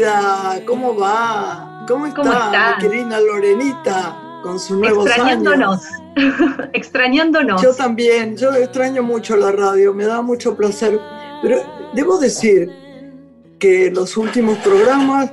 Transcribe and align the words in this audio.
querida, 0.00 0.62
¿cómo 0.66 0.96
va? 0.96 1.84
¿Cómo 1.86 2.06
está, 2.06 2.76
mi 2.76 2.88
querida 2.88 3.20
Lorenita 3.20 4.40
con 4.42 4.58
sus 4.58 4.78
nuevos 4.78 5.06
Extrañándonos. 5.06 5.82
Extrañándonos. 6.72 7.62
Yo 7.62 7.74
también, 7.74 8.36
yo 8.36 8.52
extraño 8.54 9.02
mucho 9.02 9.36
la 9.36 9.52
radio, 9.52 9.92
me 9.92 10.06
da 10.06 10.22
mucho 10.22 10.56
placer. 10.56 10.98
Pero 11.42 11.58
debo 11.94 12.18
decir 12.18 12.70
que 13.58 13.90
los 13.90 14.16
últimos 14.16 14.58
programas 14.58 15.30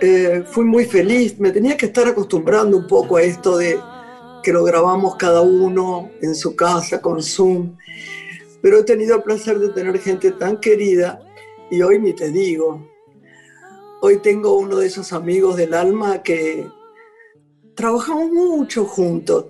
eh, 0.00 0.42
fui 0.46 0.64
muy 0.64 0.84
feliz. 0.84 1.38
Me 1.38 1.50
tenía 1.50 1.76
que 1.76 1.86
estar 1.86 2.06
acostumbrando 2.08 2.76
un 2.76 2.86
poco 2.86 3.16
a 3.16 3.22
esto 3.22 3.56
de 3.56 3.78
que 4.42 4.52
lo 4.52 4.64
grabamos 4.64 5.14
cada 5.16 5.42
uno 5.42 6.10
en 6.20 6.34
su 6.34 6.56
casa 6.56 7.00
con 7.00 7.22
Zoom. 7.22 7.76
Pero 8.60 8.78
he 8.78 8.84
tenido 8.84 9.16
el 9.16 9.22
placer 9.22 9.58
de 9.58 9.68
tener 9.70 9.98
gente 10.00 10.32
tan 10.32 10.56
querida 10.58 11.20
y 11.70 11.80
hoy 11.82 12.00
ni 12.00 12.12
te 12.12 12.30
digo. 12.30 12.91
Hoy 14.04 14.18
tengo 14.18 14.58
uno 14.58 14.78
de 14.78 14.88
esos 14.88 15.12
amigos 15.12 15.56
del 15.56 15.74
alma 15.74 16.24
que 16.24 16.66
trabajamos 17.76 18.32
mucho 18.32 18.84
juntos. 18.84 19.46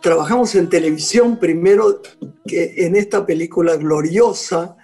Trabajamos 0.00 0.54
en 0.54 0.70
televisión 0.70 1.38
primero 1.38 2.00
que 2.46 2.86
en 2.86 2.96
esta 2.96 3.26
película 3.26 3.76
gloriosa 3.76 4.78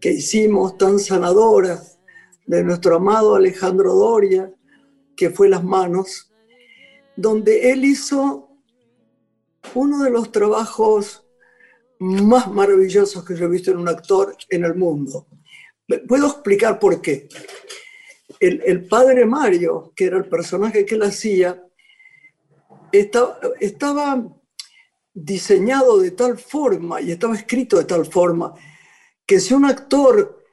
que 0.00 0.12
hicimos, 0.12 0.78
tan 0.78 0.98
sanadora, 0.98 1.82
de 2.46 2.64
nuestro 2.64 2.96
amado 2.96 3.34
Alejandro 3.34 3.92
Doria, 3.92 4.50
que 5.14 5.28
fue 5.28 5.50
Las 5.50 5.62
Manos, 5.62 6.32
donde 7.14 7.70
él 7.70 7.84
hizo 7.84 8.48
uno 9.74 10.04
de 10.04 10.10
los 10.10 10.32
trabajos 10.32 11.26
más 11.98 12.50
maravillosos 12.50 13.26
que 13.26 13.36
yo 13.36 13.44
he 13.44 13.50
visto 13.50 13.72
en 13.72 13.76
un 13.76 13.90
actor 13.90 14.34
en 14.48 14.64
el 14.64 14.74
mundo. 14.74 15.26
Puedo 16.08 16.28
explicar 16.28 16.78
por 16.78 17.02
qué. 17.02 17.28
El, 18.42 18.88
padre 18.88 19.24
Mario, 19.24 19.92
que 19.94 20.06
era 20.06 20.16
el 20.16 20.24
personaje 20.24 20.84
que 20.84 20.96
él 20.96 21.02
hacía, 21.02 21.62
estaba, 22.90 23.38
estaba 23.60 24.26
diseñado 25.14 26.00
de 26.00 26.10
tal 26.10 26.38
forma 26.38 27.00
y 27.00 27.12
estaba 27.12 27.36
escrito 27.36 27.78
de 27.78 27.84
tal 27.84 28.04
forma 28.04 28.52
que 29.24 29.38
si 29.38 29.54
un 29.54 29.64
actor 29.64 30.44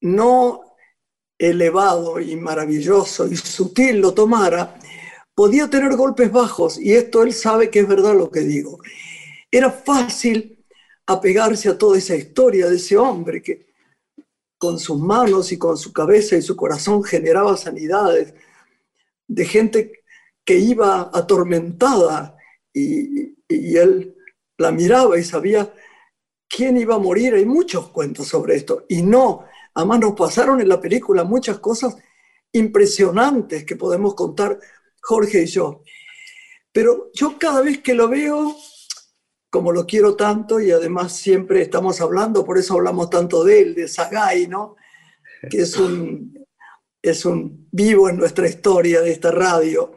no 0.00 0.62
elevado 1.38 2.18
y 2.20 2.36
maravilloso 2.36 3.26
y 3.26 3.36
sutil 3.36 4.00
lo 4.00 4.14
tomara, 4.14 4.78
podía 5.34 5.68
tener 5.68 5.94
golpes 5.94 6.32
bajos, 6.32 6.78
y 6.78 6.94
esto 6.94 7.22
él 7.22 7.34
sabe 7.34 7.68
que 7.68 7.80
es 7.80 7.88
verdad 7.88 8.14
lo 8.14 8.30
que 8.30 8.40
digo. 8.40 8.78
Era 9.50 9.70
fácil 9.70 10.64
apegarse 11.06 11.68
a 11.68 11.76
toda 11.76 11.98
esa 11.98 12.16
historia 12.16 12.68
de 12.68 12.76
ese 12.76 12.96
hombre 12.96 13.42
que 13.42 13.66
con 14.58 14.78
sus 14.78 14.98
manos 14.98 15.52
y 15.52 15.58
con 15.58 15.76
su 15.76 15.92
cabeza 15.92 16.36
y 16.36 16.42
su 16.42 16.56
corazón 16.56 17.02
generaba 17.04 17.56
sanidades, 17.56 18.34
de 19.28 19.44
gente 19.44 20.04
que 20.44 20.58
iba 20.58 21.10
atormentada 21.12 22.36
y, 22.72 23.34
él 23.48 24.16
la 24.58 24.72
miraba 24.72 25.18
y 25.18 25.24
sabía 25.24 25.72
quién 26.48 26.76
iba 26.78 26.94
a 26.94 26.98
morir. 26.98 27.34
Hay 27.34 27.44
muchos 27.44 27.90
cuentos 27.90 28.28
sobre 28.28 28.56
esto. 28.56 28.84
Y 28.88 29.02
no, 29.02 29.44
además 29.74 30.00
nos 30.00 30.14
pasaron 30.14 30.60
en 30.60 30.68
la 30.68 30.80
película 30.80 31.24
muchas 31.24 31.58
cosas 31.58 31.96
impresionantes 32.52 33.64
que 33.64 33.76
podemos 33.76 34.14
contar 34.14 34.58
Jorge 35.00 35.42
y 35.42 35.46
yo. 35.46 35.82
Pero 36.72 37.10
yo 37.14 37.38
cada 37.38 37.62
vez 37.62 37.78
que 37.78 37.94
lo 37.94 38.08
veo, 38.08 38.56
como 39.56 39.72
lo 39.72 39.86
quiero 39.86 40.16
tanto 40.16 40.60
y 40.60 40.70
además 40.70 41.16
siempre 41.16 41.62
estamos 41.62 42.02
hablando, 42.02 42.44
por 42.44 42.58
eso 42.58 42.74
hablamos 42.74 43.08
tanto 43.08 43.42
de 43.42 43.62
él, 43.62 43.74
de 43.74 43.88
Sagay, 43.88 44.48
¿no? 44.48 44.76
Que 45.48 45.62
es 45.62 45.78
un, 45.78 46.46
es 47.00 47.24
un 47.24 47.66
vivo 47.72 48.10
en 48.10 48.18
nuestra 48.18 48.46
historia 48.46 49.00
de 49.00 49.12
esta 49.12 49.30
radio. 49.30 49.92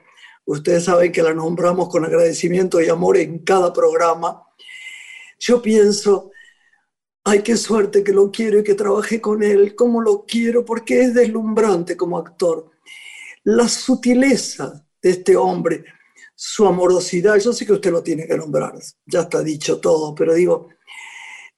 Ustedes 0.46 0.86
saben 0.86 1.12
que 1.12 1.22
la 1.22 1.34
nombramos 1.34 1.90
con 1.90 2.06
agradecimiento 2.06 2.80
y 2.80 2.88
amor 2.88 3.18
en 3.18 3.40
cada 3.40 3.74
programa. 3.74 4.44
Yo 5.40 5.62
pienso, 5.62 6.31
ay, 7.26 7.41
qué 7.44 7.58
suerte 7.58 8.02
que 8.02 8.14
lo 8.14 8.31
quiero 8.31 8.59
y 8.59 8.64
que 8.64 8.76
trabajé 8.76 9.20
con 9.20 9.44
él, 9.44 9.76
cómo 9.76 10.00
lo 10.00 10.24
quiero, 10.26 10.64
porque 10.64 11.02
es 11.02 11.14
deslumbrante 11.14 11.97
como 11.97 12.18
actor. 12.18 12.72
La 13.44 13.68
sutileza 13.68 14.88
de 15.02 15.09
este 15.09 15.36
hombre, 15.36 15.84
su 16.41 16.66
amorosidad, 16.66 17.38
yo 17.38 17.51
sé 17.51 17.66
que 17.66 17.73
usted 17.73 17.91
lo 17.91 18.01
tiene 18.01 18.25
que 18.25 18.38
nombrar, 18.38 18.73
ya 19.05 19.19
está 19.23 19.44
dicho 19.44 19.81
todo, 19.81 20.16
pero 20.16 20.33
digo, 20.33 20.69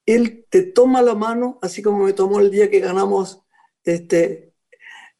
él 0.07 0.47
te 0.49 0.63
toma 0.63 1.03
la 1.03 1.13
mano, 1.13 1.59
así 1.61 1.83
como 1.83 2.05
me 2.05 2.13
tomó 2.13 2.39
el 2.39 2.49
día 2.49 2.67
que 2.67 2.79
ganamos 2.79 3.43
este, 3.83 4.55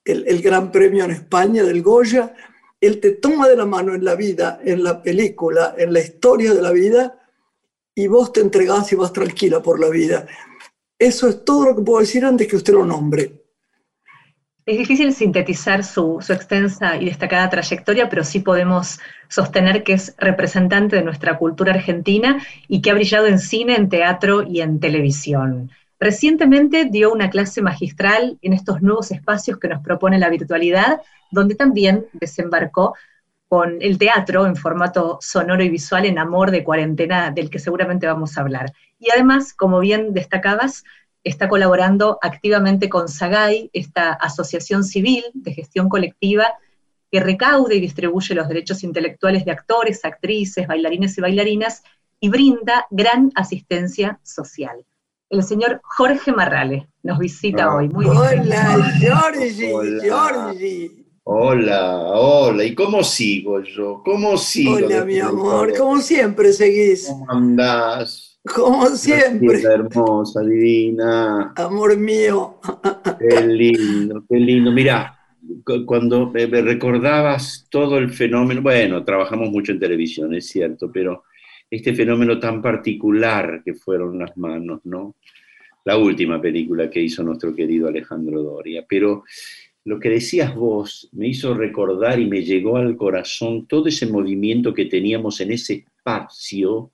el, 0.04 0.28
el 0.28 0.42
gran 0.42 0.72
premio 0.72 1.04
en 1.04 1.12
España 1.12 1.64
del 1.64 1.84
Goya, 1.84 2.34
él 2.80 3.00
te 3.00 3.12
toma 3.12 3.48
de 3.48 3.56
la 3.56 3.68
mano 3.68 3.94
en 3.94 4.04
la 4.04 4.16
vida, 4.16 4.60
en 4.66 4.84
la 4.84 5.04
película, 5.04 5.76
en 5.78 5.94
la 5.94 6.00
historia 6.00 6.56
de 6.56 6.62
la 6.64 6.72
vida, 6.72 7.20
y 7.94 8.08
vos 8.08 8.34
te 8.34 8.42
entregás 8.42 8.92
y 8.92 8.96
vas 8.96 9.14
tranquila 9.14 9.62
por 9.62 9.80
la 9.80 9.90
vida. 9.90 10.26
Eso 10.98 11.30
es 11.30 11.46
todo 11.46 11.66
lo 11.66 11.76
que 11.76 11.84
puedo 11.84 12.00
decir 12.00 12.26
antes 12.26 12.48
que 12.48 12.56
usted 12.56 12.74
lo 12.74 12.84
nombre. 12.84 13.41
Es 14.72 14.78
difícil 14.78 15.14
sintetizar 15.14 15.84
su, 15.84 16.20
extensa 16.30 16.96
y 16.96 17.04
destacada 17.04 17.50
trayectoria, 17.50 18.08
pero 18.08 18.24
sí 18.24 18.40
podemos 18.40 19.02
sostener 19.28 19.84
que 19.84 19.92
es 19.92 20.16
representante 20.18 20.96
de 20.96 21.04
nuestra 21.04 21.38
cultura 21.38 21.74
argentina 21.74 22.42
y 22.70 22.82
que 22.82 22.90
ha 22.90 22.94
brillado 22.94 23.28
en 23.28 23.38
cine, 23.38 23.76
en 23.76 23.90
teatro 23.90 24.44
y 24.44 24.62
en 24.62 24.80
televisión. 24.80 25.72
Recientemente 26.00 26.86
dio 26.86 27.12
una 27.12 27.30
clase 27.30 27.62
magistral 27.62 28.38
en 28.42 28.54
estos 28.54 28.82
nuevos 28.82 29.12
espacios 29.12 29.60
que 29.60 29.68
nos 29.68 29.84
propone 29.84 30.18
la 30.20 30.30
virtualidad, 30.30 31.02
donde 31.32 31.56
también 31.56 32.06
desembarcó 32.14 32.96
con 33.50 33.76
el 33.82 33.98
teatro 33.98 34.46
en 34.46 34.56
formato 34.56 35.18
sonoro 35.20 35.62
y 35.66 35.70
visual 35.70 36.06
en 36.06 36.18
Amor 36.18 36.50
de 36.50 36.64
Cuarentena, 36.64 37.32
del 37.32 37.50
que 37.50 37.60
seguramente 37.60 38.08
vamos 38.08 38.38
a 38.38 38.42
hablar. 38.42 38.72
Y 39.00 39.12
además, 39.12 39.54
como 39.54 39.82
bien 39.82 40.14
destacabas, 40.14 40.86
está 41.24 41.48
colaborando 41.48 42.18
activamente 42.22 42.90
con 42.90 43.08
SAGAI, 43.08 43.70
esta 43.74 44.14
asociación 44.14 44.84
civil 44.84 45.24
de 45.34 45.54
gestión 45.54 45.90
colectiva 45.90 46.48
que 47.12 47.20
recaude 47.20 47.76
y 47.76 47.82
distribuye 47.82 48.34
los 48.34 48.48
derechos 48.48 48.84
intelectuales 48.84 49.46
de 49.46 49.52
actores, 49.52 50.06
actrices, 50.06 50.68
bailarines 50.68 51.18
y 51.18 51.22
bailarinas 51.22 51.84
y 52.20 52.30
brinda 52.30 52.88
gran 52.90 53.32
asistencia 53.36 54.20
social. 54.24 54.86
El 55.30 55.44
señor 55.44 55.82
Jorge 55.84 56.32
Marrale 56.32 56.88
nos 57.04 57.20
visita 57.20 57.66
ah. 57.66 57.76
hoy. 57.76 57.90
Muy 57.90 58.06
hola, 58.06 58.94
Georgie, 59.00 60.12
hola. 60.12 60.54
Hola, 61.24 61.98
hola. 62.14 62.64
¿Y 62.64 62.74
cómo 62.74 63.04
sigo 63.04 63.62
yo? 63.62 64.02
¿Cómo 64.04 64.38
sigo? 64.38 64.76
Hola, 64.76 65.06
mi 65.06 65.20
amor. 65.20 65.74
¿Cómo 65.78 66.00
siempre 66.02 66.52
seguís? 66.52 67.08
¿Cómo 67.08 67.30
andás? 67.30 68.31
Como 68.44 68.88
siempre. 68.88 69.62
hermosa, 69.62 70.42
divina. 70.42 71.54
Amor 71.56 71.96
mío. 71.98 72.58
Qué 73.20 73.42
lindo, 73.42 74.24
qué 74.28 74.38
lindo. 74.38 74.72
Mira, 74.72 75.20
cuando 75.86 76.32
me 76.32 76.48
recordabas 76.48 77.68
todo 77.70 77.98
el 78.00 78.10
fenómeno, 78.10 78.62
bueno, 78.62 79.04
trabajamos 79.04 79.52
mucho 79.52 79.72
en 79.72 79.80
televisión, 79.80 80.34
es 80.34 80.48
cierto, 80.48 80.92
pero 80.92 81.24
este 81.70 81.94
fenómeno 81.94 82.40
tan 82.40 82.62
particular 82.62 83.62
que 83.64 83.76
fueron 83.76 84.18
las 84.18 84.36
manos, 84.38 84.82
¿no? 84.86 85.16
La 85.86 85.98
última 85.98 86.42
película 86.42 86.90
que 86.90 87.02
hizo 87.02 87.24
nuestro 87.24 87.56
querido 87.56 87.88
Alejandro 87.88 88.42
Doria. 88.42 88.86
Pero 88.88 89.24
lo 89.86 90.00
que 90.00 90.10
decías 90.10 90.56
vos 90.56 91.10
me 91.14 91.28
hizo 91.28 91.54
recordar 91.54 92.20
y 92.20 92.28
me 92.28 92.44
llegó 92.44 92.78
al 92.78 92.98
corazón 92.98 93.68
todo 93.68 93.88
ese 93.88 94.06
movimiento 94.08 94.74
que 94.74 94.86
teníamos 94.86 95.42
en 95.42 95.52
ese 95.52 95.74
espacio 95.74 96.92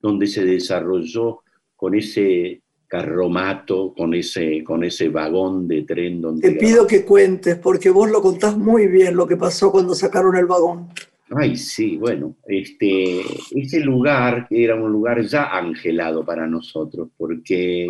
donde 0.00 0.26
se 0.26 0.44
desarrolló 0.44 1.42
con 1.74 1.94
ese 1.94 2.62
carromato, 2.86 3.92
con 3.94 4.14
ese, 4.14 4.62
con 4.62 4.84
ese 4.84 5.08
vagón 5.08 5.66
de 5.66 5.82
tren. 5.82 6.20
Donde 6.20 6.52
Te 6.52 6.58
pido 6.58 6.86
que 6.86 7.04
cuentes, 7.04 7.56
porque 7.56 7.90
vos 7.90 8.10
lo 8.10 8.22
contás 8.22 8.56
muy 8.56 8.86
bien 8.86 9.16
lo 9.16 9.26
que 9.26 9.36
pasó 9.36 9.70
cuando 9.72 9.94
sacaron 9.94 10.36
el 10.36 10.46
vagón. 10.46 10.88
Ay, 11.30 11.56
sí, 11.56 11.96
bueno, 11.96 12.36
este, 12.46 13.20
ese 13.50 13.80
lugar 13.80 14.46
era 14.48 14.76
un 14.76 14.92
lugar 14.92 15.22
ya 15.22 15.46
angelado 15.46 16.24
para 16.24 16.46
nosotros, 16.46 17.08
porque, 17.16 17.88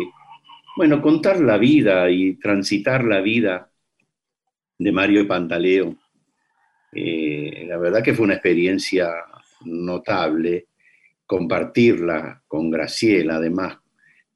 bueno, 0.75 1.01
contar 1.03 1.39
la 1.39 1.59
vida 1.59 2.09
y 2.09 2.33
transitar 2.35 3.03
la 3.03 3.21
vida 3.21 3.69
de 4.79 4.91
Mario 4.91 5.21
y 5.21 5.25
Pantaleo, 5.25 5.95
eh, 6.93 7.65
la 7.67 7.77
verdad 7.77 8.01
que 8.01 8.15
fue 8.15 8.25
una 8.25 8.35
experiencia 8.35 9.11
notable 9.65 10.67
compartirla 11.27 12.41
con 12.47 12.71
Graciela, 12.71 13.35
además, 13.35 13.77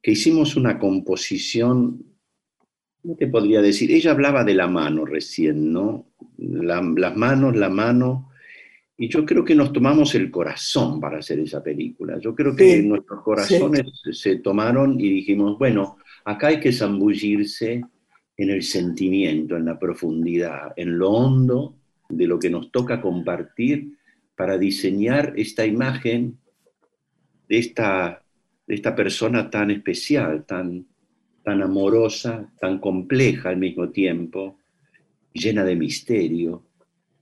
que 0.02 0.12
hicimos 0.12 0.56
una 0.56 0.78
composición, 0.78 2.04
¿cómo 3.02 3.16
te 3.16 3.28
podría 3.28 3.62
decir? 3.62 3.92
Ella 3.92 4.12
hablaba 4.12 4.44
de 4.44 4.54
la 4.54 4.68
mano 4.68 5.06
recién, 5.06 5.72
¿no? 5.72 6.08
las 6.38 7.16
manos, 7.16 7.56
la 7.56 7.70
mano, 7.70 8.32
y 8.98 9.08
yo 9.08 9.26
creo 9.26 9.44
que 9.44 9.56
nos 9.56 9.74
tomamos 9.74 10.14
el 10.16 10.30
corazón 10.30 11.00
para 11.00 11.20
hacer 11.20 11.40
esa 11.40 11.64
película. 11.64 12.20
Yo 12.20 12.36
creo 12.36 12.56
que 12.56 12.84
nuestros 12.84 13.24
corazones 13.24 13.84
se 14.12 14.36
tomaron 14.38 15.00
y 15.00 15.10
dijimos, 15.10 15.58
bueno, 15.58 15.98
acá 16.26 16.48
hay 16.48 16.60
que 16.60 16.72
zambullirse 16.72 17.82
en 18.38 18.50
el 18.50 18.62
sentimiento, 18.64 19.56
en 19.56 19.66
la 19.66 19.80
profundidad, 19.80 20.74
en 20.76 20.98
lo 20.98 21.10
hondo 21.10 21.76
de 22.10 22.28
lo 22.28 22.38
que 22.38 22.50
nos 22.50 22.72
toca 22.72 23.02
compartir 23.02 23.98
para 24.36 24.58
diseñar 24.58 25.34
esta 25.36 25.66
imagen 25.66 26.38
de 27.52 27.58
esta, 27.58 28.24
de 28.66 28.76
esta 28.76 28.96
persona 28.96 29.50
tan 29.50 29.72
especial, 29.72 30.46
tan, 30.46 30.88
tan 31.44 31.62
amorosa, 31.62 32.50
tan 32.62 32.80
compleja 32.80 33.50
al 33.50 33.58
mismo 33.58 33.90
tiempo, 33.90 34.58
llena 35.34 35.66
de 35.66 35.76
misterio. 35.76 36.64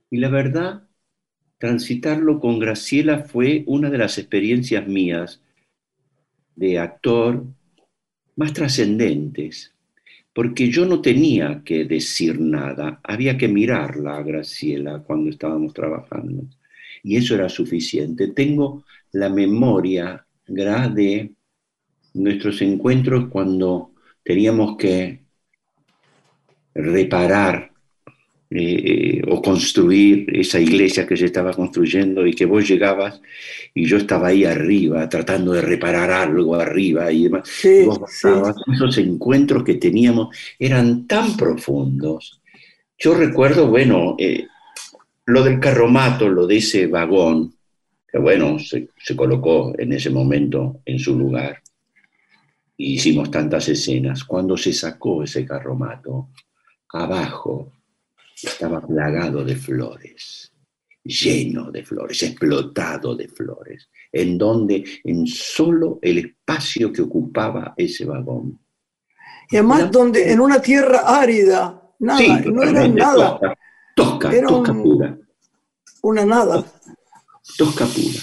Y 0.08 0.18
la 0.18 0.28
verdad, 0.28 0.84
transitarlo 1.58 2.38
con 2.38 2.60
Graciela 2.60 3.24
fue 3.24 3.64
una 3.66 3.90
de 3.90 3.98
las 3.98 4.18
experiencias 4.18 4.86
mías 4.86 5.42
de 6.54 6.78
actor 6.78 7.44
más 8.36 8.52
trascendentes, 8.52 9.74
porque 10.32 10.70
yo 10.70 10.86
no 10.86 11.02
tenía 11.02 11.62
que 11.64 11.86
decir 11.86 12.40
nada, 12.40 13.00
había 13.02 13.36
que 13.36 13.48
mirarla 13.48 14.18
a 14.18 14.22
Graciela 14.22 15.00
cuando 15.00 15.28
estábamos 15.28 15.74
trabajando, 15.74 16.44
y 17.02 17.16
eso 17.16 17.34
era 17.34 17.48
suficiente. 17.48 18.28
Tengo 18.28 18.84
la 19.12 19.28
memoria 19.28 20.24
de 20.46 21.32
nuestros 22.14 22.60
encuentros 22.62 23.28
cuando 23.28 23.92
teníamos 24.24 24.76
que 24.76 25.20
reparar 26.74 27.70
eh, 28.52 29.22
o 29.28 29.40
construir 29.40 30.26
esa 30.36 30.58
iglesia 30.58 31.06
que 31.06 31.16
se 31.16 31.26
estaba 31.26 31.52
construyendo 31.52 32.26
y 32.26 32.34
que 32.34 32.46
vos 32.46 32.66
llegabas 32.66 33.20
y 33.72 33.86
yo 33.86 33.96
estaba 33.96 34.28
ahí 34.28 34.44
arriba 34.44 35.08
tratando 35.08 35.52
de 35.52 35.62
reparar 35.62 36.10
algo 36.10 36.56
arriba 36.56 37.12
y 37.12 37.24
demás. 37.24 37.48
Esos 37.64 38.98
encuentros 38.98 39.62
que 39.62 39.74
teníamos 39.74 40.36
eran 40.58 41.06
tan 41.06 41.36
profundos. 41.36 42.40
Yo 42.98 43.14
recuerdo, 43.14 43.68
bueno, 43.68 44.16
eh, 44.18 44.46
lo 45.26 45.44
del 45.44 45.60
carromato, 45.60 46.28
lo 46.28 46.46
de 46.46 46.56
ese 46.56 46.88
vagón, 46.88 47.54
que 48.10 48.18
bueno, 48.18 48.58
se, 48.58 48.88
se 48.96 49.16
colocó 49.16 49.72
en 49.78 49.92
ese 49.92 50.10
momento 50.10 50.80
en 50.84 50.98
su 50.98 51.16
lugar. 51.16 51.62
Y 52.76 52.94
hicimos 52.94 53.30
tantas 53.30 53.68
escenas. 53.68 54.24
Cuando 54.24 54.56
se 54.56 54.72
sacó 54.72 55.22
ese 55.22 55.44
carromato, 55.44 56.30
abajo 56.92 57.72
estaba 58.42 58.80
plagado 58.80 59.44
de 59.44 59.56
flores, 59.56 60.52
lleno 61.04 61.70
de 61.70 61.84
flores, 61.84 62.22
explotado 62.22 63.14
de 63.14 63.28
flores, 63.28 63.88
en 64.12 64.38
donde 64.38 64.84
en 65.04 65.26
solo 65.26 65.98
el 66.02 66.18
espacio 66.18 66.92
que 66.92 67.02
ocupaba 67.02 67.74
ese 67.76 68.04
vagón. 68.04 68.58
Y 69.50 69.56
además 69.56 69.90
donde 69.90 70.32
en 70.32 70.40
una 70.40 70.60
tierra 70.60 71.02
árida, 71.06 71.82
nada, 71.98 72.40
no 72.46 72.62
era 72.62 72.86
nada. 72.88 73.40
Tosca, 73.96 74.30
tosca, 74.46 74.72
pura. 74.72 75.18
Una 76.02 76.24
nada. 76.24 76.64
Tosca 77.56 77.86
pura. 77.86 78.20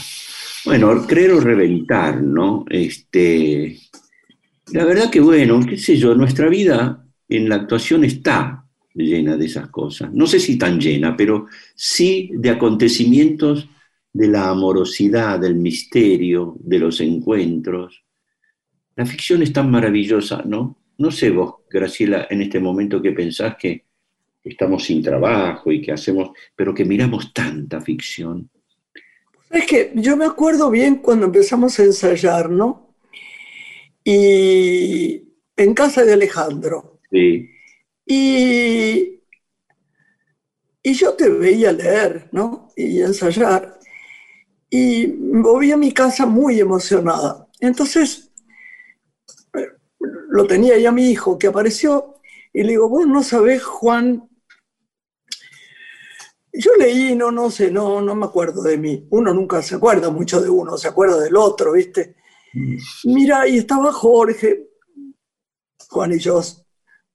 Bueno, 0.65 1.07
creer 1.07 1.31
o 1.31 1.39
reventar, 1.39 2.21
¿no? 2.21 2.65
Este, 2.69 3.79
la 4.74 4.83
verdad 4.83 5.09
que 5.09 5.21
bueno, 5.21 5.59
qué 5.65 5.77
sé 5.77 5.97
yo, 5.97 6.13
nuestra 6.15 6.50
vida 6.50 7.06
en 7.29 7.47
la 7.47 7.56
actuación 7.56 8.03
está 8.03 8.65
llena 8.94 9.38
de 9.38 9.45
esas 9.45 9.69
cosas. 9.69 10.13
No 10.13 10.27
sé 10.27 10.39
si 10.39 10.57
tan 10.57 10.79
llena, 10.79 11.15
pero 11.15 11.47
sí 11.75 12.31
de 12.33 12.50
acontecimientos 12.50 13.69
de 14.12 14.27
la 14.27 14.50
amorosidad, 14.50 15.39
del 15.39 15.56
misterio, 15.56 16.57
de 16.59 16.79
los 16.79 17.00
encuentros. 17.01 18.03
La 18.95 19.06
ficción 19.06 19.44
es 19.44 19.53
tan 19.53 19.69
maravillosa, 19.69 20.41
¿no? 20.45 20.77
No 20.97 21.12
sé 21.12 21.29
vos, 21.29 21.57
Graciela, 21.69 22.27
en 22.29 22.41
este 22.41 22.59
momento 22.59 23.01
que 23.01 23.12
pensás 23.12 23.56
que 23.56 23.85
estamos 24.44 24.83
sin 24.83 25.03
trabajo 25.03 25.71
y 25.71 25.81
que 25.81 25.91
hacemos, 25.91 26.31
pero 26.56 26.74
que 26.74 26.83
miramos 26.83 27.31
tanta 27.33 27.79
ficción. 27.79 28.50
Es 29.50 29.66
que 29.66 29.92
yo 29.96 30.18
me 30.18 30.26
acuerdo 30.26 30.70
bien 30.70 30.96
cuando 30.96 31.26
empezamos 31.26 31.80
a 31.80 31.84
ensayar, 31.84 32.50
¿no? 32.50 32.94
Y 34.04 35.24
en 35.56 35.74
casa 35.74 36.04
de 36.04 36.14
Alejandro. 36.14 37.00
Sí. 37.12 37.50
Y, 38.06 39.22
y 40.84 40.94
yo 40.94 41.14
te 41.14 41.30
veía 41.30 41.72
leer, 41.72 42.30
¿no? 42.32 42.70
Y 42.76 43.02
ensayar. 43.02 43.80
Y 44.70 45.06
volví 45.08 45.72
a 45.72 45.78
mi 45.78 45.92
casa 45.92 46.26
muy 46.26 46.60
emocionada. 46.60 47.48
Entonces, 47.60 48.32
eh, 49.54 49.68
lo 50.30 50.46
tenía 50.46 50.78
ya 50.78 50.92
mi 50.92 51.10
hijo 51.10 51.38
que 51.38 51.48
apareció 51.48 52.16
y 52.54 52.64
le 52.64 52.70
digo, 52.70 52.90
vos 52.90 53.08
no 53.08 53.24
sabés, 53.24 53.64
Juan. 53.64 54.28
Yo 56.59 56.71
leí, 56.80 57.15
no, 57.15 57.31
no 57.31 57.51
sé, 57.51 57.69
no, 57.69 58.01
no 58.01 58.15
me 58.15 58.25
acuerdo 58.25 58.63
de 58.63 58.77
mí. 58.77 59.07
Uno 59.12 59.33
nunca 59.33 59.62
se 59.62 59.75
acuerda 59.75 60.09
mucho 60.09 60.42
de 60.42 60.50
uno, 60.50 60.77
se 60.77 60.88
acuerda 60.88 61.19
del 61.19 61.36
otro, 61.36 61.74
¿viste? 61.74 62.15
Mm. 62.54 62.77
Mira, 63.06 63.48
y 63.48 63.57
estaba 63.57 63.92
Jorge, 63.92 64.69
Juan 65.89 66.13
y 66.13 66.19
yo 66.19 66.42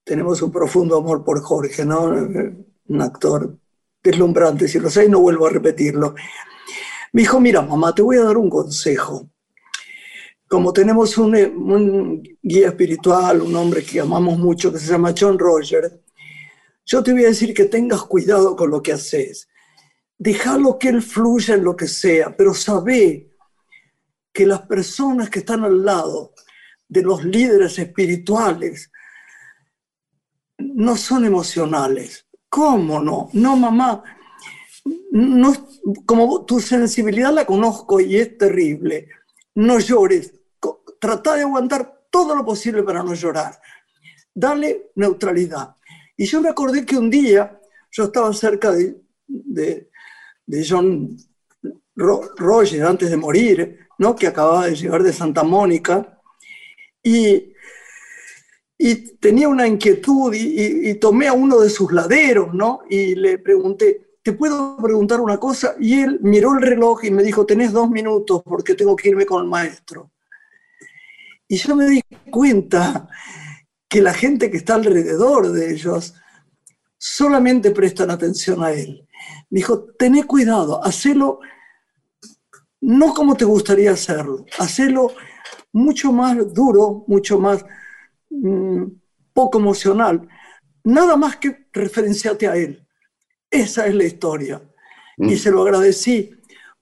tenemos 0.03 0.41
un 0.41 0.51
profundo 0.51 0.97
amor 0.97 1.23
por 1.23 1.41
Jorge, 1.41 1.85
¿no? 1.85 2.03
Un 2.05 3.01
actor 3.01 3.57
deslumbrante, 4.01 4.67
si 4.67 4.79
lo 4.79 4.89
sé, 4.89 5.07
no 5.09 5.19
vuelvo 5.19 5.47
a 5.47 5.49
repetirlo. 5.49 6.15
Me 7.13 7.21
dijo, 7.21 7.39
mira, 7.39 7.61
mamá, 7.61 7.93
te 7.93 8.01
voy 8.01 8.17
a 8.17 8.23
dar 8.23 8.37
un 8.37 8.49
consejo. 8.49 9.29
Como 10.47 10.71
tenemos 10.73 11.17
un, 11.17 11.35
un 11.35 12.23
guía 12.41 12.67
espiritual, 12.67 13.41
un 13.41 13.55
hombre 13.55 13.83
que 13.83 13.99
amamos 13.99 14.37
mucho, 14.37 14.71
que 14.71 14.79
se 14.79 14.91
llama 14.91 15.13
John 15.17 15.39
Roger, 15.39 16.01
yo 16.85 17.03
te 17.03 17.13
voy 17.13 17.23
a 17.25 17.29
decir 17.29 17.53
que 17.53 17.65
tengas 17.65 18.03
cuidado 18.03 18.55
con 18.55 18.69
lo 18.69 18.81
que 18.81 18.93
haces. 18.93 19.47
Déjalo 20.17 20.77
que 20.77 20.89
él 20.89 21.01
fluya 21.01 21.55
en 21.55 21.63
lo 21.63 21.75
que 21.75 21.87
sea, 21.87 22.35
pero 22.35 22.53
sabe 22.53 23.31
que 24.31 24.45
las 24.45 24.61
personas 24.61 25.29
que 25.29 25.39
están 25.39 25.63
al 25.63 25.83
lado 25.83 26.33
de 26.87 27.01
los 27.01 27.23
líderes 27.23 27.77
espirituales 27.79 28.91
no 30.57 30.95
son 30.97 31.25
emocionales. 31.25 32.27
¿Cómo 32.49 32.99
no? 32.99 33.29
No, 33.33 33.55
mamá. 33.55 34.03
No, 35.11 35.53
como 36.05 36.45
tu 36.45 36.59
sensibilidad 36.59 37.33
la 37.33 37.45
conozco 37.45 37.99
y 37.99 38.17
es 38.17 38.37
terrible. 38.37 39.09
No 39.55 39.79
llores. 39.79 40.33
Trata 40.99 41.35
de 41.35 41.41
aguantar 41.41 42.05
todo 42.09 42.35
lo 42.35 42.45
posible 42.45 42.83
para 42.83 43.03
no 43.03 43.13
llorar. 43.13 43.59
Dale 44.33 44.91
neutralidad. 44.95 45.75
Y 46.17 46.25
yo 46.25 46.41
me 46.41 46.49
acordé 46.49 46.85
que 46.85 46.97
un 46.97 47.09
día 47.09 47.59
yo 47.91 48.05
estaba 48.05 48.33
cerca 48.33 48.71
de, 48.71 49.01
de, 49.27 49.89
de 50.45 50.65
John 50.67 51.17
Roger 51.95 52.83
antes 52.83 53.09
de 53.09 53.17
morir, 53.17 53.79
¿no? 53.97 54.15
que 54.15 54.27
acababa 54.27 54.67
de 54.67 54.75
llegar 54.75 55.03
de 55.03 55.13
Santa 55.13 55.43
Mónica, 55.43 56.19
y 57.01 57.53
y 58.85 59.15
tenía 59.17 59.47
una 59.47 59.65
inquietud 59.65 60.33
y, 60.35 60.95
tomé 60.95 61.29
a 61.29 61.33
uno 61.33 61.61
de 61.61 61.69
sus 61.69 61.93
laderos, 61.93 62.53
¿no? 62.53 62.81
Y 62.89 63.15
le 63.15 63.37
pregunté, 63.37 64.17
¿te 64.21 64.33
puedo 64.33 64.75
preguntar 64.75 65.21
una 65.21 65.37
cosa? 65.37 65.75
Y 65.79 66.01
él 66.01 66.19
miró 66.21 66.53
el 66.53 66.61
reloj 66.61 67.05
y 67.05 67.11
me 67.11 67.23
dijo, 67.23 67.45
tenés 67.45 67.71
dos 67.71 67.89
minutos 67.89 68.41
porque 68.43 68.75
tengo 68.75 68.97
que 68.97 69.07
irme 69.07 69.25
con 69.25 69.41
el 69.41 69.49
maestro. 69.49 70.11
Y 71.47 71.55
yo 71.55 71.77
me 71.77 71.87
di 71.87 72.01
cuenta 72.29 73.07
que 73.93 74.01
la 74.01 74.13
gente 74.13 74.49
que 74.49 74.57
está 74.57 74.75
alrededor 74.75 75.51
de 75.51 75.71
ellos 75.71 76.15
solamente 76.97 77.71
prestan 77.71 78.09
atención 78.09 78.63
a 78.63 78.71
él. 78.71 79.07
Me 79.49 79.59
dijo, 79.59 79.85
tené 79.99 80.25
cuidado, 80.25 80.83
hacelo 80.83 81.39
no 82.81 83.13
como 83.13 83.35
te 83.35 83.45
gustaría 83.45 83.91
hacerlo, 83.91 84.45
hacelo 84.59 85.13
mucho 85.71 86.11
más 86.11 86.53
duro, 86.53 87.05
mucho 87.07 87.39
más 87.39 87.63
Mm, 88.33 88.85
poco 89.31 89.59
emocional, 89.59 90.27
nada 90.83 91.15
más 91.15 91.37
que 91.37 91.67
referenciate 91.71 92.47
a 92.47 92.55
él. 92.55 92.85
Esa 93.49 93.85
es 93.87 93.95
la 93.95 94.05
historia. 94.05 94.61
Y 95.17 95.35
mm. 95.35 95.37
se 95.37 95.51
lo 95.51 95.61
agradecí 95.61 96.31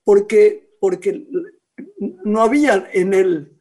porque, 0.04 0.76
porque 0.80 1.28
no 2.24 2.42
había 2.42 2.90
en 2.94 3.14
él 3.14 3.58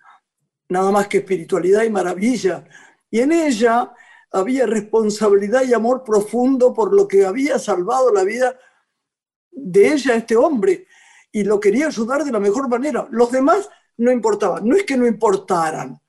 nada 0.69 0.92
más 0.92 1.09
que 1.09 1.19
espiritualidad 1.19 1.83
y 1.83 1.90
maravilla. 1.90 2.64
Y 3.10 3.20
en 3.20 3.32
ella 3.32 3.92
había 4.32 4.66
responsabilidad 4.66 5.64
y 5.64 5.74
amor 5.74 6.04
profundo 6.04 6.72
por 6.72 6.94
lo 6.94 7.08
que 7.08 7.26
había 7.26 7.58
salvado 7.58 8.12
la 8.12 8.24
vida 8.24 8.56
de 9.50 9.92
ella, 9.92 10.14
este 10.14 10.36
hombre, 10.36 10.86
y 11.32 11.44
lo 11.44 11.58
quería 11.58 11.88
ayudar 11.88 12.24
de 12.24 12.32
la 12.32 12.40
mejor 12.40 12.68
manera. 12.68 13.06
Los 13.10 13.32
demás 13.32 13.68
no 13.96 14.10
importaban, 14.10 14.66
no 14.66 14.76
es 14.76 14.84
que 14.84 14.96
no 14.96 15.06
importaran, 15.06 16.00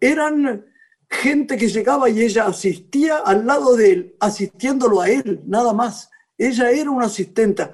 eran 0.00 0.64
gente 1.08 1.56
que 1.56 1.68
llegaba 1.68 2.08
y 2.08 2.22
ella 2.22 2.46
asistía 2.46 3.18
al 3.18 3.46
lado 3.46 3.76
de 3.76 3.92
él, 3.92 4.16
asistiéndolo 4.20 5.00
a 5.00 5.10
él, 5.10 5.42
nada 5.46 5.72
más. 5.72 6.10
Ella 6.38 6.70
era 6.70 6.90
una 6.90 7.06
asistenta. 7.06 7.72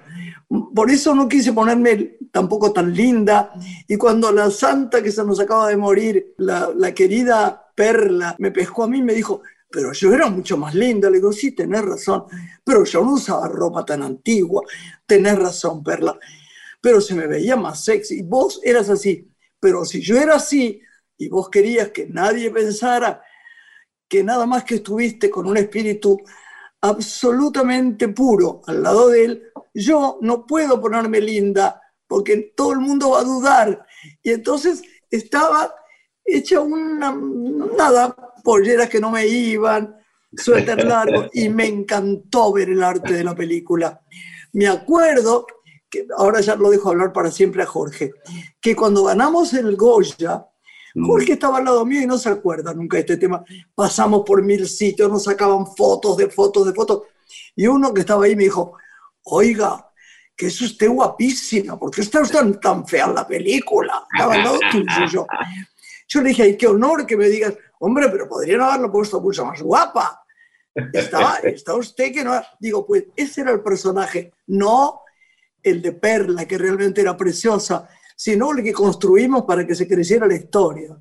Por 0.74 0.90
eso 0.90 1.14
no 1.14 1.28
quise 1.28 1.52
ponerme 1.52 2.16
tampoco 2.32 2.72
tan 2.72 2.92
linda. 2.92 3.52
Y 3.86 3.96
cuando 3.96 4.32
la 4.32 4.50
santa 4.50 5.02
que 5.02 5.12
se 5.12 5.24
nos 5.24 5.38
acaba 5.38 5.68
de 5.68 5.76
morir, 5.76 6.34
la, 6.38 6.70
la 6.74 6.92
querida 6.92 7.65
Perla, 7.76 8.34
me 8.38 8.50
pescó 8.50 8.84
a 8.84 8.88
mí, 8.88 9.02
me 9.02 9.14
dijo, 9.14 9.42
pero 9.70 9.92
yo 9.92 10.12
era 10.12 10.28
mucho 10.28 10.56
más 10.56 10.74
linda. 10.74 11.10
Le 11.10 11.18
digo, 11.18 11.32
sí, 11.32 11.52
tenés 11.52 11.82
razón, 11.82 12.24
pero 12.64 12.84
yo 12.84 13.04
no 13.04 13.12
usaba 13.12 13.46
ropa 13.46 13.84
tan 13.84 14.02
antigua. 14.02 14.62
Tenés 15.06 15.38
razón, 15.38 15.84
Perla. 15.84 16.18
Pero 16.80 17.00
se 17.00 17.14
me 17.14 17.26
veía 17.26 17.56
más 17.56 17.84
sexy. 17.84 18.22
Vos 18.22 18.60
eras 18.64 18.88
así. 18.88 19.30
Pero 19.60 19.84
si 19.84 20.00
yo 20.00 20.16
era 20.16 20.36
así 20.36 20.80
y 21.18 21.28
vos 21.28 21.50
querías 21.50 21.90
que 21.90 22.06
nadie 22.06 22.50
pensara 22.50 23.22
que 24.08 24.24
nada 24.24 24.46
más 24.46 24.64
que 24.64 24.76
estuviste 24.76 25.28
con 25.28 25.46
un 25.46 25.56
espíritu 25.56 26.18
absolutamente 26.80 28.08
puro 28.08 28.62
al 28.66 28.82
lado 28.82 29.08
de 29.08 29.24
él, 29.24 29.42
yo 29.74 30.18
no 30.22 30.46
puedo 30.46 30.80
ponerme 30.80 31.20
linda 31.20 31.82
porque 32.06 32.52
todo 32.56 32.72
el 32.72 32.80
mundo 32.80 33.10
va 33.10 33.20
a 33.20 33.24
dudar. 33.24 33.86
Y 34.22 34.30
entonces 34.30 34.82
estaba 35.10 35.74
hecha 36.26 36.60
una, 36.60 37.16
nada, 37.76 38.14
polleras 38.42 38.88
que 38.88 39.00
no 39.00 39.10
me 39.10 39.26
iban, 39.26 39.96
suéter 40.36 40.84
largo, 40.84 41.26
y 41.32 41.48
me 41.48 41.66
encantó 41.66 42.52
ver 42.52 42.70
el 42.70 42.82
arte 42.82 43.12
de 43.12 43.24
la 43.24 43.34
película. 43.34 44.00
Me 44.52 44.66
acuerdo, 44.66 45.46
que 45.88 46.06
ahora 46.16 46.40
ya 46.40 46.56
lo 46.56 46.70
dejo 46.70 46.90
hablar 46.90 47.12
para 47.12 47.30
siempre 47.30 47.62
a 47.62 47.66
Jorge, 47.66 48.12
que 48.60 48.74
cuando 48.74 49.04
ganamos 49.04 49.54
el 49.54 49.76
Goya, 49.76 50.46
mm. 50.94 51.06
Jorge 51.06 51.32
estaba 51.34 51.58
al 51.58 51.64
lado 51.64 51.84
mío 51.86 52.02
y 52.02 52.06
no 52.06 52.18
se 52.18 52.28
acuerda 52.28 52.74
nunca 52.74 52.96
de 52.96 53.02
este 53.02 53.16
tema. 53.16 53.44
Pasamos 53.74 54.22
por 54.26 54.42
mil 54.42 54.68
sitios, 54.68 55.10
nos 55.10 55.24
sacaban 55.24 55.66
fotos 55.66 56.16
de 56.16 56.28
fotos 56.28 56.66
de 56.66 56.72
fotos. 56.72 57.02
Y 57.54 57.66
uno 57.66 57.94
que 57.94 58.00
estaba 58.00 58.24
ahí 58.24 58.36
me 58.36 58.44
dijo, 58.44 58.76
oiga, 59.24 59.86
que 60.36 60.46
es 60.46 60.60
usted 60.60 60.88
guapísima, 60.88 61.78
¿por 61.78 61.90
qué 61.90 62.02
está 62.02 62.20
usted 62.20 62.58
tan 62.60 62.86
fea 62.86 63.06
en 63.06 63.14
la 63.14 63.26
película? 63.26 64.06
Estaba 64.12 64.34
al 64.34 64.44
lado 64.44 64.58
tuyo 64.70 65.06
yo. 65.10 65.26
Yo 66.08 66.20
le 66.20 66.28
dije, 66.30 66.42
ay, 66.42 66.56
qué 66.56 66.66
honor 66.66 67.06
que 67.06 67.16
me 67.16 67.28
digas, 67.28 67.54
hombre, 67.78 68.08
pero 68.10 68.28
podrían 68.28 68.60
haberlo 68.60 68.90
puesto 68.90 69.20
mucho 69.20 69.44
más 69.44 69.60
guapa. 69.60 70.22
Estaba, 70.92 71.38
está 71.42 71.74
usted 71.74 72.12
que 72.12 72.22
no. 72.22 72.40
Digo, 72.60 72.86
pues 72.86 73.04
ese 73.16 73.40
era 73.40 73.52
el 73.52 73.60
personaje, 73.60 74.32
no 74.46 75.00
el 75.62 75.82
de 75.82 75.92
Perla, 75.92 76.46
que 76.46 76.58
realmente 76.58 77.00
era 77.00 77.16
preciosa, 77.16 77.88
sino 78.14 78.52
el 78.52 78.62
que 78.62 78.72
construimos 78.72 79.44
para 79.44 79.66
que 79.66 79.74
se 79.74 79.88
creciera 79.88 80.26
la 80.26 80.36
historia. 80.36 80.96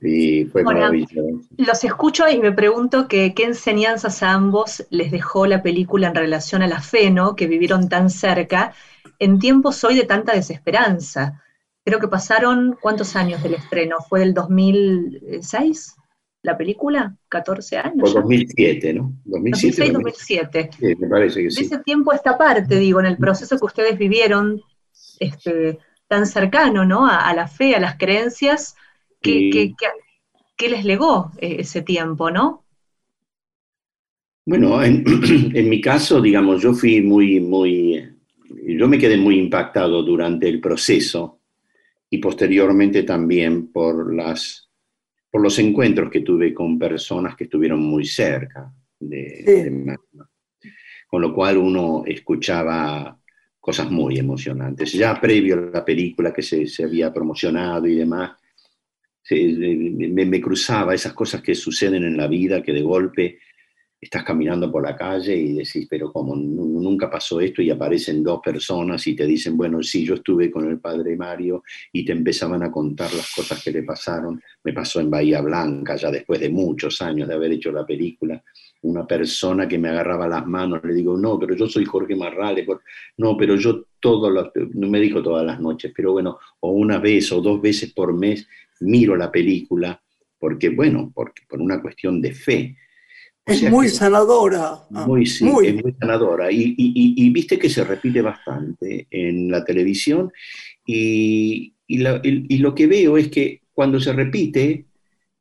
Sí, 0.00 0.46
fue 0.46 0.62
maravilloso. 0.62 1.42
Los 1.56 1.84
escucho 1.84 2.28
y 2.28 2.38
me 2.38 2.52
pregunto 2.52 3.06
que, 3.06 3.34
qué 3.34 3.44
enseñanzas 3.44 4.22
a 4.22 4.32
ambos 4.32 4.86
les 4.90 5.10
dejó 5.10 5.46
la 5.46 5.62
película 5.62 6.08
en 6.08 6.14
relación 6.14 6.62
a 6.62 6.66
la 6.66 6.80
fe, 6.80 7.10
¿no? 7.10 7.36
Que 7.36 7.46
vivieron 7.46 7.88
tan 7.88 8.08
cerca 8.08 8.72
en 9.18 9.38
tiempos 9.38 9.84
hoy 9.84 9.96
de 9.96 10.04
tanta 10.04 10.32
desesperanza. 10.32 11.42
Creo 11.90 11.98
que 11.98 12.06
pasaron, 12.06 12.78
¿cuántos 12.80 13.16
años 13.16 13.42
del 13.42 13.54
estreno? 13.54 13.96
¿Fue 14.08 14.20
del 14.20 14.32
2006? 14.32 15.96
la 16.42 16.56
película? 16.56 17.16
¿14 17.28 17.84
años? 17.84 18.12
Por 18.12 18.22
2007, 18.22 18.94
¿no? 18.94 19.12
2006, 19.24 19.92
2007. 19.92 20.70
Sí, 20.78 20.86
me 21.00 21.08
parece 21.08 21.42
que 21.42 21.50
sí. 21.50 21.64
ese 21.64 21.78
tiempo 21.80 22.12
esta 22.12 22.38
parte, 22.38 22.78
digo, 22.78 23.00
en 23.00 23.06
el 23.06 23.16
proceso 23.16 23.58
que 23.58 23.66
ustedes 23.66 23.98
vivieron 23.98 24.60
este, 25.18 25.80
tan 26.06 26.26
cercano, 26.26 26.84
¿no? 26.84 27.08
A, 27.08 27.34
la 27.34 27.48
fe, 27.48 27.74
a 27.74 27.80
las 27.80 27.98
creencias, 27.98 28.76
¿qué, 29.20 29.74
les 30.60 30.84
legó 30.84 31.32
eh, 31.38 31.56
ese 31.58 31.82
tiempo, 31.82 32.30
no? 32.30 32.64
Bueno, 34.46 34.80
en, 34.80 35.04
en, 35.56 35.68
mi 35.68 35.80
caso, 35.80 36.20
digamos, 36.20 36.62
yo 36.62 36.72
fui 36.72 37.02
muy, 37.02 37.40
muy, 37.40 38.16
yo 38.64 38.86
me 38.86 38.96
quedé 38.96 39.16
muy 39.16 39.40
impactado 39.40 40.04
durante 40.04 40.48
el 40.48 40.60
proceso 40.60 41.39
y 42.10 42.18
posteriormente 42.18 43.04
también 43.04 43.70
por 43.70 44.14
las 44.14 44.66
por 45.30 45.42
los 45.42 45.58
encuentros 45.60 46.10
que 46.10 46.22
tuve 46.22 46.52
con 46.52 46.76
personas 46.76 47.36
que 47.36 47.44
estuvieron 47.44 47.80
muy 47.80 48.04
cerca 48.04 48.74
de, 48.98 49.96
Con 51.06 51.22
lo 51.22 51.32
cual 51.32 51.56
uno 51.56 52.02
escuchaba 52.04 53.16
cosas 53.60 53.90
muy 53.90 54.18
emocionantes. 54.18 54.92
Ya 54.92 55.20
previo 55.20 55.54
a 55.54 55.70
la 55.70 55.84
película 55.84 56.32
que 56.32 56.42
se, 56.42 56.66
se 56.66 56.82
había 56.82 57.12
promocionado 57.12 57.86
y 57.86 57.94
demás, 57.94 58.32
me, 59.30 60.26
me, 60.26 60.40
cruzaba 60.40 60.94
esas 60.94 61.12
cosas 61.12 61.40
que 61.42 61.54
suceden 61.54 62.02
en 62.02 62.16
la 62.16 62.26
vida, 62.26 62.62
que 62.62 62.72
de 62.72 62.82
golpe 62.82 63.38
estás 64.00 64.24
caminando 64.24 64.72
por 64.72 64.82
la 64.82 64.96
calle 64.96 65.36
y 65.36 65.52
decís, 65.52 65.86
pero 65.88 66.10
como 66.10 66.34
nunca 66.34 67.10
pasó 67.10 67.38
esto 67.40 67.60
y 67.60 67.70
aparecen 67.70 68.22
dos 68.22 68.40
personas 68.42 69.06
y 69.06 69.14
te 69.14 69.26
dicen, 69.26 69.56
bueno, 69.56 69.82
sí, 69.82 70.04
yo 70.06 70.14
estuve 70.14 70.50
con 70.50 70.66
el 70.68 70.78
padre 70.78 71.16
Mario 71.16 71.62
y 71.92 72.04
te 72.04 72.12
empezaban 72.12 72.62
a 72.62 72.70
contar 72.70 73.12
las 73.12 73.30
cosas 73.34 73.62
que 73.62 73.70
le 73.70 73.82
pasaron. 73.82 74.40
Me 74.64 74.72
pasó 74.72 75.00
en 75.00 75.10
Bahía 75.10 75.42
Blanca, 75.42 75.96
ya 75.96 76.10
después 76.10 76.40
de 76.40 76.48
muchos 76.48 77.02
años 77.02 77.28
de 77.28 77.34
haber 77.34 77.52
hecho 77.52 77.70
la 77.72 77.84
película, 77.84 78.42
una 78.82 79.06
persona 79.06 79.68
que 79.68 79.78
me 79.78 79.90
agarraba 79.90 80.26
las 80.26 80.46
manos, 80.46 80.82
le 80.82 80.94
digo, 80.94 81.18
no, 81.18 81.38
pero 81.38 81.54
yo 81.54 81.66
soy 81.66 81.84
Jorge 81.84 82.16
Marrales, 82.16 82.66
no, 83.18 83.36
pero 83.36 83.56
yo 83.56 83.84
todo, 84.00 84.50
no 84.54 84.88
me 84.88 85.00
dijo 85.00 85.22
todas 85.22 85.44
las 85.44 85.60
noches, 85.60 85.92
pero 85.94 86.12
bueno, 86.12 86.38
o 86.60 86.70
una 86.70 86.98
vez 86.98 87.30
o 87.32 87.42
dos 87.42 87.60
veces 87.60 87.92
por 87.92 88.14
mes 88.14 88.48
miro 88.80 89.14
la 89.14 89.30
película, 89.30 90.00
porque 90.38 90.70
bueno, 90.70 91.12
porque 91.14 91.42
por 91.46 91.60
una 91.60 91.82
cuestión 91.82 92.22
de 92.22 92.32
fe 92.32 92.76
es 93.50 93.70
muy 93.70 93.88
sanadora. 93.88 94.86
Muy, 94.90 95.26
sí, 95.26 95.48
es 95.64 95.82
muy 95.82 95.94
sanadora. 95.98 96.50
Y, 96.50 97.30
viste 97.30 97.58
que 97.58 97.68
se 97.68 97.84
repite 97.84 98.22
bastante 98.22 99.06
en 99.10 99.50
la 99.50 99.64
televisión. 99.64 100.32
Y, 100.86 101.74
lo 101.88 102.74
que 102.74 102.86
veo 102.86 103.16
es 103.16 103.28
que 103.28 103.62
cuando 103.72 104.00
se 104.00 104.12
repite, 104.12 104.86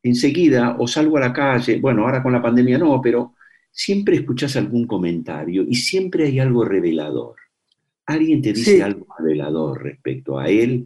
enseguida 0.02 0.78
o 0.80 0.88
salgo 0.88 1.18
a 1.18 1.22
la 1.22 1.34
calle, 1.34 1.80
bueno, 1.80 2.04
ahora 2.04 2.24
con 2.24 2.34
la 2.34 2.42
pandemia 2.42 2.78
no, 2.78 3.02
pero 3.02 3.36
siempre 3.72 4.16
escuchas 4.16 4.56
algún 4.56 4.88
comentario 4.88 5.64
y 5.68 5.76
siempre 5.76 6.26
hay 6.26 6.40
algo 6.40 6.66
revelador. 6.66 7.36
Alguien 8.06 8.42
te 8.42 8.54
dice 8.54 8.82
algo 8.82 9.06
revelador 9.20 9.84
respecto 9.84 10.40
a 10.40 10.48
él 10.48 10.86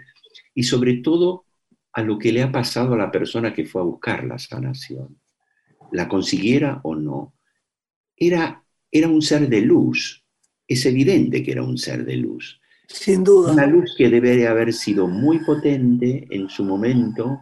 y 0.54 0.64
sobre 0.64 0.96
todo 0.96 1.46
a 1.94 2.02
lo 2.02 2.18
que 2.18 2.34
le 2.34 2.42
ha 2.42 2.52
pasado 2.52 2.96
a 2.96 2.98
la 2.98 3.12
persona 3.12 3.54
que 3.54 3.66
fue 3.66 3.82
a 3.82 3.86
buscar 3.86 4.26
la 4.26 4.38
sanación 4.38 5.23
la 5.94 6.08
consiguiera 6.08 6.82
o 6.84 6.96
no, 6.96 7.36
era, 8.16 8.64
era 8.92 9.08
un 9.08 9.22
ser 9.22 9.48
de 9.48 9.62
luz. 9.62 10.24
Es 10.68 10.86
evidente 10.86 11.44
que 11.44 11.52
era 11.52 11.64
un 11.64 11.78
ser 11.78 12.06
de 12.06 12.18
luz. 12.18 12.60
Sin 12.88 13.24
duda. 13.24 13.54
Una 13.54 13.66
luz 13.66 13.96
que 13.98 14.10
debe 14.10 14.48
haber 14.48 14.74
sido 14.74 15.08
muy 15.08 15.40
potente 15.40 16.28
en 16.30 16.50
su 16.50 16.64
momento 16.64 17.42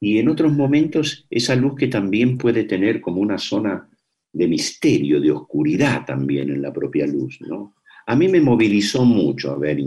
y 0.00 0.18
en 0.18 0.28
otros 0.28 0.52
momentos 0.52 1.26
esa 1.28 1.54
luz 1.54 1.74
que 1.76 1.88
también 1.88 2.38
puede 2.38 2.64
tener 2.64 3.00
como 3.00 3.20
una 3.20 3.38
zona 3.38 3.88
de 4.32 4.48
misterio, 4.48 5.20
de 5.20 5.32
oscuridad 5.32 6.04
también 6.06 6.50
en 6.50 6.62
la 6.62 6.72
propia 6.72 7.06
luz. 7.06 7.38
¿no? 7.42 7.74
A 8.06 8.16
mí 8.16 8.28
me 8.28 8.40
movilizó 8.40 9.04
mucho 9.04 9.52
haber 9.52 9.78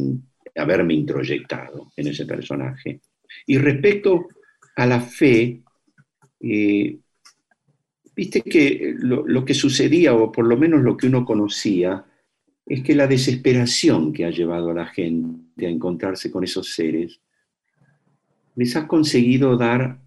haberme 0.55 0.93
introyectado 0.93 1.91
en 1.95 2.07
ese 2.07 2.25
personaje. 2.25 3.01
Y 3.47 3.57
respecto 3.57 4.27
a 4.75 4.85
la 4.85 5.01
fe, 5.01 5.63
eh, 6.39 6.99
Viste 8.15 8.41
que 8.41 8.95
lo, 8.97 9.43
que 9.43 9.53
sucedía, 9.53 10.13
o 10.13 10.31
por 10.31 10.45
lo 10.45 10.55
menos 10.55 10.81
lo 10.81 10.95
que 10.95 11.07
uno 11.07 11.25
conocía, 11.25 12.05
es 12.65 12.83
que 12.83 12.95
la 12.95 13.07
desesperación 13.07 14.13
que 14.13 14.25
ha 14.25 14.29
llevado 14.29 14.69
a 14.69 14.75
la 14.75 14.85
gente 14.85 15.65
a 15.65 15.69
encontrarse 15.69 16.31
con 16.31 16.43
esos 16.43 16.73
seres, 16.73 17.19
les 18.55 18.75
ha 18.75 18.87
conseguido 18.87 19.57
dar 19.57 19.99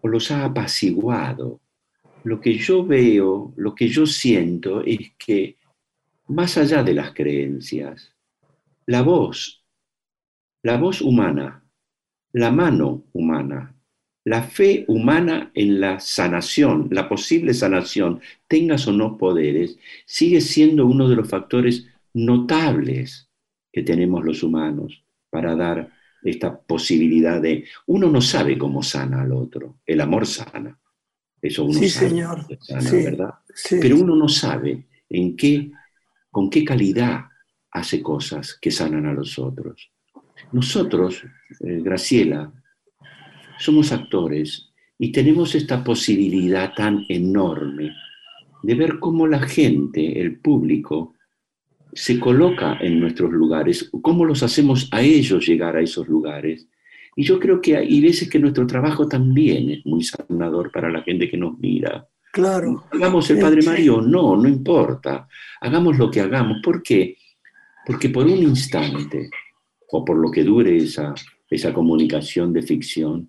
o 0.00 0.08
los 0.08 0.30
ha 0.30 0.44
apaciguado. 0.44 1.60
Lo 2.24 2.40
que 2.40 2.56
yo 2.56 2.86
veo, 2.86 3.52
lo 3.56 3.74
que 3.74 3.88
yo 3.88 4.06
siento 4.06 4.82
es 4.84 5.12
que 5.18 5.56
más 6.28 6.56
allá 6.56 6.84
de 6.84 6.94
las 6.94 7.12
creencias, 7.12 8.14
la 8.86 9.02
voz, 9.02 9.64
la 10.62 10.76
voz 10.76 11.00
humana, 11.02 11.64
la 12.32 12.52
mano 12.52 13.04
humana, 13.12 13.74
la 14.24 14.42
fe 14.42 14.84
humana 14.88 15.50
en 15.54 15.80
la 15.80 15.98
sanación, 15.98 16.88
la 16.90 17.08
posible 17.08 17.54
sanación, 17.54 18.20
tengas 18.46 18.86
o 18.86 18.92
no 18.92 19.18
poderes, 19.18 19.78
sigue 20.06 20.40
siendo 20.40 20.86
uno 20.86 21.08
de 21.08 21.16
los 21.16 21.28
factores 21.28 21.86
notables 22.14 23.28
que 23.72 23.82
tenemos 23.82 24.24
los 24.24 24.42
humanos 24.42 25.04
para 25.30 25.56
dar 25.56 25.90
esta 26.22 26.60
posibilidad 26.60 27.40
de... 27.40 27.64
Uno 27.86 28.08
no 28.10 28.20
sabe 28.20 28.56
cómo 28.56 28.82
sana 28.82 29.22
al 29.22 29.32
otro, 29.32 29.80
el 29.86 30.00
amor 30.00 30.26
sana. 30.26 30.78
Eso 31.40 31.64
uno 31.64 31.80
sí, 31.80 31.88
sabe 31.88 32.08
señor. 32.10 32.58
sana, 32.60 32.90
¿verdad? 32.92 33.34
Pero 33.80 33.96
uno 33.96 34.14
no 34.14 34.28
sabe 34.28 34.86
en 35.08 35.36
qué, 35.36 35.72
con 36.30 36.48
qué 36.48 36.64
calidad 36.64 37.24
hace 37.72 38.00
cosas 38.00 38.56
que 38.60 38.70
sanan 38.70 39.06
a 39.06 39.12
los 39.12 39.38
otros. 39.38 39.90
Nosotros, 40.52 41.24
eh, 41.60 41.80
Graciela, 41.82 42.52
somos 43.62 43.92
actores 43.92 44.70
y 44.98 45.12
tenemos 45.12 45.54
esta 45.54 45.82
posibilidad 45.82 46.74
tan 46.74 47.04
enorme 47.08 47.94
de 48.62 48.74
ver 48.74 48.98
cómo 48.98 49.26
la 49.26 49.40
gente, 49.40 50.20
el 50.20 50.38
público, 50.38 51.14
se 51.92 52.18
coloca 52.18 52.78
en 52.80 53.00
nuestros 53.00 53.30
lugares, 53.32 53.90
cómo 54.00 54.24
los 54.24 54.42
hacemos 54.42 54.88
a 54.92 55.02
ellos 55.02 55.46
llegar 55.46 55.76
a 55.76 55.80
esos 55.80 56.08
lugares. 56.08 56.68
Y 57.14 57.24
yo 57.24 57.38
creo 57.38 57.60
que 57.60 57.76
hay 57.76 58.00
veces 58.00 58.30
que 58.30 58.38
nuestro 58.38 58.66
trabajo 58.66 59.06
también 59.06 59.70
es 59.70 59.84
muy 59.84 60.02
sanador 60.02 60.72
para 60.72 60.90
la 60.90 61.02
gente 61.02 61.28
que 61.28 61.36
nos 61.36 61.58
mira. 61.58 62.08
Claro. 62.32 62.84
Hagamos 62.90 63.28
el 63.30 63.38
Padre 63.38 63.60
Mario, 63.62 64.00
no, 64.00 64.36
no 64.36 64.48
importa. 64.48 65.28
Hagamos 65.60 65.98
lo 65.98 66.10
que 66.10 66.20
hagamos. 66.20 66.58
¿Por 66.62 66.82
qué? 66.82 67.18
Porque 67.84 68.08
por 68.08 68.24
un 68.24 68.38
instante, 68.38 69.28
o 69.90 70.02
por 70.02 70.16
lo 70.16 70.30
que 70.30 70.42
dure 70.42 70.74
esa, 70.76 71.14
esa 71.50 71.74
comunicación 71.74 72.52
de 72.54 72.62
ficción, 72.62 73.28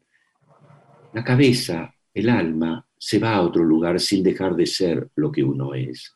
la 1.14 1.24
cabeza, 1.24 1.94
el 2.14 2.30
alma, 2.30 2.86
se 2.98 3.20
va 3.20 3.36
a 3.36 3.42
otro 3.42 3.64
lugar 3.64 4.00
sin 4.00 4.24
dejar 4.24 4.56
de 4.56 4.66
ser 4.66 5.10
lo 5.16 5.32
que 5.32 5.44
uno 5.44 5.74
es. 5.74 6.14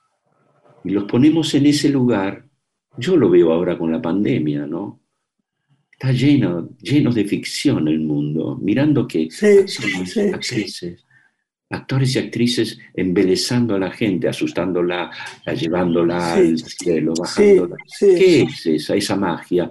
Y 0.83 0.91
los 0.91 1.03
ponemos 1.03 1.53
en 1.53 1.65
ese 1.65 1.89
lugar, 1.89 2.45
yo 2.97 3.17
lo 3.17 3.29
veo 3.29 3.51
ahora 3.51 3.77
con 3.77 3.91
la 3.91 4.01
pandemia, 4.01 4.65
¿no? 4.65 5.01
Está 5.91 6.11
lleno, 6.11 6.69
lleno 6.79 7.11
de 7.11 7.25
ficción 7.25 7.87
el 7.87 7.99
mundo, 7.99 8.57
mirando 8.61 9.07
que 9.07 9.27
actrices, 10.33 11.03
actores 11.69 12.15
y 12.15 12.19
actrices 12.19 12.79
embelezando 12.93 13.75
a 13.75 13.79
la 13.79 13.91
gente, 13.91 14.29
asustándola, 14.29 15.11
llevándola 15.59 16.35
al 16.35 16.57
cielo, 16.59 17.13
bajándola. 17.19 17.75
¿Qué 17.99 18.43
es 18.43 18.65
esa, 18.65 18.95
esa 18.95 19.15
magia? 19.15 19.69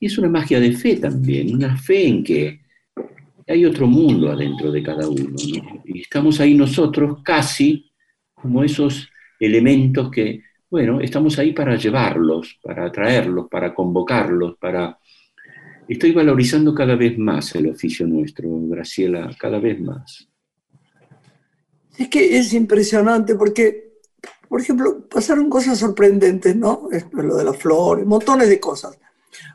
Y 0.00 0.06
es 0.06 0.18
una 0.18 0.28
magia 0.28 0.58
de 0.58 0.72
fe 0.72 0.96
también, 0.96 1.54
una 1.54 1.76
fe 1.76 2.08
en 2.08 2.24
que 2.24 2.65
hay 3.46 3.64
otro 3.64 3.86
mundo 3.86 4.30
adentro 4.30 4.72
de 4.72 4.82
cada 4.82 5.08
uno. 5.08 5.36
Y 5.84 6.00
estamos 6.00 6.40
ahí 6.40 6.54
nosotros 6.54 7.22
casi 7.22 7.90
como 8.34 8.62
esos 8.64 9.08
elementos 9.38 10.10
que, 10.10 10.42
bueno, 10.70 11.00
estamos 11.00 11.38
ahí 11.38 11.52
para 11.52 11.76
llevarlos, 11.76 12.58
para 12.62 12.86
atraerlos, 12.86 13.48
para 13.48 13.74
convocarlos, 13.74 14.56
para... 14.58 14.98
Estoy 15.88 16.10
valorizando 16.10 16.74
cada 16.74 16.96
vez 16.96 17.16
más 17.16 17.54
el 17.54 17.68
oficio 17.68 18.06
nuestro, 18.06 18.48
Graciela, 18.68 19.30
cada 19.38 19.60
vez 19.60 19.80
más. 19.80 20.28
Es 21.96 22.08
que 22.08 22.36
es 22.36 22.52
impresionante 22.52 23.36
porque, 23.36 24.00
por 24.48 24.60
ejemplo, 24.60 25.06
pasaron 25.08 25.48
cosas 25.48 25.78
sorprendentes, 25.78 26.56
¿no? 26.56 26.88
Lo 27.12 27.36
de 27.36 27.44
las 27.44 27.56
flores, 27.56 28.04
montones 28.04 28.48
de 28.48 28.58
cosas. 28.58 28.98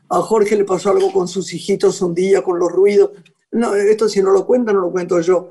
A 0.08 0.16
Jorge 0.16 0.56
le 0.56 0.64
pasó 0.64 0.90
algo 0.90 1.12
con 1.12 1.28
sus 1.28 1.52
hijitos 1.52 2.00
un 2.00 2.14
día, 2.14 2.42
con 2.42 2.58
los 2.58 2.72
ruidos. 2.72 3.10
No, 3.52 3.74
esto 3.74 4.08
si 4.08 4.22
no 4.22 4.30
lo 4.30 4.46
cuentan, 4.46 4.76
no 4.76 4.82
lo 4.82 4.90
cuento 4.90 5.20
yo. 5.20 5.50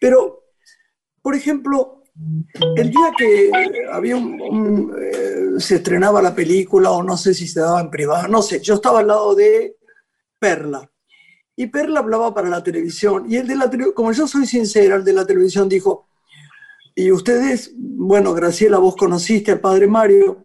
Pero, 0.00 0.44
por 1.22 1.34
ejemplo, 1.34 2.02
el 2.76 2.90
día 2.90 3.12
que 3.16 3.50
había 3.92 4.16
un, 4.16 4.94
eh, 5.00 5.60
se 5.60 5.76
estrenaba 5.76 6.22
la 6.22 6.34
película, 6.34 6.90
o 6.90 7.02
no 7.02 7.16
sé 7.16 7.34
si 7.34 7.46
se 7.46 7.60
daba 7.60 7.80
en 7.80 7.90
privado, 7.90 8.28
no 8.28 8.42
sé, 8.42 8.60
yo 8.60 8.74
estaba 8.74 9.00
al 9.00 9.08
lado 9.08 9.34
de 9.34 9.76
Perla. 10.38 10.90
Y 11.54 11.66
Perla 11.66 12.00
hablaba 12.00 12.32
para 12.32 12.48
la 12.48 12.62
televisión. 12.62 13.26
Y 13.28 13.36
el 13.36 13.46
de 13.46 13.56
la 13.56 13.70
como 13.94 14.12
yo 14.12 14.28
soy 14.28 14.46
sincera, 14.46 14.96
el 14.96 15.04
de 15.04 15.12
la 15.12 15.26
televisión 15.26 15.68
dijo, 15.68 16.08
y 16.94 17.12
ustedes, 17.12 17.72
bueno, 17.76 18.34
Graciela, 18.34 18.78
vos 18.78 18.96
conociste 18.96 19.52
al 19.52 19.60
padre 19.60 19.86
Mario. 19.86 20.44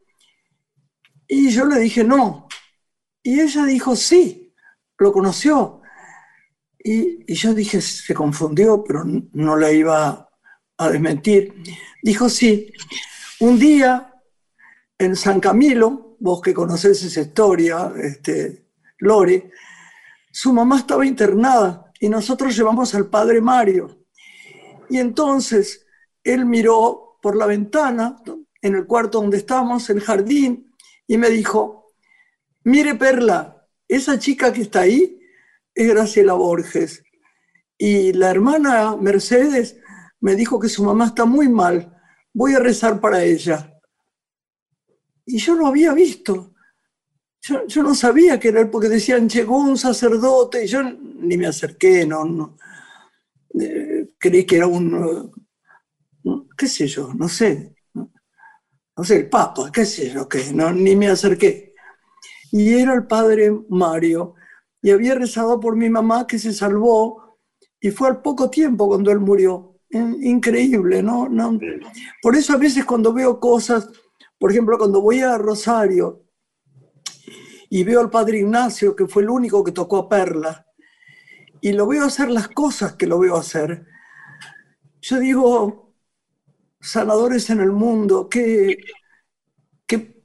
Y 1.27 1.49
yo 1.49 1.65
le 1.65 1.79
dije, 1.79 2.03
no. 2.03 2.47
Y 3.23 3.39
ella 3.39 3.65
dijo, 3.65 3.95
sí, 3.95 4.53
lo 4.99 5.11
conoció. 5.11 5.81
Y, 6.83 7.33
yo 7.33 7.53
dije, 7.53 7.81
se 7.81 8.13
confundió, 8.13 8.83
pero 8.83 9.03
no 9.05 9.55
la 9.55 9.71
iba 9.71 10.29
a 10.77 10.89
desmentir. 10.89 11.53
Dijo, 12.01 12.29
sí, 12.29 12.71
un 13.39 13.57
día 13.57 14.13
en 14.97 15.15
San 15.15 15.39
Camilo, 15.39 16.17
vos 16.19 16.41
que 16.41 16.53
conocés 16.53 17.03
esa 17.03 17.21
historia, 17.21 17.91
este, 18.01 18.67
Lore, 18.99 19.51
su 20.31 20.51
mamá 20.51 20.79
estaba 20.79 21.05
internada 21.05 21.91
y 21.99 22.09
nosotros 22.09 22.55
llevamos 22.55 22.93
al 22.95 23.07
padre 23.07 23.39
Mario. 23.39 24.05
Y 24.89 24.97
entonces 24.97 25.85
él 26.23 26.45
miró 26.45 27.17
por 27.21 27.35
la 27.37 27.45
ventana, 27.45 28.21
en 28.61 28.75
el 28.75 28.85
cuarto 28.85 29.21
donde 29.21 29.37
estamos, 29.37 29.89
el 29.89 30.01
jardín, 30.01 30.73
y 31.07 31.17
me 31.17 31.29
dijo, 31.29 31.93
mire 32.63 32.95
Perla, 32.95 33.67
esa 33.87 34.17
chica 34.19 34.51
que 34.51 34.61
está 34.61 34.81
ahí 34.81 35.19
es 35.73 35.87
Graciela 35.87 36.33
Borges. 36.33 37.03
Y 37.77 38.13
la 38.13 38.31
hermana 38.31 38.95
Mercedes 38.95 39.77
me 40.19 40.35
dijo 40.35 40.59
que 40.59 40.69
su 40.69 40.83
mamá 40.83 41.07
está 41.07 41.25
muy 41.25 41.49
mal, 41.49 41.95
voy 42.33 42.53
a 42.53 42.59
rezar 42.59 43.01
para 43.01 43.23
ella. 43.23 43.77
Y 45.25 45.37
yo 45.37 45.55
lo 45.55 45.67
había 45.67 45.93
visto. 45.93 46.53
Yo, 47.41 47.83
no 47.83 47.93
sabía 47.93 48.39
que 48.39 48.47
era 48.47 48.71
porque 48.71 48.87
decían, 48.87 49.27
llegó 49.27 49.57
un 49.57 49.77
sacerdote, 49.77 50.63
y 50.63 50.67
yo 50.67 50.81
ni 50.81 51.37
me 51.37 51.47
acerqué, 51.47 52.05
no, 52.05 52.23
no. 52.23 52.57
Eh, 53.59 54.11
creí 54.17 54.45
que 54.45 54.55
era 54.55 54.67
un, 54.67 55.29
qué 56.57 56.67
sé 56.67 56.87
yo, 56.87 57.13
no 57.13 57.27
sé, 57.27 57.75
no 57.93 59.03
sé, 59.03 59.17
el 59.17 59.29
Papa, 59.29 59.69
qué 59.73 59.85
sé 59.85 60.09
yo, 60.09 60.27
qué, 60.29 60.53
no, 60.53 60.71
ni 60.71 60.95
me 60.95 61.09
acerqué. 61.09 61.73
Y 62.51 62.75
era 62.75 62.93
el 62.93 63.07
padre 63.07 63.51
Mario, 63.69 64.35
y 64.83 64.91
había 64.91 65.15
rezado 65.15 65.61
por 65.61 65.77
mi 65.77 65.89
mamá 65.89 66.27
que 66.27 66.37
se 66.37 66.51
salvó 66.51 67.39
y 67.79 67.89
fue 67.89 68.09
al 68.09 68.21
poco 68.21 68.49
tiempo 68.49 68.85
cuando 68.87 69.11
él 69.11 69.19
murió. 69.19 69.79
Increíble, 69.89 71.01
¿no? 71.01 71.29
¿no? 71.29 71.57
Por 72.21 72.35
eso 72.35 72.53
a 72.53 72.57
veces 72.57 72.83
cuando 72.83 73.13
veo 73.13 73.39
cosas, 73.39 73.89
por 74.37 74.51
ejemplo, 74.51 74.77
cuando 74.77 75.01
voy 75.01 75.21
a 75.21 75.37
Rosario 75.37 76.25
y 77.69 77.83
veo 77.85 78.01
al 78.01 78.09
padre 78.09 78.39
Ignacio, 78.39 78.93
que 78.93 79.07
fue 79.07 79.23
el 79.23 79.29
único 79.29 79.63
que 79.63 79.71
tocó 79.71 79.97
a 79.97 80.09
Perla, 80.09 80.67
y 81.61 81.71
lo 81.71 81.87
veo 81.87 82.03
hacer 82.03 82.29
las 82.29 82.49
cosas 82.49 82.93
que 82.93 83.07
lo 83.07 83.19
veo 83.19 83.37
hacer, 83.37 83.85
yo 85.01 85.19
digo, 85.19 85.95
sanadores 86.81 87.49
en 87.49 87.61
el 87.61 87.71
mundo, 87.71 88.27
qué, 88.27 88.79
qué, 89.85 90.21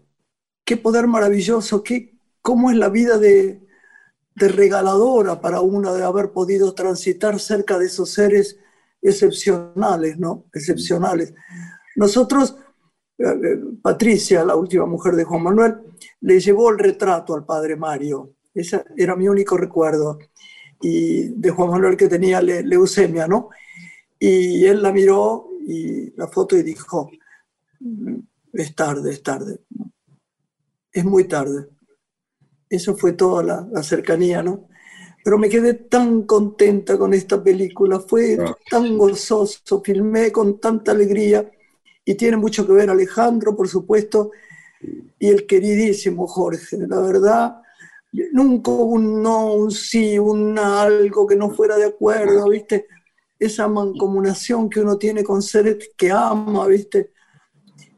qué 0.65 0.77
poder 0.77 1.07
maravilloso, 1.07 1.85
qué, 1.85 2.19
cómo 2.43 2.71
es 2.71 2.77
la 2.77 2.89
vida 2.89 3.19
de, 3.19 3.68
de 4.39 4.49
regaladora 4.49 5.41
para 5.41 5.61
una 5.61 5.93
de 5.93 6.05
haber 6.05 6.31
podido 6.31 6.75
transitar 6.75 7.39
cerca 7.41 7.79
de 7.79 7.87
esos 7.87 8.11
seres 8.11 8.59
excepcionales, 9.01 10.19
¿no? 10.19 10.47
Excepcionales. 10.53 11.35
Nosotros, 11.97 12.57
eh, 13.19 13.25
eh, 13.25 13.61
Patricia, 13.83 14.45
la 14.45 14.57
última 14.57 14.87
mujer 14.87 15.15
de 15.17 15.25
Juan 15.25 15.43
Manuel, 15.43 15.79
le 16.21 16.41
llevó 16.41 16.71
el 16.71 16.79
retrato 16.79 17.35
al 17.35 17.45
padre 17.45 17.77
Mario. 17.77 18.35
Ese 18.55 18.85
era 18.97 19.17
mi 19.17 19.29
único 19.29 19.57
recuerdo. 19.57 20.19
Y 20.81 21.29
de 21.29 21.51
Juan 21.51 21.71
Manuel 21.71 21.97
que 21.97 22.09
tenía 22.09 22.41
leucemia, 22.41 23.27
¿no? 23.27 23.51
Y 24.19 24.65
él 24.65 24.83
la 24.83 24.93
miró 24.93 25.49
y 25.67 26.15
la 26.17 26.29
foto 26.29 26.57
y 26.57 26.63
dijo, 26.63 27.11
mm, 27.81 28.15
es 28.53 28.75
tarde, 28.75 29.13
es 29.13 29.23
tarde. 29.23 29.61
Es 30.93 31.05
muy 31.05 31.25
tarde. 31.25 31.69
Eso 32.71 32.97
fue 32.97 33.13
toda 33.13 33.43
la, 33.43 33.83
cercanía, 33.83 34.43
¿no? 34.43 34.69
Pero 35.25 35.39
me 35.39 35.49
quedé 35.49 35.75
tan 35.75 36.23
contenta 36.23 36.99
con 36.99 37.13
esta 37.15 37.43
película, 37.43 38.01
fue 38.01 38.39
ah. 38.41 38.57
tan 38.71 38.97
gozoso, 38.97 39.83
filmé 39.83 40.33
con 40.33 40.61
tanta 40.61 40.93
alegría 40.93 41.51
y 42.05 42.15
tiene 42.15 42.37
mucho 42.37 42.67
que 42.67 42.73
ver 42.73 42.89
Alejandro, 42.89 43.55
por 43.55 43.69
supuesto, 43.69 44.31
y 45.19 45.29
el 45.29 45.47
queridísimo 45.47 46.27
Jorge. 46.27 46.79
La 46.87 47.01
verdad, 47.01 47.63
nunca 48.33 48.71
un 48.71 49.23
no, 49.23 49.55
un 49.55 49.71
sí, 49.71 50.19
un 50.19 50.59
algo 50.59 51.27
que 51.27 51.37
no 51.37 51.51
fuera 51.51 51.77
de 51.77 51.87
acuerdo, 51.87 52.49
¿viste? 52.49 52.87
Esa 53.39 53.69
mancomunación 53.69 54.71
que 54.71 54.81
uno 54.81 54.97
tiene 54.97 55.23
con 55.23 55.43
seres 55.43 55.91
que 55.97 56.11
ama, 56.11 56.67
¿viste? 56.67 57.13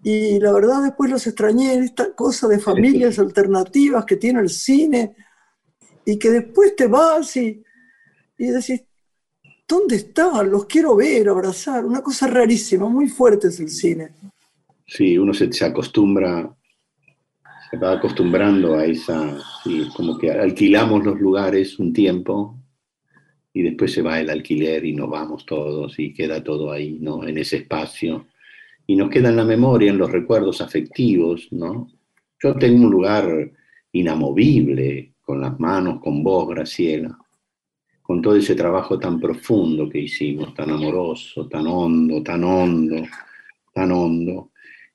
Y 0.02 0.38
la 0.40 0.52
verdad 0.52 0.82
después 0.82 1.10
los 1.10 1.26
extrañé, 1.26 1.74
esta 1.74 2.14
cosa 2.14 2.48
de 2.48 2.58
familias 2.58 3.18
alternativas 3.18 4.04
que 4.06 4.16
tiene 4.16 4.40
el 4.40 4.48
cine 4.48 5.14
y 6.06 6.18
que 6.18 6.30
después 6.30 6.74
te 6.74 6.86
vas 6.86 7.36
y, 7.36 7.62
y 8.38 8.46
decís, 8.46 8.82
¿dónde 9.68 9.96
estaban? 9.96 10.50
Los 10.50 10.64
quiero 10.64 10.96
ver, 10.96 11.28
abrazar. 11.28 11.84
Una 11.84 12.02
cosa 12.02 12.26
rarísima, 12.26 12.88
muy 12.88 13.08
fuerte 13.08 13.48
es 13.48 13.60
el 13.60 13.68
cine. 13.68 14.10
Sí, 14.86 15.18
uno 15.18 15.34
se, 15.34 15.52
se 15.52 15.66
acostumbra, 15.66 16.50
se 17.70 17.76
va 17.76 17.92
acostumbrando 17.92 18.74
a 18.76 18.86
esa, 18.86 19.38
sí, 19.62 19.86
como 19.94 20.18
que 20.18 20.30
alquilamos 20.30 21.04
los 21.04 21.20
lugares 21.20 21.78
un 21.78 21.92
tiempo 21.92 22.58
y 23.52 23.62
después 23.62 23.92
se 23.92 24.02
va 24.02 24.18
el 24.18 24.30
alquiler 24.30 24.84
y 24.84 24.94
nos 24.94 25.10
vamos 25.10 25.44
todos 25.44 25.98
y 25.98 26.14
queda 26.14 26.42
todo 26.42 26.72
ahí, 26.72 26.98
¿no? 27.00 27.26
En 27.26 27.36
ese 27.38 27.58
espacio 27.58 28.26
y 28.90 28.96
nos 28.96 29.08
queda 29.08 29.28
en 29.28 29.36
la 29.36 29.44
memoria, 29.44 29.92
en 29.92 29.98
los 29.98 30.10
recuerdos 30.10 30.60
afectivos, 30.60 31.46
¿no? 31.52 31.86
Yo 32.42 32.56
tengo 32.56 32.86
un 32.86 32.90
lugar 32.90 33.52
inamovible 33.92 35.14
con 35.20 35.40
las 35.40 35.60
manos, 35.60 36.00
con 36.00 36.24
vos, 36.24 36.48
Graciela, 36.48 37.16
con 38.02 38.20
todo 38.20 38.34
ese 38.34 38.56
trabajo 38.56 38.98
tan 38.98 39.20
profundo 39.20 39.88
que 39.88 40.00
hicimos, 40.00 40.52
tan 40.54 40.70
amoroso, 40.70 41.46
tan 41.46 41.68
hondo, 41.68 42.20
tan 42.20 42.42
hondo, 42.42 43.06
tan 43.72 43.92
hondo. 43.92 44.50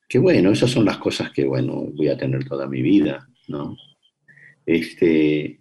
que 0.09 0.19
bueno, 0.19 0.51
esas 0.51 0.71
son 0.71 0.83
las 0.83 0.97
cosas 0.97 1.31
que, 1.31 1.45
bueno, 1.45 1.87
voy 1.93 2.09
a 2.09 2.17
tener 2.17 2.43
toda 2.43 2.67
mi 2.67 2.81
vida, 2.81 3.25
¿no? 3.47 3.77
Este, 4.65 5.57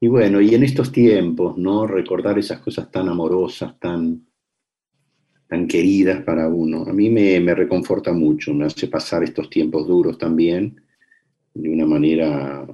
y 0.00 0.08
bueno, 0.08 0.40
y 0.40 0.54
en 0.54 0.62
estos 0.62 0.90
tiempos, 0.90 1.58
¿no? 1.58 1.86
Recordar 1.86 2.38
esas 2.38 2.60
cosas 2.60 2.90
tan 2.90 3.10
amorosas, 3.10 3.78
tan, 3.78 4.28
tan 5.54 5.68
queridas 5.68 6.20
para 6.24 6.48
uno, 6.48 6.82
a 6.82 6.92
mí 6.92 7.08
me, 7.10 7.54
reconforta 7.54 8.12
mucho, 8.12 8.52
me 8.52 8.64
hace 8.64 8.88
pasar 8.88 9.22
estos 9.22 9.48
tiempos 9.48 9.86
duros 9.86 10.18
también 10.18 10.80
de 11.54 11.68
una 11.68 11.86
manera 11.86 12.66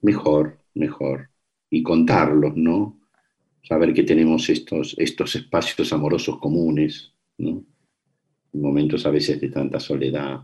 mejor, 0.00 0.58
mejor, 0.74 1.30
y 1.70 1.80
contarlos, 1.84 2.56
¿no? 2.56 2.98
Saber 3.62 3.94
que 3.94 4.02
tenemos 4.02 4.50
estos, 4.50 4.96
espacios 4.98 5.92
amorosos 5.92 6.40
comunes, 6.40 7.12
¿no? 7.38 7.64
momentos 8.52 9.06
a 9.06 9.10
veces 9.10 9.40
de 9.40 9.50
tanta 9.50 9.78
soledad, 9.78 10.40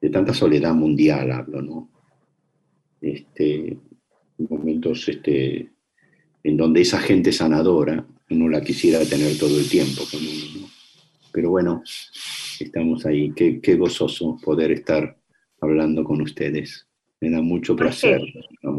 de 0.00 0.08
tanta 0.08 0.32
soledad 0.34 0.72
mundial 0.72 1.32
hablo, 1.32 1.62
¿no? 1.62 1.90
Este, 3.00 3.76
momentos 4.38 5.08
este, 5.08 5.68
en 6.44 6.56
donde 6.56 6.82
esa 6.82 7.00
gente 7.00 7.32
sanadora 7.32 8.06
uno 8.30 8.48
la 8.48 8.60
quisiera 8.60 9.04
tener 9.04 9.36
todo 9.36 9.58
el 9.58 9.68
tiempo 9.68 10.04
con 10.08 10.20
uno, 10.20 10.75
Pero 11.36 11.50
bueno, 11.50 11.82
estamos 12.58 13.04
ahí. 13.04 13.30
Qué, 13.32 13.60
qué, 13.60 13.76
gozoso 13.76 14.38
poder 14.42 14.72
estar 14.72 15.18
hablando 15.60 16.02
con 16.02 16.22
ustedes. 16.22 16.88
Me 17.20 17.28
da 17.28 17.42
mucho 17.42 17.76
placer. 17.76 18.22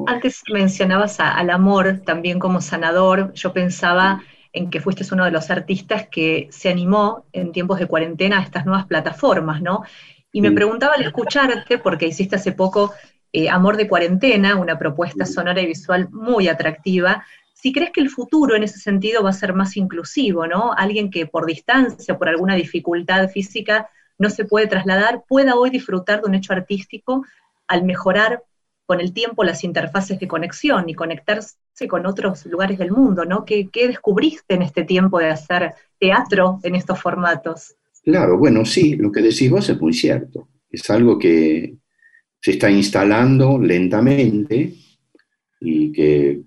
Antes 0.07 0.41
mencionabas 0.51 1.19
al 1.19 1.51
amor 1.51 2.01
también 2.03 2.39
como 2.39 2.59
sanador. 2.59 3.31
Yo 3.35 3.53
pensaba 3.53 4.23
en 4.53 4.71
que 4.71 4.81
fuiste 4.81 5.05
uno 5.11 5.25
de 5.25 5.29
los 5.29 5.51
artistas 5.51 6.07
que 6.09 6.47
se 6.49 6.69
animó 6.69 7.27
en 7.31 7.51
tiempos 7.51 7.77
de 7.77 7.85
cuarentena 7.85 8.39
a 8.39 8.41
estas 8.41 8.65
nuevas 8.65 8.87
plataformas, 8.87 9.61
¿no? 9.61 9.83
Y 10.31 10.41
me 10.41 10.51
preguntaba 10.51 10.95
al 10.95 11.03
escucharte, 11.03 11.77
porque 11.77 12.07
hiciste 12.07 12.37
hace 12.37 12.53
poco 12.53 12.91
eh, 13.33 13.49
Amor 13.49 13.77
de 13.77 13.87
Cuarentena, 13.87 14.55
una 14.55 14.79
propuesta 14.79 15.27
sonora 15.27 15.61
y 15.61 15.67
visual 15.67 16.09
muy 16.09 16.47
atractiva, 16.47 17.23
si 17.59 17.73
crees 17.73 17.91
que 17.91 18.01
el 18.01 18.09
futuro 18.09 18.55
en 18.55 18.63
ese 18.63 18.79
sentido 18.79 19.23
va 19.23 19.31
a 19.31 19.33
ser 19.33 19.53
más 19.53 19.77
inclusivo, 19.77 20.45
¿no? 20.45 20.73
Alguien 20.73 21.09
que 21.09 21.25
por 21.25 21.47
distancia, 21.47 22.17
por 22.17 22.29
alguna 22.29 22.55
dificultad 22.55 23.29
física, 23.29 23.89
no 24.19 24.29
se 24.29 24.45
puede 24.45 24.67
trasladar, 24.67 25.23
pueda 25.27 25.55
hoy 25.55 25.71
disfrutar 25.71 26.21
de 26.21 26.27
un 26.27 26.35
hecho 26.35 26.53
artístico 26.53 27.25
al 27.67 27.83
mejorar 27.83 28.43
con 28.85 29.01
el 29.01 29.11
tiempo 29.11 29.43
las 29.43 29.63
interfaces 29.63 30.19
de 30.19 30.27
conexión 30.27 30.87
y 30.87 30.93
conectarse 30.93 31.57
con 31.89 32.05
otros 32.05 32.45
lugares 32.45 32.77
del 32.77 32.91
mundo, 32.91 33.25
¿no? 33.25 33.43
¿Qué, 33.43 33.69
descubriste 33.73 34.53
en 34.53 34.61
este 34.61 34.83
tiempo 34.83 35.19
de 35.19 35.29
hacer 35.29 35.73
teatro 35.99 36.59
en 36.61 36.75
estos 36.75 37.01
formatos? 37.01 37.75
Claro, 38.03 38.37
bueno, 38.37 38.65
sí, 38.65 38.95
lo 38.95 39.11
que 39.11 39.21
decís 39.21 39.49
vos 39.49 39.67
es 39.67 39.81
muy 39.81 39.93
cierto. 39.93 40.47
Es 40.69 40.89
algo 40.91 41.17
que 41.17 41.75
se 42.39 42.51
está 42.51 42.69
instalando 42.69 43.57
lentamente 43.59 44.75
y 45.59 45.91
que, 45.91 46.43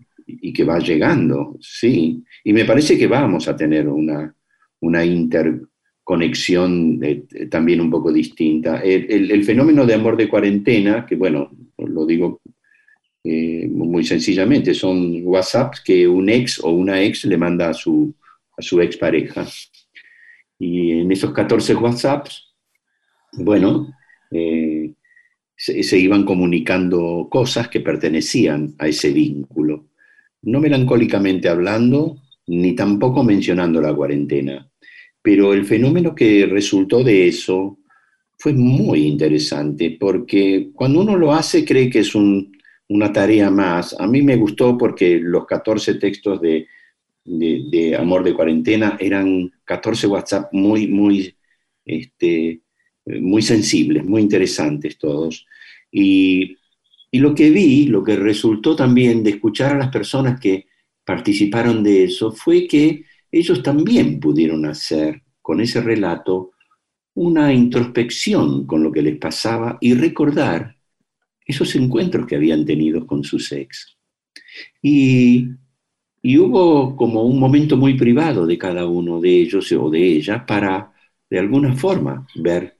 que 0.52 0.64
va 0.64 0.78
llegando, 0.78 1.56
sí. 1.60 2.22
Y 2.44 2.52
me 2.52 2.64
parece 2.64 2.98
que 2.98 3.06
vamos 3.06 3.48
a 3.48 3.56
tener 3.56 3.88
una, 3.88 4.34
una 4.80 5.04
interconexión 5.04 7.00
también 7.50 7.80
un 7.80 7.90
poco 7.90 8.12
distinta. 8.12 8.80
el, 8.82 9.44
fenómeno 9.44 9.86
de 9.86 9.94
amor 9.94 10.16
de 10.16 10.28
cuarentena, 10.28 11.06
que 11.06 11.16
bueno, 11.16 11.50
lo 11.78 12.06
digo 12.06 12.40
eh, 13.22 13.68
muy 13.68 14.04
sencillamente, 14.04 14.72
son 14.72 15.20
WhatsApps 15.24 15.82
que 15.82 16.08
un 16.08 16.30
ex 16.30 16.58
o 16.62 16.70
una 16.70 17.02
ex 17.02 17.24
le 17.26 17.36
manda 17.36 17.68
a 17.68 17.74
su, 17.74 18.14
a 18.56 18.62
su 18.62 18.80
expareja. 18.80 19.46
Y 20.58 21.00
en 21.00 21.12
esos 21.12 21.32
14 21.32 21.74
WhatsApps, 21.74 22.54
bueno, 23.32 23.94
eh, 24.30 24.92
se, 25.56 25.98
iban 25.98 26.24
comunicando 26.24 27.28
cosas 27.30 27.68
que 27.68 27.80
pertenecían 27.80 28.74
a 28.78 28.88
ese 28.88 29.12
vínculo. 29.12 29.89
No 30.42 30.60
melancólicamente 30.60 31.48
hablando, 31.48 32.16
ni 32.46 32.74
tampoco 32.74 33.22
mencionando 33.22 33.80
la 33.80 33.94
cuarentena. 33.94 34.68
Pero 35.22 35.52
el 35.52 35.64
fenómeno 35.64 36.14
que 36.14 36.46
resultó 36.46 37.04
de 37.04 37.28
eso 37.28 37.78
fue 38.38 38.54
muy 38.54 39.06
interesante 39.06 39.96
porque 40.00 40.70
cuando 40.74 41.02
uno 41.02 41.16
lo 41.16 41.32
hace 41.32 41.64
cree 41.64 41.90
que 41.90 41.98
es 42.00 42.14
una 42.14 43.12
tarea 43.12 43.50
más. 43.50 43.94
A 44.00 44.06
mí 44.06 44.22
me 44.22 44.36
gustó 44.36 44.78
porque 44.78 45.20
los 45.20 45.46
14 45.46 45.94
textos 45.96 46.40
de, 46.40 46.66
Amor 47.98 48.24
de 48.24 48.34
Cuarentena 48.34 48.96
eran 48.98 49.52
14 49.64 50.06
WhatsApp 50.06 50.52
muy, 50.52 50.88
muy, 50.88 51.36
este, 51.84 52.62
muy 53.04 53.42
sensibles, 53.42 54.04
muy 54.04 54.22
interesantes 54.22 54.96
todos. 54.96 55.46
Y, 55.92 56.56
y 57.10 57.18
lo 57.18 57.34
que 57.34 57.50
vi, 57.50 57.86
lo 57.86 58.04
que 58.04 58.16
resultó 58.16 58.76
también 58.76 59.22
de 59.22 59.30
escuchar 59.30 59.74
a 59.74 59.78
las 59.78 59.88
personas 59.88 60.40
que 60.40 60.66
participaron 61.04 61.82
de 61.82 62.04
eso, 62.04 62.32
fue 62.32 62.66
que 62.66 63.04
ellos 63.32 63.62
también 63.62 64.20
pudieron 64.20 64.64
hacer 64.66 65.22
con 65.42 65.60
ese 65.60 65.80
relato 65.80 66.52
una 67.14 67.52
introspección 67.52 68.66
con 68.66 68.82
lo 68.82 68.92
que 68.92 69.02
les 69.02 69.18
pasaba 69.18 69.78
y 69.80 69.94
recordar 69.94 70.76
esos 71.44 71.74
encuentros 71.74 72.26
que 72.26 72.36
habían 72.36 72.64
tenido 72.64 73.06
con 73.06 73.24
sus 73.24 73.50
ex. 73.52 73.98
Y, 74.80 75.48
hubo 76.38 76.96
como 76.96 77.24
un 77.24 77.40
momento 77.40 77.76
muy 77.76 77.94
privado 77.94 78.46
de 78.46 78.58
cada 78.58 78.86
uno 78.86 79.20
de 79.20 79.30
ellos 79.40 79.72
o 79.72 79.90
de 79.90 80.02
ella 80.04 80.44
para, 80.46 80.92
de 81.28 81.38
alguna 81.38 81.74
forma, 81.74 82.26
ver 82.36 82.78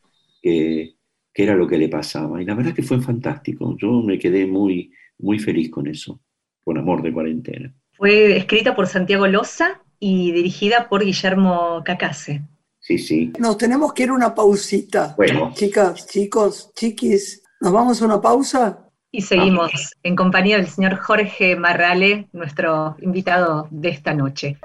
qué, 1.33 1.45
era 1.45 1.55
lo 1.55 1.67
que 1.67 1.79
le 1.79 1.89
pasaba. 1.89 2.41
Y 2.41 2.45
la 2.45 2.55
verdad 2.55 2.75
que 2.75 2.83
fue 2.83 3.01
fantástico. 3.01 3.77
Yo 3.79 4.03
me 4.03 4.19
quedé 4.19 4.47
muy, 4.47 4.93
muy 5.19 5.39
feliz 5.39 5.71
con 5.71 5.87
eso, 5.87 6.21
con 6.63 6.79
Amor 6.79 7.03
de 7.03 7.13
Cuarentena. 7.13 7.75
Fue 7.93 8.37
escrita 8.37 8.75
por 8.75 8.87
Santiago 8.87 9.27
Loza 9.27 9.83
y 9.99 10.33
dirigida 10.33 10.89
por 10.89 11.05
Guillermo 11.05 11.83
Cacase. 11.85 12.43
Sí, 12.79 12.99
sí. 12.99 13.33
Nos 13.39 13.59
tenemos 13.59 13.93
que 13.93 14.05
ir 14.05 14.09
a 14.09 14.15
una 14.15 14.35
pausita. 14.35 15.15
Bueno. 15.17 15.53
Chicas, 15.55 16.07
chicos, 16.07 16.73
chiquis, 16.75 17.43
¿nos 17.61 17.73
vamos 17.73 18.01
a 18.01 18.07
una 18.07 18.21
pausa? 18.21 18.87
Y 19.13 19.23
seguimos 19.23 19.97
en 20.03 20.17
compañía 20.17 20.57
del 20.57 20.69
señor 20.69 20.97
Jorge 20.97 21.57
Marrale, 21.57 22.29
nuestro 22.33 22.97
invitado 23.01 23.67
de 23.71 23.89
esta 23.89 24.15
noche. 24.15 24.59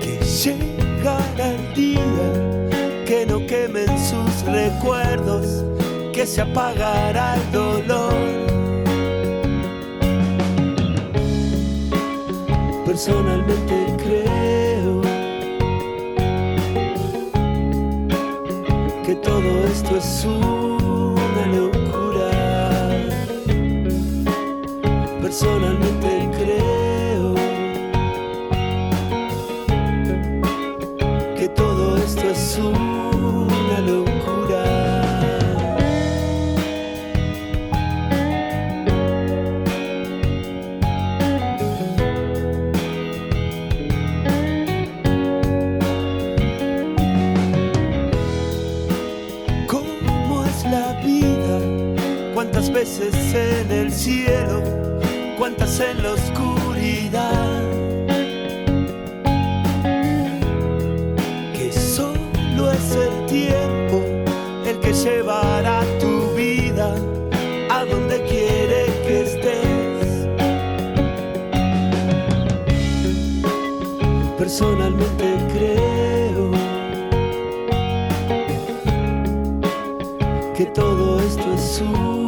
Que 0.00 0.18
llegará 0.42 1.52
el 1.52 1.74
día 1.74 3.04
que 3.06 3.24
no 3.26 3.46
quemen 3.46 3.86
sus 3.96 4.42
recuerdos, 4.44 5.64
que 6.12 6.26
se 6.26 6.40
apagará 6.40 7.36
el 7.36 7.52
dolor. 7.52 8.12
Personalmente 12.84 13.86
creo 14.02 15.00
que 19.06 19.14
todo 19.14 19.64
esto 19.70 19.96
es 19.96 20.24
una 20.24 20.61
cielo, 54.02 54.60
cuántas 55.38 55.78
en 55.78 56.02
la 56.02 56.12
oscuridad. 56.12 57.62
Que 61.56 61.70
solo 61.72 62.72
es 62.72 62.96
el 62.96 63.26
tiempo 63.26 64.02
el 64.66 64.80
que 64.80 64.92
llevará 64.92 65.84
tu 66.00 66.34
vida 66.34 66.96
a 67.70 67.84
donde 67.84 68.16
quiere 68.24 68.86
que 69.06 69.22
estés. 69.22 70.26
Personalmente 74.36 75.26
creo. 75.54 76.50
que 80.56 80.66
todo 80.66 81.20
esto 81.20 81.54
es 81.54 81.60
suyo. 81.78 82.21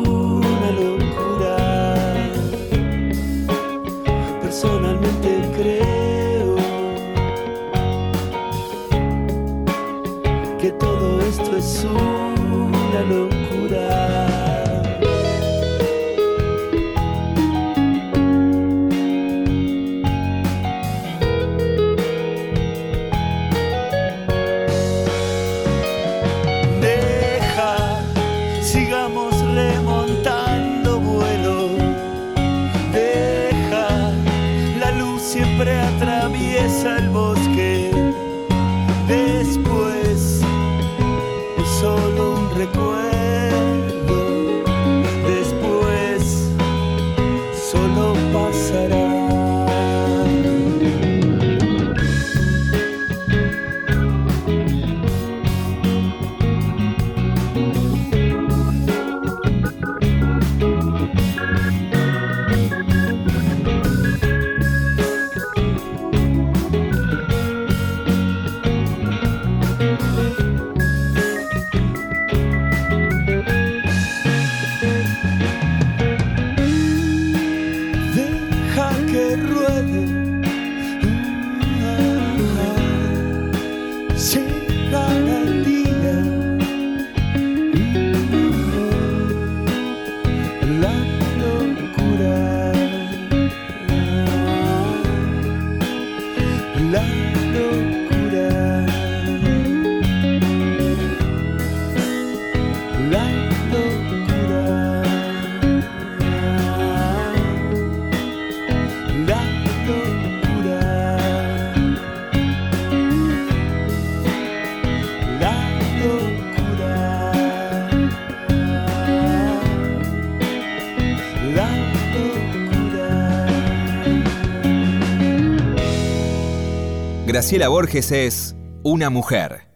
Graciela 127.44 127.68
Borges 127.68 128.10
es 128.10 128.56
una 128.84 129.10
mujer. 129.10 129.66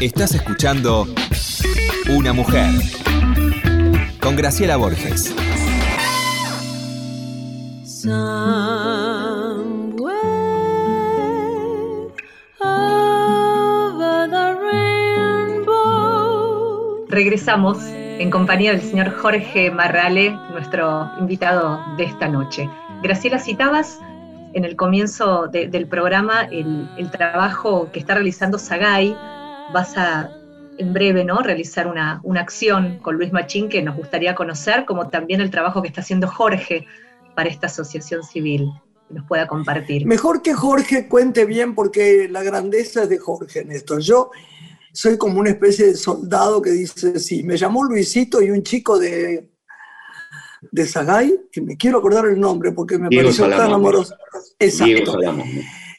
Estás 0.00 0.34
escuchando 0.34 1.06
Una 2.08 2.32
mujer 2.32 2.72
con 4.20 4.34
Graciela 4.34 4.76
Borges. 4.76 5.32
Regresamos 17.08 17.78
en 17.84 18.28
compañía 18.28 18.72
del 18.72 18.82
señor 18.82 19.12
Jorge 19.12 19.70
Marrale, 19.70 20.32
nuestro 20.50 21.12
invitado 21.20 21.80
de 21.96 22.02
esta 22.06 22.26
noche. 22.26 22.68
Graciela, 23.04 23.38
citabas 23.38 24.00
en 24.52 24.64
el 24.64 24.76
comienzo 24.76 25.46
de- 25.48 25.68
del 25.68 25.86
programa 25.86 26.42
el, 26.50 27.10
trabajo 27.10 27.90
que 27.92 27.98
está 28.00 28.14
realizando 28.14 28.58
Sagay. 28.58 29.14
Vas 29.72 29.96
a, 29.96 30.30
en 30.78 30.92
breve, 30.92 31.24
¿no? 31.24 31.38
realizar 31.38 31.86
una, 31.86 32.20
una 32.24 32.40
acción 32.40 32.98
con 32.98 33.16
Luis 33.16 33.32
Machín 33.32 33.68
que 33.68 33.82
nos 33.82 33.96
gustaría 33.96 34.34
conocer, 34.34 34.84
como 34.84 35.08
también 35.08 35.40
el 35.40 35.50
trabajo 35.50 35.82
que 35.82 35.88
está 35.88 36.00
haciendo 36.00 36.26
Jorge 36.26 36.86
para 37.36 37.48
esta 37.48 37.68
asociación 37.68 38.22
civil, 38.24 38.68
nos 39.10 39.24
pueda 39.26 39.46
compartir. 39.46 40.06
Mejor 40.06 40.42
que 40.42 40.54
Jorge 40.54 41.06
cuente 41.08 41.44
bien 41.44 41.74
porque 41.74 42.28
la 42.28 42.42
grandeza 42.42 43.04
es 43.04 43.08
de 43.08 43.18
Jorge 43.18 43.60
en 43.60 43.70
esto. 43.72 43.98
Yo 44.00 44.30
soy 44.92 45.16
como 45.16 45.38
una 45.38 45.50
especie 45.50 45.86
de 45.86 45.94
soldado 45.94 46.60
que 46.60 46.70
dice, 46.70 47.18
sí, 47.20 47.42
me 47.44 47.56
llamó 47.56 47.84
Luisito 47.84 48.42
y 48.42 48.50
un 48.50 48.62
chico 48.64 48.98
de, 48.98 49.48
de 50.70 50.86
Sagay, 50.86 51.48
que 51.50 51.60
me 51.60 51.76
quiero 51.76 51.98
acordar 51.98 52.26
el 52.26 52.38
nombre 52.38 52.72
porque 52.72 52.98
me 52.98 53.08
Diego 53.08 53.24
pareció 53.24 53.48
tan 53.48 53.72
amoroso. 53.72 54.14
Exacto. 54.58 55.18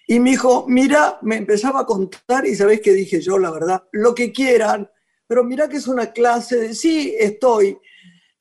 Y 0.08 0.19
me 0.19 0.32
dijo, 0.32 0.65
mira, 0.67 1.19
me 1.21 1.38
empezaba 1.38 1.82
a 1.82 1.86
contar 1.86 2.45
y 2.45 2.56
sabés 2.56 2.82
que 2.82 2.93
dije 2.93 3.21
yo, 3.21 3.38
la 3.38 3.52
verdad, 3.52 3.84
lo 3.91 4.13
que 4.13 4.32
quieran, 4.32 4.89
pero 5.26 5.43
mira 5.43 5.69
que 5.69 5.78
es 5.78 5.88
una 5.88 6.12
clase 6.12 6.58
de, 6.58 6.76
sí, 6.76 7.15
estoy, 7.17 7.78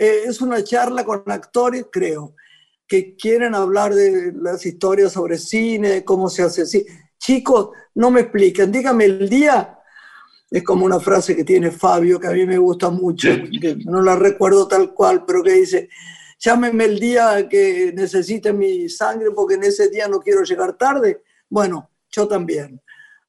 Eh, 0.02 0.24
es 0.28 0.40
una 0.40 0.64
charla 0.64 1.04
con 1.04 1.22
actores, 1.26 1.84
creo, 1.92 2.34
que 2.88 3.14
quieren 3.16 3.54
hablar 3.54 3.94
de 3.94 4.32
las 4.32 4.64
historias 4.64 5.12
sobre 5.12 5.36
cine, 5.36 5.90
de 5.90 6.04
cómo 6.04 6.30
se 6.30 6.42
hace 6.42 6.62
así. 6.62 6.86
Chicos, 7.18 7.68
no 7.94 8.10
me 8.10 8.22
expliquen, 8.22 8.72
dígame 8.72 9.04
el 9.04 9.28
día. 9.28 9.78
Es 10.50 10.62
como 10.64 10.84
una 10.84 10.98
frase 10.98 11.36
que 11.36 11.44
tiene 11.44 11.70
Fabio, 11.70 12.18
que 12.18 12.26
a 12.26 12.32
mí 12.32 12.44
me 12.44 12.58
gusta 12.58 12.90
mucho, 12.90 13.28
que 13.60 13.76
no 13.84 14.02
la 14.02 14.16
recuerdo 14.16 14.66
tal 14.66 14.92
cual, 14.92 15.24
pero 15.24 15.42
que 15.44 15.52
dice, 15.52 15.88
llámeme 16.40 16.86
el 16.86 16.98
día 16.98 17.48
que 17.48 17.92
necesite 17.94 18.52
mi 18.52 18.88
sangre 18.88 19.28
porque 19.34 19.54
en 19.54 19.64
ese 19.64 19.88
día 19.90 20.08
no 20.08 20.18
quiero 20.20 20.42
llegar 20.42 20.72
tarde. 20.76 21.22
Bueno, 21.48 21.88
yo 22.10 22.26
también. 22.26 22.80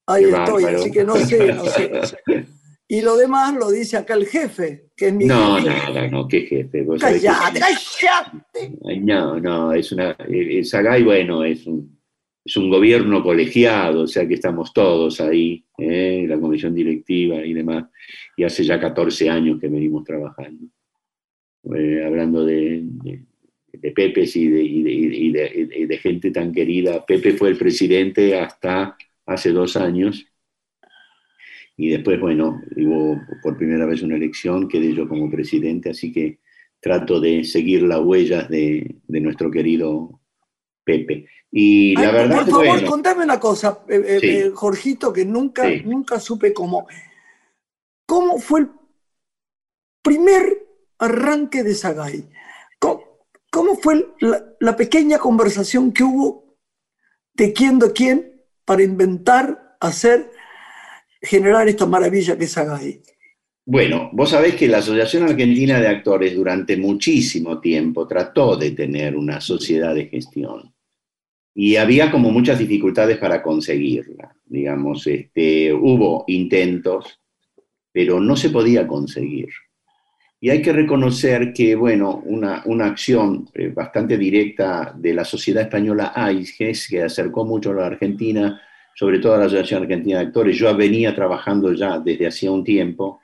Ahí 0.07 0.23
Qué 0.23 0.29
estoy, 0.31 0.63
bárbaro. 0.63 0.79
así 0.81 0.91
que 0.91 1.03
no 1.03 1.15
sé, 1.17 1.53
no 1.53 1.65
sé. 1.65 1.91
Y 2.87 2.99
lo 2.99 3.15
demás 3.15 3.53
lo 3.53 3.71
dice 3.71 3.95
acá 3.95 4.15
el 4.15 4.25
jefe, 4.27 4.89
que 4.97 5.07
es 5.07 5.13
mi 5.13 5.23
No, 5.23 5.55
jefe. 5.55 5.69
nada, 5.69 6.07
no, 6.09 6.27
qué 6.27 6.41
jefe. 6.41 6.81
vos 6.81 6.99
que- 6.99 7.21
Callate. 7.21 7.61
Ay, 8.85 8.99
No, 8.99 9.39
no, 9.39 9.71
es 9.73 9.93
una. 9.93 10.11
eh, 10.27 10.61
Sagay, 10.65 11.01
bueno, 11.03 11.45
es 11.45 11.65
un, 11.67 11.90
es 12.43 12.57
un 12.57 12.69
gobierno 12.69 13.23
colegiado, 13.23 14.03
o 14.03 14.07
sea 14.07 14.27
que 14.27 14.33
estamos 14.35 14.73
todos 14.73 15.21
ahí, 15.21 15.63
eh, 15.77 16.25
la 16.27 16.39
comisión 16.39 16.73
directiva 16.73 17.45
y 17.45 17.53
demás, 17.53 17.85
y 18.35 18.43
hace 18.43 18.63
ya 18.63 18.79
14 18.79 19.29
años 19.29 19.59
que 19.59 19.67
venimos 19.67 20.03
trabajando. 20.03 20.67
Eh, 21.75 22.03
hablando 22.03 22.43
de, 22.43 22.81
de, 22.83 23.23
de 23.73 23.91
Pepes 23.91 24.35
y 24.35 24.47
de, 24.47 24.63
y, 24.63 24.87
y 24.87 25.27
y 25.27 25.85
de 25.85 25.97
gente 25.97 26.31
tan 26.31 26.51
querida. 26.51 27.05
Pepe 27.05 27.33
fue 27.33 27.49
el 27.49 27.57
presidente 27.57 28.39
hasta 28.39 28.97
hace 29.27 29.51
dos 29.51 29.77
años. 29.77 30.25
Y 31.77 31.89
después, 31.89 32.19
bueno, 32.19 32.61
hubo 32.75 33.21
por 33.41 33.57
primera 33.57 33.85
vez 33.85 34.01
una 34.01 34.15
elección, 34.15 34.67
quedé 34.67 34.93
yo 34.93 35.07
como 35.07 35.29
presidente, 35.29 35.91
así 35.91 36.11
que 36.11 36.39
trato 36.79 37.19
de 37.19 37.43
seguir 37.43 37.83
las 37.83 38.01
huellas 38.01 38.49
de 38.49 38.95
nuestro 39.07 39.51
querido 39.51 40.19
Pepe. 40.83 41.27
Y 41.51 41.95
la 41.95 42.11
verdad 42.11 42.37
por 42.45 42.49
favor, 42.49 42.67
bueno, 42.67 42.89
contame 42.89 43.23
una 43.25 43.39
cosa, 43.39 43.79
eh, 43.89 44.01
eh, 44.05 44.19
Sí. 44.21 44.27
eh, 44.27 44.51
Jorgito, 44.53 45.11
que 45.11 45.25
nunca, 45.25 45.67
Sí. 45.67 45.81
nunca 45.83 46.19
supe 46.19 46.53
cómo. 46.53 46.87
¿Cómo 48.05 48.39
fue 48.39 48.61
el 48.61 48.69
primer 50.01 50.65
arranque 50.97 51.63
de 51.63 51.75
Sagay? 51.75 52.29
¿Cómo, 52.79 53.03
cómo 53.51 53.75
fue 53.75 54.07
la, 54.21 54.45
la 54.59 54.75
pequeña 54.77 55.17
conversación 55.19 55.91
que 55.91 56.03
hubo 56.03 56.55
de 57.33 57.51
quién 57.53 57.79
de 57.79 57.91
quién 57.91 58.41
para 58.65 58.83
inventar, 58.83 59.75
hacer, 59.81 60.31
generar 61.21 61.67
esta 61.67 61.85
maravilla 61.85 62.37
que 62.37 62.45
es 62.45 62.51
Sagay? 62.51 63.01
Bueno, 63.65 64.09
vos 64.13 64.29
sabés 64.31 64.55
que 64.55 64.67
la 64.67 64.79
Asociación 64.79 65.23
Argentina 65.23 65.79
de 65.79 65.87
Actores 65.87 66.33
durante 66.35 66.77
muchísimo 66.77 67.59
tiempo 67.59 68.07
trató 68.07 68.55
de 68.55 68.71
tener 68.71 69.15
una 69.15 69.39
sociedad 69.41 69.93
de 69.93 70.07
gestión. 70.07 70.73
Y 71.53 71.75
había 71.75 72.11
como 72.11 72.31
muchas 72.31 72.59
dificultades 72.59 73.17
para 73.17 73.41
conseguirla. 73.41 74.33
Digamos, 74.45 75.05
este, 75.07 75.73
hubo 75.73 76.23
intentos, 76.27 77.19
pero 77.91 78.19
no 78.19 78.35
se 78.35 78.49
podía 78.49 78.87
conseguir. 78.87 79.49
Y 80.39 80.49
hay 80.49 80.61
que 80.61 80.73
reconocer 80.73 81.53
que, 81.53 81.75
bueno, 81.75 82.23
una, 82.25 82.63
una 82.65 82.87
acción 82.87 83.47
eh, 83.53 83.67
bastante 83.67 84.17
directa 84.17 84.93
de 84.97 85.13
la 85.13 85.23
Sociedad 85.23 85.63
Española 85.63 86.13
AIGES, 86.15 86.87
que 86.87 87.03
acercó 87.03 87.45
mucho 87.45 87.71
a 87.71 87.75
la 87.75 87.85
Argentina, 87.85 88.59
sobre 88.95 89.19
todo 89.19 89.35
a 89.35 89.37
la 89.37 89.45
Asociación 89.45 89.83
Argentina 89.83 90.19
de 90.19 90.25
Actores, 90.25 90.57
yo 90.57 90.75
venía 90.75 91.13
trabajando 91.13 91.73
ya 91.73 91.99
desde 91.99 92.27
hacía 92.27 92.51
un 92.51 92.63
tiempo, 92.63 93.19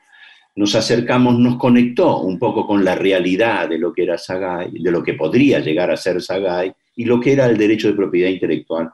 nos 0.56 0.76
acercamos, 0.76 1.38
nos 1.38 1.58
conectó 1.58 2.22
un 2.22 2.40
poco 2.40 2.66
con 2.66 2.84
la 2.84 2.96
realidad 2.96 3.70
de 3.70 3.78
lo 3.78 3.94
que 3.94 4.04
era 4.04 4.18
Sagay, 4.18 4.72
de 4.72 4.92
lo 4.92 5.04
que 5.04 5.14
podría 5.14 5.60
llegar 5.60 5.92
a 5.92 5.98
ser 5.98 6.22
Sagay 6.22 6.74
y 6.98 7.06
lo 7.06 7.20
que 7.20 7.32
era 7.32 7.46
el 7.46 7.58
derecho 7.58 7.88
de 7.88 7.94
propiedad 7.94 8.30
intelectual. 8.30 8.90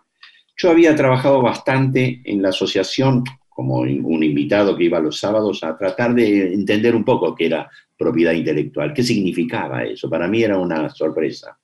Yo 0.55 0.69
había 0.69 0.95
trabajado 0.95 1.41
bastante 1.41 2.21
en 2.23 2.41
la 2.41 2.49
asociación 2.49 3.23
como 3.49 3.79
un 3.79 4.23
invitado 4.23 4.75
que 4.75 4.83
iba 4.83 4.99
los 4.99 5.19
sábados 5.19 5.63
a 5.63 5.77
tratar 5.77 6.13
de 6.13 6.53
entender 6.53 6.95
un 6.95 7.03
poco 7.03 7.33
qué 7.33 7.47
era 7.47 7.69
propiedad 7.97 8.33
intelectual, 8.33 8.93
qué 8.93 9.03
significaba 9.03 9.83
eso. 9.83 10.09
Para 10.09 10.27
mí 10.27 10.43
era 10.43 10.57
una 10.57 10.89
sorpresa, 10.89 11.57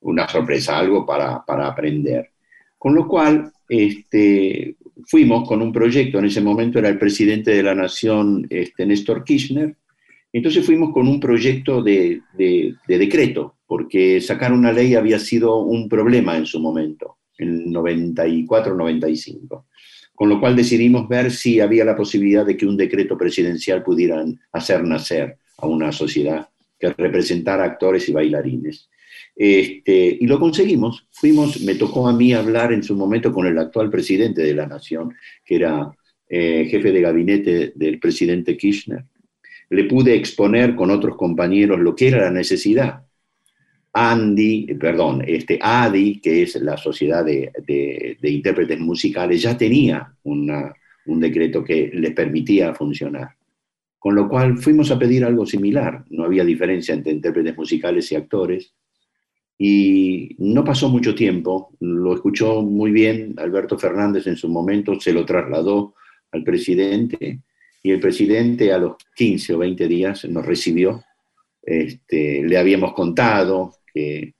una 0.00 0.28
sorpresa, 0.28 0.78
algo 0.78 1.06
para, 1.06 1.44
para 1.44 1.68
aprender. 1.68 2.30
Con 2.76 2.94
lo 2.94 3.06
cual, 3.06 3.52
este, 3.68 4.76
fuimos 5.06 5.46
con 5.46 5.62
un 5.62 5.72
proyecto, 5.72 6.18
en 6.18 6.24
ese 6.26 6.40
momento 6.40 6.78
era 6.78 6.88
el 6.88 6.98
presidente 6.98 7.52
de 7.52 7.62
la 7.62 7.74
Nación, 7.74 8.46
este, 8.50 8.84
Néstor 8.84 9.22
Kirchner, 9.22 9.76
entonces 10.32 10.64
fuimos 10.64 10.92
con 10.92 11.06
un 11.06 11.20
proyecto 11.20 11.82
de, 11.82 12.22
de, 12.32 12.74
decreto, 12.86 13.56
porque 13.72 14.20
sacar 14.20 14.52
una 14.52 14.70
ley 14.70 14.96
había 14.96 15.18
sido 15.18 15.60
un 15.60 15.88
problema 15.88 16.36
en 16.36 16.44
su 16.44 16.60
momento, 16.60 17.16
en 17.38 17.72
94-95. 17.72 19.64
Con 20.14 20.28
lo 20.28 20.38
cual 20.38 20.54
decidimos 20.54 21.08
ver 21.08 21.30
si 21.30 21.58
había 21.58 21.82
la 21.86 21.96
posibilidad 21.96 22.44
de 22.44 22.54
que 22.54 22.66
un 22.66 22.76
decreto 22.76 23.16
presidencial 23.16 23.82
pudiera 23.82 24.22
hacer 24.52 24.84
nacer 24.84 25.38
a 25.56 25.66
una 25.66 25.90
sociedad 25.90 26.50
que 26.78 26.90
representara 26.90 27.64
actores 27.64 28.06
y 28.10 28.12
bailarines. 28.12 28.90
Este, 29.34 30.18
y 30.20 30.26
lo 30.26 30.38
conseguimos. 30.38 31.08
Fuimos, 31.10 31.58
me 31.62 31.76
tocó 31.76 32.06
a 32.06 32.12
mí 32.12 32.34
hablar 32.34 32.74
en 32.74 32.82
su 32.82 32.94
momento 32.94 33.32
con 33.32 33.46
el 33.46 33.56
actual 33.56 33.88
presidente 33.88 34.42
de 34.42 34.52
la 34.52 34.66
Nación, 34.66 35.14
que 35.46 35.54
era 35.54 35.90
eh, 36.28 36.68
jefe 36.70 36.92
de 36.92 37.00
gabinete 37.00 37.72
del 37.74 37.98
presidente 37.98 38.54
Kirchner. 38.54 39.06
Le 39.70 39.84
pude 39.84 40.14
exponer 40.14 40.74
con 40.74 40.90
otros 40.90 41.16
compañeros 41.16 41.80
lo 41.80 41.96
que 41.96 42.08
era 42.08 42.24
la 42.24 42.30
necesidad. 42.30 43.06
Andy, 43.92 44.74
perdón, 44.74 45.22
este 45.26 45.58
ADI, 45.60 46.20
que 46.20 46.42
es 46.42 46.56
la 46.56 46.76
Sociedad 46.76 47.24
de, 47.24 47.52
de, 47.66 48.30
Intérpretes 48.30 48.80
Musicales, 48.80 49.42
ya 49.42 49.56
tenía 49.56 50.14
una, 50.22 50.72
un 51.06 51.20
decreto 51.20 51.62
que 51.62 51.90
les 51.92 52.12
permitía 52.12 52.74
funcionar. 52.74 53.36
Con 53.98 54.14
lo 54.14 54.28
cual 54.28 54.58
fuimos 54.58 54.90
a 54.90 54.98
pedir 54.98 55.24
algo 55.24 55.44
similar. 55.46 56.04
No 56.10 56.24
había 56.24 56.44
diferencia 56.44 56.94
entre 56.94 57.12
intérpretes 57.12 57.56
musicales 57.56 58.10
y 58.10 58.16
actores. 58.16 58.72
Y 59.58 60.34
no 60.38 60.64
pasó 60.64 60.88
mucho 60.88 61.14
tiempo, 61.14 61.72
lo 61.78 62.14
escuchó 62.14 62.62
muy 62.62 62.90
bien 62.90 63.34
Alberto 63.36 63.78
Fernández 63.78 64.26
en 64.26 64.36
su 64.36 64.48
momento, 64.48 64.98
se 64.98 65.12
lo 65.12 65.24
trasladó 65.24 65.94
al 66.32 66.42
presidente 66.42 67.42
y 67.80 67.90
el 67.92 68.00
presidente 68.00 68.72
a 68.72 68.78
los 68.78 68.96
15 69.14 69.54
o 69.54 69.58
20 69.58 69.86
días 69.86 70.24
nos 70.24 70.44
recibió. 70.44 71.04
Este, 71.62 72.42
le 72.42 72.58
habíamos 72.58 72.92
contado 72.92 73.74
que 73.92 74.34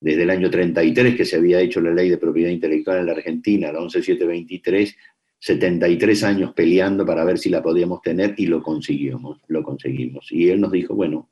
desde 0.00 0.22
el 0.22 0.30
año 0.30 0.50
33 0.50 1.16
que 1.16 1.24
se 1.24 1.36
había 1.36 1.60
hecho 1.60 1.80
la 1.80 1.92
ley 1.92 2.08
de 2.08 2.18
propiedad 2.18 2.50
intelectual 2.50 2.98
en 2.98 3.06
la 3.06 3.12
Argentina, 3.12 3.72
la 3.72 3.80
11723, 3.80 4.96
73 5.40 6.24
años 6.24 6.52
peleando 6.54 7.06
para 7.06 7.24
ver 7.24 7.38
si 7.38 7.48
la 7.48 7.62
podíamos 7.62 8.02
tener 8.02 8.34
y 8.36 8.46
lo 8.46 8.62
conseguimos, 8.62 9.40
lo 9.48 9.62
conseguimos. 9.62 10.30
Y 10.30 10.50
él 10.50 10.60
nos 10.60 10.72
dijo, 10.72 10.94
bueno, 10.94 11.30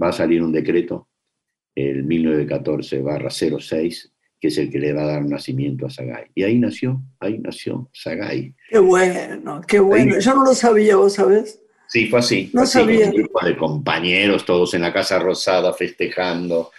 va 0.00 0.08
a 0.08 0.12
salir 0.12 0.42
un 0.42 0.52
decreto 0.52 1.08
el 1.74 2.06
1914-06, 2.06 4.12
que 4.40 4.48
es 4.48 4.58
el 4.58 4.70
que 4.70 4.78
le 4.78 4.92
va 4.92 5.02
a 5.02 5.06
dar 5.06 5.24
nacimiento 5.24 5.86
a 5.86 5.90
Sagay. 5.90 6.26
Y 6.34 6.42
ahí 6.42 6.58
nació, 6.58 7.00
ahí 7.20 7.38
nació 7.38 7.88
Sagay. 7.92 8.54
Qué 8.68 8.78
bueno, 8.78 9.62
qué 9.66 9.80
bueno. 9.80 10.18
Yo 10.18 10.34
no 10.34 10.44
lo 10.44 10.54
sabía, 10.54 10.96
vos 10.96 11.14
sabés. 11.14 11.62
Sí, 11.88 12.08
fue 12.08 12.18
así. 12.18 12.50
No 12.52 12.66
sabía. 12.66 13.06
Un 13.06 13.12
grupo 13.12 13.44
de 13.44 13.56
compañeros, 13.56 14.44
todos 14.44 14.74
en 14.74 14.82
la 14.82 14.92
Casa 14.92 15.20
Rosada 15.20 15.72
festejando, 15.72 16.72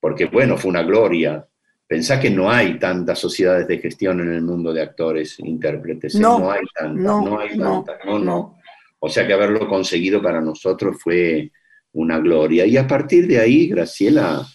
porque 0.00 0.24
bueno, 0.24 0.56
fue 0.56 0.70
una 0.70 0.82
gloria. 0.82 1.46
Pensá 1.86 2.18
que 2.18 2.30
no 2.30 2.50
hay 2.50 2.78
tantas 2.78 3.18
sociedades 3.18 3.68
de 3.68 3.78
gestión 3.78 4.20
en 4.20 4.32
el 4.32 4.42
mundo 4.42 4.72
de 4.72 4.82
actores, 4.82 5.38
intérpretes. 5.40 6.14
¿eh? 6.14 6.20
No, 6.20 6.38
no 6.38 6.50
hay 6.50 6.62
tantas, 6.74 7.02
no, 7.02 7.24
no, 7.24 7.38
hay 7.38 7.58
tantas. 7.58 7.98
No, 8.06 8.18
no. 8.18 8.58
O 9.00 9.08
sea 9.08 9.26
que 9.26 9.32
haberlo 9.32 9.68
conseguido 9.68 10.22
para 10.22 10.40
nosotros 10.40 10.96
fue 11.00 11.50
una 11.92 12.18
gloria. 12.18 12.66
Y 12.66 12.76
a 12.76 12.86
partir 12.86 13.26
de 13.26 13.40
ahí, 13.40 13.68
Graciela, 13.68 14.46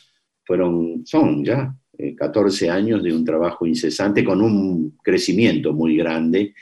fueron, 0.44 1.06
son 1.06 1.44
ya 1.44 1.76
14 2.18 2.66
eh, 2.66 2.70
años 2.70 3.04
de 3.04 3.14
un 3.14 3.26
trabajo 3.26 3.66
incesante 3.66 4.24
con 4.24 4.42
un 4.42 4.98
crecimiento 5.04 5.74
muy 5.74 5.98
grande 5.98 6.54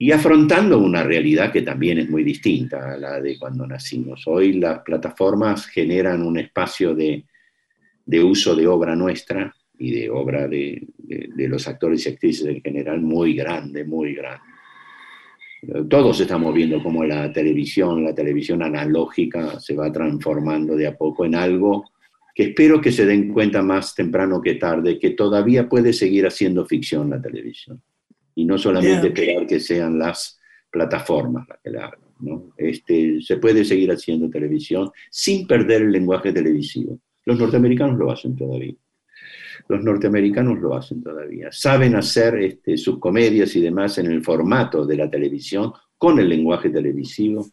y 0.00 0.12
afrontando 0.12 0.78
una 0.78 1.02
realidad 1.02 1.50
que 1.50 1.62
también 1.62 1.98
es 1.98 2.08
muy 2.08 2.22
distinta 2.22 2.92
a 2.92 2.96
la 2.96 3.20
de 3.20 3.36
cuando 3.36 3.66
nacimos. 3.66 4.22
Hoy 4.26 4.52
las 4.52 4.80
plataformas 4.80 5.66
generan 5.66 6.22
un 6.22 6.38
espacio 6.38 6.94
de, 6.94 7.24
de 8.08 8.24
uso 8.24 8.56
de 8.56 8.66
obra 8.66 8.96
nuestra 8.96 9.54
y 9.78 9.92
de 9.92 10.10
obra 10.10 10.48
de, 10.48 10.88
de, 10.98 11.28
de 11.36 11.48
los 11.48 11.68
actores 11.68 12.04
y 12.04 12.08
actrices 12.08 12.46
en 12.46 12.60
general 12.60 13.00
muy 13.00 13.34
grande, 13.34 13.84
muy 13.84 14.14
grande 14.14 14.42
todos 15.88 16.20
estamos 16.20 16.54
viendo 16.54 16.82
cómo 16.82 17.04
la 17.04 17.32
televisión, 17.32 18.04
la 18.04 18.14
televisión 18.14 18.62
analógica 18.62 19.58
se 19.58 19.74
va 19.74 19.90
transformando 19.90 20.76
de 20.76 20.86
a 20.86 20.96
poco 20.96 21.24
en 21.24 21.34
algo 21.34 21.90
que 22.34 22.44
espero 22.44 22.80
que 22.80 22.92
se 22.92 23.04
den 23.04 23.32
cuenta 23.32 23.62
más 23.62 23.94
temprano 23.94 24.40
que 24.40 24.54
tarde, 24.54 24.98
que 24.98 25.10
todavía 25.10 25.68
puede 25.68 25.92
seguir 25.92 26.26
haciendo 26.26 26.64
ficción 26.64 27.10
la 27.10 27.20
televisión. 27.20 27.82
Y 28.36 28.44
no 28.44 28.56
solamente 28.56 29.08
esperar 29.08 29.46
que 29.48 29.58
sean 29.58 29.98
las 29.98 30.38
plataformas 30.70 31.48
las 31.48 31.58
que 31.58 31.70
la 31.70 31.86
hagan. 31.86 32.00
¿no? 32.20 32.52
Este, 32.56 33.20
se 33.20 33.38
puede 33.38 33.64
seguir 33.64 33.90
haciendo 33.90 34.30
televisión 34.30 34.90
sin 35.10 35.48
perder 35.48 35.82
el 35.82 35.92
lenguaje 35.92 36.32
televisivo. 36.32 37.00
Los 37.28 37.38
norteamericanos 37.38 37.98
lo 37.98 38.10
hacen 38.10 38.34
todavía 38.34 38.74
los 39.68 39.84
norteamericanos 39.84 40.58
lo 40.58 40.74
hacen 40.74 41.02
todavía. 41.02 41.48
Saben 41.52 41.94
hacer 41.94 42.36
este, 42.36 42.76
sus 42.76 42.98
comedias 42.98 43.54
y 43.54 43.60
demás 43.60 43.98
en 43.98 44.06
el 44.06 44.24
formato 44.24 44.84
de 44.86 44.96
la 44.96 45.10
televisión, 45.10 45.72
con 45.96 46.18
el 46.18 46.28
lenguaje 46.28 46.70
televisivo, 46.70 47.46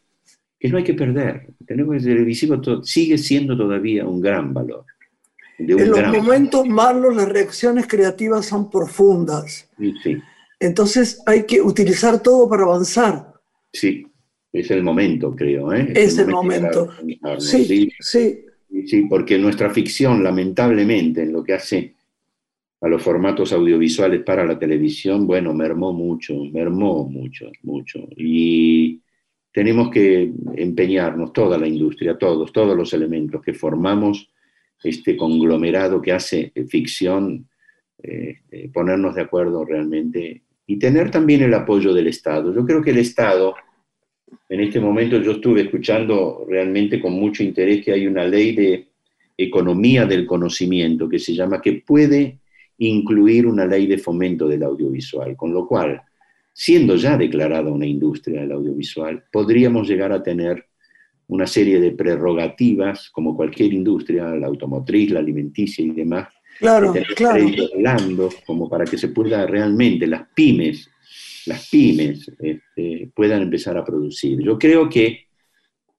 que 0.57 0.69
no 0.69 0.77
hay 0.77 0.83
que 0.83 0.93
perder. 0.93 1.47
El 1.67 1.77
lenguaje 1.77 2.05
televisivo 2.05 2.61
sigue 2.83 3.17
siendo 3.17 3.57
todavía 3.57 4.05
un 4.05 4.21
gran 4.21 4.53
valor. 4.53 4.85
en 5.57 5.89
los 5.89 6.07
momentos 6.07 6.65
malos 6.67 7.15
las 7.15 7.27
reacciones 7.27 7.85
creativas 7.85 8.45
son 8.45 8.69
profundas. 8.69 9.69
Sí, 9.77 10.17
Entonces 10.59 11.21
hay 11.25 11.45
que 11.45 11.61
utilizar 11.61 12.23
todo 12.23 12.47
para 12.47 12.63
avanzar. 12.63 13.33
Sí, 13.73 14.07
es 14.53 14.71
el 14.71 14.83
momento, 14.83 15.35
creo. 15.35 15.73
¿eh? 15.73 15.91
Es, 15.93 16.17
el 16.17 16.27
momento. 16.27 16.91
Sí, 17.39 17.65
sí, 17.65 17.91
sí. 17.99 18.44
Sí, 18.85 19.05
porque 19.09 19.37
nuestra 19.37 19.69
ficción, 19.69 20.23
lamentablemente, 20.23 21.23
en 21.23 21.31
lo 21.31 21.43
que 21.43 21.53
hace 21.53 21.95
a 22.81 22.87
los 22.87 23.01
formatos 23.01 23.53
audiovisuales 23.53 24.21
para 24.23 24.45
la 24.45 24.59
televisión, 24.59 25.25
bueno, 25.25 25.53
mermó 25.53 25.93
mucho, 25.93 26.35
mermó 26.51 27.07
mucho, 27.07 27.49
mucho. 27.63 28.07
Y 28.17 29.01
tenemos 29.51 29.89
que 29.89 30.31
empeñarnos, 30.55 31.31
toda 31.31 31.57
la 31.57 31.67
industria, 31.67 32.17
todos, 32.17 32.51
todos 32.51 32.75
los 32.75 32.93
elementos 32.93 33.41
que 33.41 33.53
formamos 33.53 34.29
este 34.83 35.15
conglomerado 35.15 36.01
que 36.01 36.11
hace 36.11 36.51
ficción, 36.67 37.47
eh, 38.03 38.41
ponernos 38.73 39.15
de 39.15 39.21
acuerdo 39.21 39.65
realmente 39.65 40.43
y 40.67 40.77
tener 40.77 41.09
también 41.09 41.41
el 41.41 41.53
apoyo 41.53 41.93
del 41.93 42.07
Estado. 42.07 42.53
Yo 42.53 42.65
creo 42.65 42.81
que 42.81 42.91
el 42.91 42.97
Estado, 42.97 43.55
en 44.49 44.59
este 44.61 44.79
momento 44.79 45.21
yo 45.21 45.33
estuve 45.33 45.61
escuchando 45.61 46.45
realmente 46.47 46.99
con 46.99 47.13
mucho 47.13 47.43
interés 47.43 47.83
que 47.83 47.91
hay 47.91 48.07
una 48.07 48.25
ley 48.25 48.55
de 48.55 48.87
economía 49.37 50.05
del 50.05 50.25
conocimiento 50.25 51.09
que 51.09 51.19
se 51.19 51.33
llama, 51.33 51.61
que 51.61 51.83
puede 51.85 52.39
incluir 52.77 53.45
una 53.45 53.65
ley 53.65 53.87
de 53.87 53.97
fomento 53.97 54.47
del 54.47 54.63
audiovisual, 54.63 55.35
con 55.35 55.53
lo 55.53 55.67
cual, 55.67 56.01
siendo 56.53 56.95
ya 56.95 57.17
declarada 57.17 57.71
una 57.71 57.85
industria 57.85 58.41
del 58.41 58.51
audiovisual, 58.51 59.23
podríamos 59.31 59.87
llegar 59.87 60.11
a 60.11 60.23
tener 60.23 60.65
una 61.27 61.47
serie 61.47 61.79
de 61.79 61.91
prerrogativas, 61.91 63.09
como 63.09 63.35
cualquier 63.35 63.73
industria, 63.73 64.27
la 64.35 64.47
automotriz, 64.47 65.11
la 65.11 65.19
alimenticia 65.19 65.83
y 65.83 65.89
demás, 65.89 66.27
claro, 66.59 66.93
claro. 67.15 68.29
como 68.45 68.69
para 68.69 68.85
que 68.85 68.97
se 68.97 69.09
pueda 69.09 69.45
realmente 69.47 70.05
las 70.05 70.27
pymes, 70.35 70.89
las 71.45 71.69
pymes 71.69 72.31
este, 72.39 73.11
puedan 73.15 73.43
empezar 73.43 73.77
a 73.77 73.83
producir. 73.83 74.41
Yo 74.41 74.57
creo 74.57 74.89
que 74.89 75.25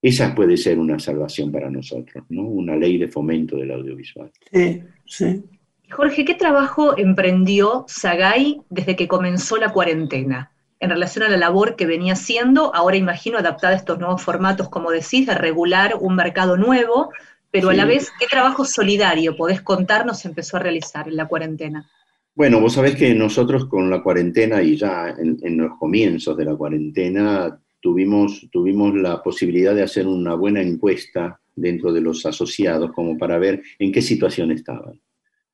esa 0.02 0.34
puede 0.34 0.56
ser 0.56 0.78
una 0.78 0.98
salvación 0.98 1.50
para 1.50 1.70
nosotros, 1.70 2.24
¿no? 2.28 2.42
Una 2.42 2.76
ley 2.76 2.98
de 2.98 3.08
fomento 3.08 3.56
del 3.56 3.72
audiovisual. 3.72 4.30
Sí, 4.52 4.82
sí. 5.04 5.42
Jorge, 5.90 6.24
¿qué 6.24 6.34
trabajo 6.34 6.98
emprendió 6.98 7.84
Sagay 7.88 8.60
desde 8.68 8.96
que 8.96 9.08
comenzó 9.08 9.56
la 9.56 9.72
cuarentena? 9.72 10.52
En 10.78 10.90
relación 10.90 11.24
a 11.24 11.28
la 11.28 11.36
labor 11.36 11.76
que 11.76 11.86
venía 11.86 12.12
haciendo, 12.12 12.74
ahora 12.74 12.96
imagino 12.96 13.38
adaptada 13.38 13.72
a 13.72 13.76
estos 13.76 13.98
nuevos 13.98 14.22
formatos, 14.22 14.68
como 14.68 14.90
decís, 14.90 15.26
de 15.26 15.34
regular 15.34 15.94
un 16.00 16.16
mercado 16.16 16.56
nuevo, 16.56 17.10
pero 17.50 17.70
a 17.70 17.74
la 17.74 17.86
vez, 17.86 18.12
¿qué 18.18 18.26
trabajo 18.26 18.66
solidario 18.66 19.36
podés 19.36 19.62
contarnos 19.62 20.26
empezó 20.26 20.58
a 20.58 20.60
realizar 20.60 21.08
en 21.08 21.16
la 21.16 21.26
cuarentena? 21.26 21.88
Bueno, 22.36 22.60
vos 22.60 22.74
sabés 22.74 22.94
que 22.94 23.12
nosotros 23.14 23.66
con 23.66 23.90
la 23.90 24.02
cuarentena 24.02 24.62
y 24.62 24.76
ya 24.76 25.08
en, 25.18 25.56
los 25.56 25.76
comienzos 25.78 26.36
de 26.36 26.44
la 26.44 26.54
cuarentena 26.54 27.60
tuvimos, 27.80 28.46
tuvimos 28.52 28.94
la 28.94 29.20
posibilidad 29.20 29.74
de 29.74 29.82
hacer 29.82 30.06
una 30.06 30.34
buena 30.34 30.62
encuesta 30.62 31.40
dentro 31.56 31.92
de 31.92 32.02
los 32.02 32.24
asociados 32.24 32.92
como 32.92 33.18
para 33.18 33.38
ver 33.38 33.62
en 33.80 33.90
qué 33.90 34.00
situación 34.00 34.52
estaban 34.52 35.00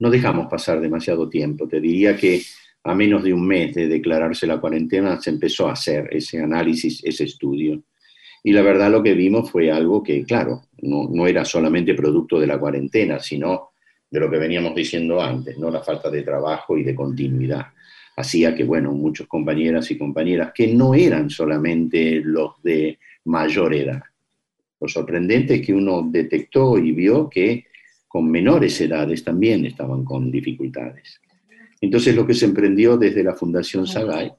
no 0.02 0.10
dejamos 0.10 0.48
pasar 0.48 0.80
demasiado 0.80 1.28
tiempo. 1.28 1.68
Te 1.68 1.80
diría 1.80 2.16
que 2.16 2.42
a 2.82 2.92
menos 2.92 3.22
de 3.22 3.32
un 3.32 3.46
mes 3.46 3.72
de 3.72 3.86
declararse 3.86 4.48
la 4.48 4.60
cuarentena 4.60 5.20
se 5.20 5.30
empezó 5.30 5.68
a 5.68 5.74
hacer 5.74 6.08
ese 6.10 6.40
análisis, 6.40 7.04
ese 7.04 7.22
estudio. 7.22 7.84
Y 8.42 8.52
la 8.52 8.62
verdad 8.62 8.90
lo 8.90 9.00
que 9.00 9.14
vimos 9.14 9.48
fue 9.48 9.70
algo 9.70 10.02
que, 10.02 10.24
claro, 10.24 10.62
no, 10.80 11.26
era 11.28 11.44
solamente 11.44 11.94
producto 11.94 12.40
de 12.40 12.48
la 12.48 12.58
cuarentena, 12.58 13.20
sino 13.20 13.71
de 14.12 14.20
lo 14.20 14.30
que 14.30 14.38
veníamos 14.38 14.74
diciendo 14.74 15.20
antes, 15.22 15.58
¿no? 15.58 15.70
La 15.70 15.80
falta 15.80 16.10
de 16.10 16.22
trabajo 16.22 16.76
y 16.76 16.84
de 16.84 16.94
continuidad. 16.94 17.68
Hacía 18.14 18.54
que, 18.54 18.62
bueno, 18.62 18.92
muchos 18.92 19.26
compañeras 19.26 19.90
y 19.90 19.96
compañeras 19.96 20.52
que 20.54 20.66
no 20.66 20.94
eran 20.94 21.30
solamente 21.30 22.20
los 22.22 22.62
de 22.62 22.98
mayor 23.24 23.74
edad. 23.74 24.02
Lo 24.78 24.86
sorprendente 24.86 25.54
es 25.54 25.66
que 25.66 25.72
uno 25.72 26.06
detectó 26.10 26.76
y 26.76 26.92
vio 26.92 27.30
que 27.30 27.64
con 28.06 28.30
menores 28.30 28.78
edades 28.82 29.24
también 29.24 29.64
estaban 29.64 30.04
con 30.04 30.30
dificultades. 30.30 31.18
Entonces 31.80 32.14
lo 32.14 32.26
que 32.26 32.34
se 32.34 32.44
emprendió 32.44 32.98
desde 32.98 33.24
la 33.24 33.34
Fundación 33.34 33.86
Sagay, 33.86 34.30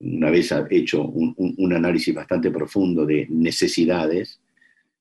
una 0.00 0.30
vez 0.30 0.52
hecho 0.68 1.02
un, 1.02 1.72
análisis 1.72 2.14
bastante 2.14 2.50
profundo 2.50 3.06
de 3.06 3.26
necesidades, 3.30 4.38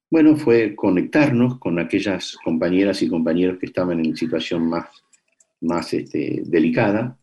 bueno, 0.10 0.36
fue 0.38 0.76
conectarnos 0.76 1.60
con 1.60 1.80
aquellas 1.80 2.38
compañeras 2.44 3.02
y 3.02 3.10
compañeros 3.10 3.58
que 3.60 3.66
estaban 3.66 4.00
en 4.04 4.16
situación 4.16 4.70
más, 4.70 4.86
más 5.62 5.94
este, 5.94 6.42
delicada 6.46 7.18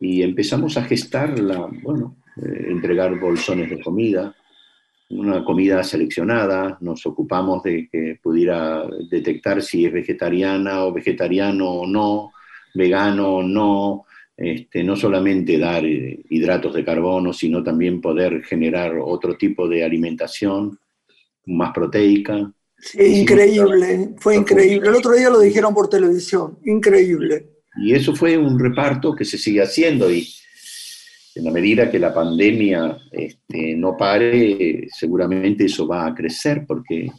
y 0.00 0.22
empezamos 0.22 0.76
a 0.76 0.84
gestar 0.84 1.38
la, 1.38 1.68
bueno, 1.82 2.16
eh, 2.36 2.66
entregar 2.68 3.18
bolsones 3.20 3.70
de 3.70 3.80
comida, 3.80 4.34
una 5.10 5.44
comida 5.44 5.82
seleccionada, 5.84 6.76
nos 6.80 7.06
ocupamos 7.06 7.62
de 7.62 7.88
que 7.90 8.18
pudiera 8.20 8.84
detectar 9.08 9.62
si 9.62 9.86
es 9.86 9.92
vegetariana 9.92 10.84
o 10.84 10.92
vegetariano 10.92 11.70
o 11.70 11.86
no, 11.86 12.32
vegano 12.74 13.36
o 13.36 13.42
no, 13.42 14.06
este, 14.36 14.82
no 14.82 14.96
solamente 14.96 15.56
dar 15.56 15.84
eh, 15.84 16.20
hidratos 16.30 16.74
de 16.74 16.84
carbono, 16.84 17.32
sino 17.32 17.62
también 17.62 18.00
poder 18.00 18.42
generar 18.42 18.96
otro 19.00 19.36
tipo 19.36 19.68
de 19.68 19.84
alimentación 19.84 20.80
más 21.46 21.72
proteica. 21.72 22.52
increíble, 22.98 24.14
fue 24.18 24.36
increíble. 24.36 24.88
El 24.88 24.94
otro 24.94 25.12
día 25.12 25.30
lo 25.30 25.40
dijeron 25.40 25.74
por 25.74 25.88
televisión, 25.88 26.58
increíble. 26.64 27.50
Y 27.76 27.94
eso 27.94 28.14
fue 28.14 28.38
un 28.38 28.58
reparto 28.58 29.14
que 29.14 29.24
se 29.24 29.36
sigue 29.36 29.62
haciendo 29.62 30.10
y 30.10 30.26
en 31.34 31.44
la 31.44 31.50
medida 31.50 31.90
que 31.90 31.98
la 31.98 32.14
pandemia 32.14 32.96
este, 33.10 33.74
no 33.74 33.96
pare, 33.96 34.86
seguramente 34.90 35.64
eso 35.64 35.86
va 35.86 36.06
a 36.06 36.14
crecer 36.14 36.64
porque 36.66 37.10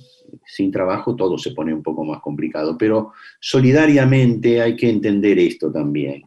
sin 0.45 0.71
trabajo 0.71 1.15
todo 1.15 1.37
se 1.37 1.51
pone 1.51 1.73
un 1.73 1.83
poco 1.83 2.05
más 2.05 2.21
complicado. 2.21 2.77
Pero 2.77 3.11
solidariamente 3.39 4.61
hay 4.61 4.75
que 4.75 4.89
entender 4.89 5.37
esto 5.39 5.71
también. 5.71 6.23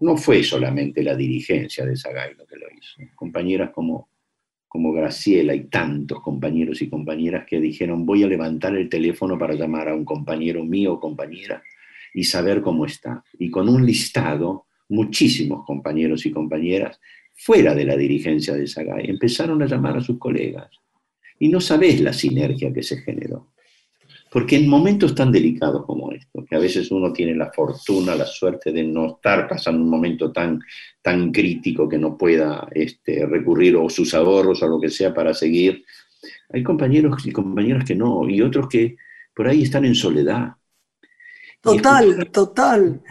No 0.00 0.16
fue 0.16 0.42
solamente 0.42 1.02
la 1.02 1.14
dirigencia 1.14 1.84
de 1.84 1.96
Sagay 1.96 2.34
lo 2.34 2.46
que 2.46 2.56
lo 2.56 2.66
hizo. 2.66 3.10
Compañeras 3.14 3.70
como, 3.70 4.08
como 4.68 4.92
Graciela 4.92 5.54
y 5.54 5.64
tantos 5.64 6.20
compañeros 6.20 6.82
y 6.82 6.88
compañeras 6.88 7.46
que 7.46 7.60
dijeron 7.60 8.04
voy 8.04 8.22
a 8.22 8.28
levantar 8.28 8.76
el 8.76 8.88
teléfono 8.88 9.38
para 9.38 9.54
llamar 9.54 9.88
a 9.88 9.94
un 9.94 10.04
compañero 10.04 10.64
mío 10.64 10.94
o 10.94 11.00
compañera 11.00 11.62
y 12.14 12.24
saber 12.24 12.60
cómo 12.60 12.84
está. 12.84 13.24
Y 13.38 13.50
con 13.50 13.68
un 13.68 13.84
listado, 13.84 14.66
muchísimos 14.88 15.64
compañeros 15.64 16.26
y 16.26 16.30
compañeras 16.30 17.00
fuera 17.34 17.74
de 17.74 17.84
la 17.84 17.96
dirigencia 17.96 18.54
de 18.54 18.66
Sagay, 18.66 19.08
empezaron 19.08 19.62
a 19.62 19.66
llamar 19.66 19.96
a 19.96 20.00
sus 20.00 20.18
colegas. 20.18 20.70
Y 21.38 21.48
no 21.48 21.60
sabés 21.60 22.00
la 22.00 22.12
sinergia 22.12 22.72
que 22.72 22.82
se 22.82 22.98
generó. 22.98 23.52
Porque 24.30 24.56
en 24.56 24.68
momentos 24.68 25.14
tan 25.14 25.32
delicados 25.32 25.84
como 25.86 26.12
estos, 26.12 26.44
que 26.44 26.56
a 26.56 26.58
veces 26.58 26.90
uno 26.90 27.12
tiene 27.12 27.34
la 27.34 27.50
fortuna, 27.50 28.14
la 28.14 28.26
suerte 28.26 28.72
de 28.72 28.84
no 28.84 29.14
estar 29.16 29.48
pasando 29.48 29.82
un 29.82 29.90
momento 29.90 30.30
tan, 30.30 30.60
tan 31.00 31.32
crítico 31.32 31.88
que 31.88 31.98
no 31.98 32.16
pueda 32.16 32.68
este, 32.72 33.24
recurrir 33.26 33.76
a 33.76 33.88
sus 33.88 34.12
ahorros 34.14 34.62
o 34.62 34.68
lo 34.68 34.80
que 34.80 34.90
sea 34.90 35.14
para 35.14 35.32
seguir, 35.32 35.84
hay 36.50 36.62
compañeros 36.62 37.26
y 37.26 37.32
compañeras 37.32 37.84
que 37.84 37.94
no, 37.94 38.28
y 38.28 38.40
otros 38.42 38.68
que 38.68 38.96
por 39.34 39.48
ahí 39.48 39.62
están 39.62 39.84
en 39.84 39.94
soledad. 39.94 40.52
Total, 41.60 42.30
total. 42.30 43.02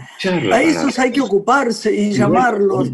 A 0.51 0.61
esos 0.61 0.97
hay 0.99 1.11
que 1.11 1.21
ocuparse 1.21 1.93
y 1.93 2.13
llamarlos 2.13 2.91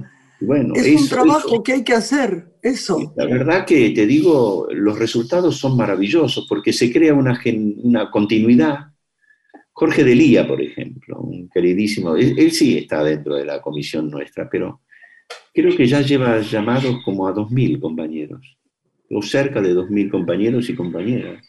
es 0.76 1.02
un 1.02 1.10
trabajo 1.10 1.64
que 1.64 1.74
hay 1.74 1.84
que 1.84 1.94
hacer, 1.94 2.54
eso. 2.62 3.14
La 3.16 3.26
verdad 3.26 3.66
que 3.66 3.92
te 3.92 4.06
digo, 4.06 4.68
los 4.72 4.98
resultados 4.98 5.58
son 5.58 5.78
maravillosos 5.78 6.46
porque 6.48 6.74
se 6.74 6.92
crea 6.92 7.14
una, 7.14 7.40
una 7.84 8.12
continuidad. 8.12 8.88
Jorge 9.72 10.04
Delía, 10.04 10.48
por 10.48 10.62
ejemplo, 10.62 11.20
un 11.20 11.50
queridísimo, 11.50 12.16
él, 12.16 12.52
sí 12.52 12.78
está 12.78 13.04
dentro 13.04 13.36
de 13.36 13.46
la 13.46 13.62
comisión 13.62 14.10
nuestra, 14.10 14.50
pero 14.50 14.82
creo 15.54 15.76
que 15.76 15.88
ya 15.88 16.02
lleva 16.02 16.40
llamados 16.42 16.98
como 17.04 17.28
a 17.28 17.34
2.000 17.34 17.80
compañeros, 17.80 18.58
o 19.10 19.22
cerca 19.22 19.62
de 19.62 19.74
2.000 19.74 20.12
compañeros 20.12 20.70
y 20.70 20.76
compañeras, 20.76 21.44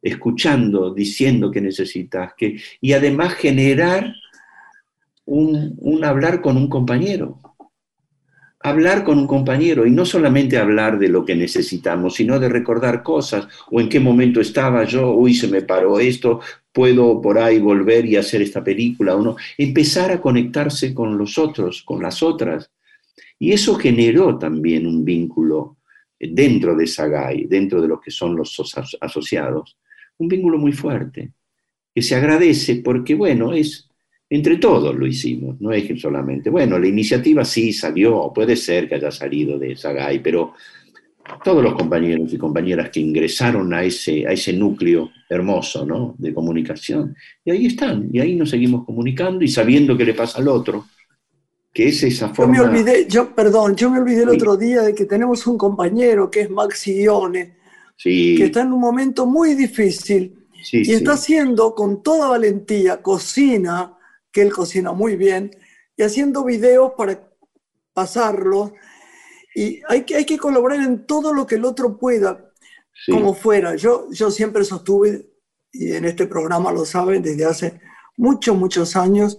escuchando, 0.00 0.94
diciendo 0.94 1.50
que 1.50 1.60
necesitas, 1.60 2.32
que, 2.36 2.60
y 2.80 2.92
además 2.92 3.34
generar 3.34 4.14
un, 5.24 5.74
un 5.78 6.04
hablar 6.04 6.40
con 6.40 6.56
un 6.56 6.68
compañero 6.68 7.40
hablar 8.62 9.04
con 9.04 9.18
un 9.18 9.26
compañero 9.26 9.86
y 9.86 9.90
no 9.90 10.04
solamente 10.04 10.56
hablar 10.56 10.98
de 10.98 11.08
lo 11.08 11.24
que 11.24 11.34
necesitamos, 11.34 12.14
sino 12.14 12.38
de 12.38 12.48
recordar 12.48 13.02
cosas 13.02 13.48
o 13.70 13.80
en 13.80 13.88
qué 13.88 14.00
momento 14.00 14.40
estaba 14.40 14.84
yo, 14.84 15.12
uy, 15.14 15.34
se 15.34 15.48
me 15.48 15.62
paró 15.62 15.98
esto, 15.98 16.40
puedo 16.72 17.20
por 17.20 17.38
ahí 17.38 17.58
volver 17.58 18.06
y 18.06 18.16
hacer 18.16 18.42
esta 18.42 18.62
película 18.62 19.16
o 19.16 19.22
no. 19.22 19.36
Empezar 19.58 20.10
a 20.12 20.20
conectarse 20.20 20.94
con 20.94 21.18
los 21.18 21.38
otros, 21.38 21.82
con 21.82 22.02
las 22.02 22.22
otras. 22.22 22.70
Y 23.38 23.52
eso 23.52 23.74
generó 23.74 24.38
también 24.38 24.86
un 24.86 25.04
vínculo 25.04 25.78
dentro 26.18 26.76
de 26.76 26.86
Sagay, 26.86 27.46
dentro 27.46 27.82
de 27.82 27.88
lo 27.88 28.00
que 28.00 28.10
son 28.10 28.36
los 28.36 28.56
asociados, 29.00 29.76
un 30.18 30.28
vínculo 30.28 30.56
muy 30.56 30.72
fuerte, 30.72 31.32
que 31.92 32.02
se 32.02 32.14
agradece 32.14 32.76
porque, 32.76 33.14
bueno, 33.14 33.52
es 33.52 33.88
entre 34.34 34.56
todos 34.56 34.94
lo 34.94 35.06
hicimos, 35.06 35.60
no 35.60 35.72
es 35.72 35.84
que 35.84 35.94
solamente. 35.94 36.48
Bueno, 36.48 36.78
la 36.78 36.86
iniciativa 36.86 37.44
sí 37.44 37.70
salió, 37.70 38.32
puede 38.34 38.56
ser 38.56 38.88
que 38.88 38.94
haya 38.94 39.10
salido 39.10 39.58
de 39.58 39.76
Sagay, 39.76 40.20
pero 40.22 40.54
todos 41.44 41.62
los 41.62 41.74
compañeros 41.74 42.32
y 42.32 42.38
compañeras 42.38 42.88
que 42.88 43.00
ingresaron 43.00 43.74
a 43.74 43.84
ese, 43.84 44.26
a 44.26 44.32
ese 44.32 44.54
núcleo 44.54 45.10
hermoso 45.28 45.84
¿no? 45.84 46.14
de 46.16 46.32
comunicación, 46.32 47.14
y 47.44 47.50
ahí 47.50 47.66
están, 47.66 48.08
y 48.10 48.20
ahí 48.20 48.34
nos 48.34 48.48
seguimos 48.48 48.86
comunicando 48.86 49.44
y 49.44 49.48
sabiendo 49.48 49.98
qué 49.98 50.06
le 50.06 50.14
pasa 50.14 50.38
al 50.38 50.48
otro, 50.48 50.86
que 51.70 51.88
es 51.88 52.02
esa 52.02 52.30
forma... 52.30 52.56
Yo 52.56 52.62
me 52.64 52.70
olvidé, 52.70 53.06
yo, 53.06 53.34
perdón, 53.34 53.76
yo 53.76 53.90
me 53.90 53.98
olvidé 53.98 54.22
el 54.22 54.30
otro 54.30 54.56
día 54.56 54.80
de 54.80 54.94
que 54.94 55.04
tenemos 55.04 55.46
un 55.46 55.58
compañero 55.58 56.30
que 56.30 56.40
es 56.40 56.50
Maxi 56.50 57.02
Ione, 57.02 57.56
que 58.02 58.44
está 58.44 58.62
en 58.62 58.72
un 58.72 58.80
momento 58.80 59.26
muy 59.26 59.54
difícil 59.54 60.38
y 60.72 60.90
está 60.90 61.12
haciendo 61.12 61.74
con 61.74 62.02
toda 62.02 62.28
valentía, 62.28 63.02
cocina, 63.02 63.98
que 64.32 64.42
él 64.42 64.52
cocina 64.52 64.92
muy 64.92 65.16
bien, 65.16 65.50
y 65.96 66.02
haciendo 66.02 66.44
videos 66.44 66.92
para 66.96 67.28
pasarlos. 67.92 68.72
Y 69.54 69.80
hay 69.88 70.04
que, 70.04 70.16
hay 70.16 70.24
que 70.24 70.38
colaborar 70.38 70.80
en 70.80 71.06
todo 71.06 71.34
lo 71.34 71.46
que 71.46 71.56
el 71.56 71.64
otro 71.64 71.98
pueda, 71.98 72.50
como 73.06 73.34
fuera. 73.34 73.76
Yo, 73.76 74.08
yo 74.10 74.30
siempre 74.30 74.64
sostuve, 74.64 75.30
y 75.70 75.92
en 75.92 76.06
este 76.06 76.26
programa 76.26 76.72
lo 76.72 76.84
saben 76.84 77.22
desde 77.22 77.44
hace 77.44 77.80
muchos, 78.16 78.56
muchos 78.56 78.96
años, 78.96 79.38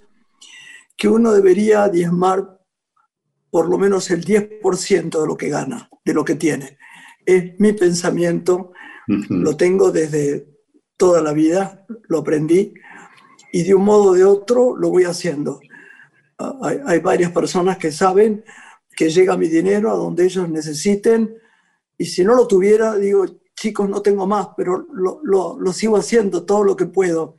que 0.96 1.08
uno 1.08 1.34
debería 1.34 1.90
diezmar 1.90 2.60
por 3.50 3.70
lo 3.70 3.78
menos 3.78 4.10
el 4.12 4.24
10% 4.24 5.22
de 5.22 5.28
lo 5.28 5.38
que 5.38 5.50
gana, 5.50 5.90
de 6.06 6.14
lo 6.14 6.24
que 6.24 6.36
tiene. 6.36 6.78
Es 7.26 7.60
mi 7.60 7.74
pensamiento, 7.74 8.74
lo 9.08 9.56
tengo 9.58 9.92
desde 9.92 10.48
toda 10.98 11.22
la 11.22 11.34
vida, 11.34 11.86
lo 12.08 12.20
aprendí 12.20 12.74
y 13.54 13.62
de 13.62 13.76
un 13.76 13.86
modo 13.86 14.10
o 14.10 14.14
de 14.14 14.26
otro 14.26 14.76
lo 14.76 14.90
voy 14.90 15.04
haciendo. 15.04 15.62
Ah, 16.40 16.58
hay, 16.88 17.00
varias 17.00 17.32
personas 17.32 17.78
que 17.78 17.92
saben 17.92 18.44
que 18.96 19.12
llega 19.12 19.38
mi 19.38 19.48
dinero 19.48 19.92
a 19.92 19.96
donde 19.96 20.26
ellos 20.26 20.50
necesiten 20.50 21.38
y 21.96 22.06
si 22.06 22.24
no 22.24 22.34
lo 22.34 22.48
tuviera, 22.48 22.96
digo, 22.96 23.26
chicos, 23.56 23.88
no 23.88 24.02
tengo 24.02 24.26
más, 24.26 24.48
pero 24.58 24.88
lo, 24.92 25.22
lo, 25.24 25.72
sigo 25.72 25.98
haciendo 25.98 26.44
todo 26.46 26.64
lo 26.64 26.76
que 26.76 26.88
puedo. 26.88 27.38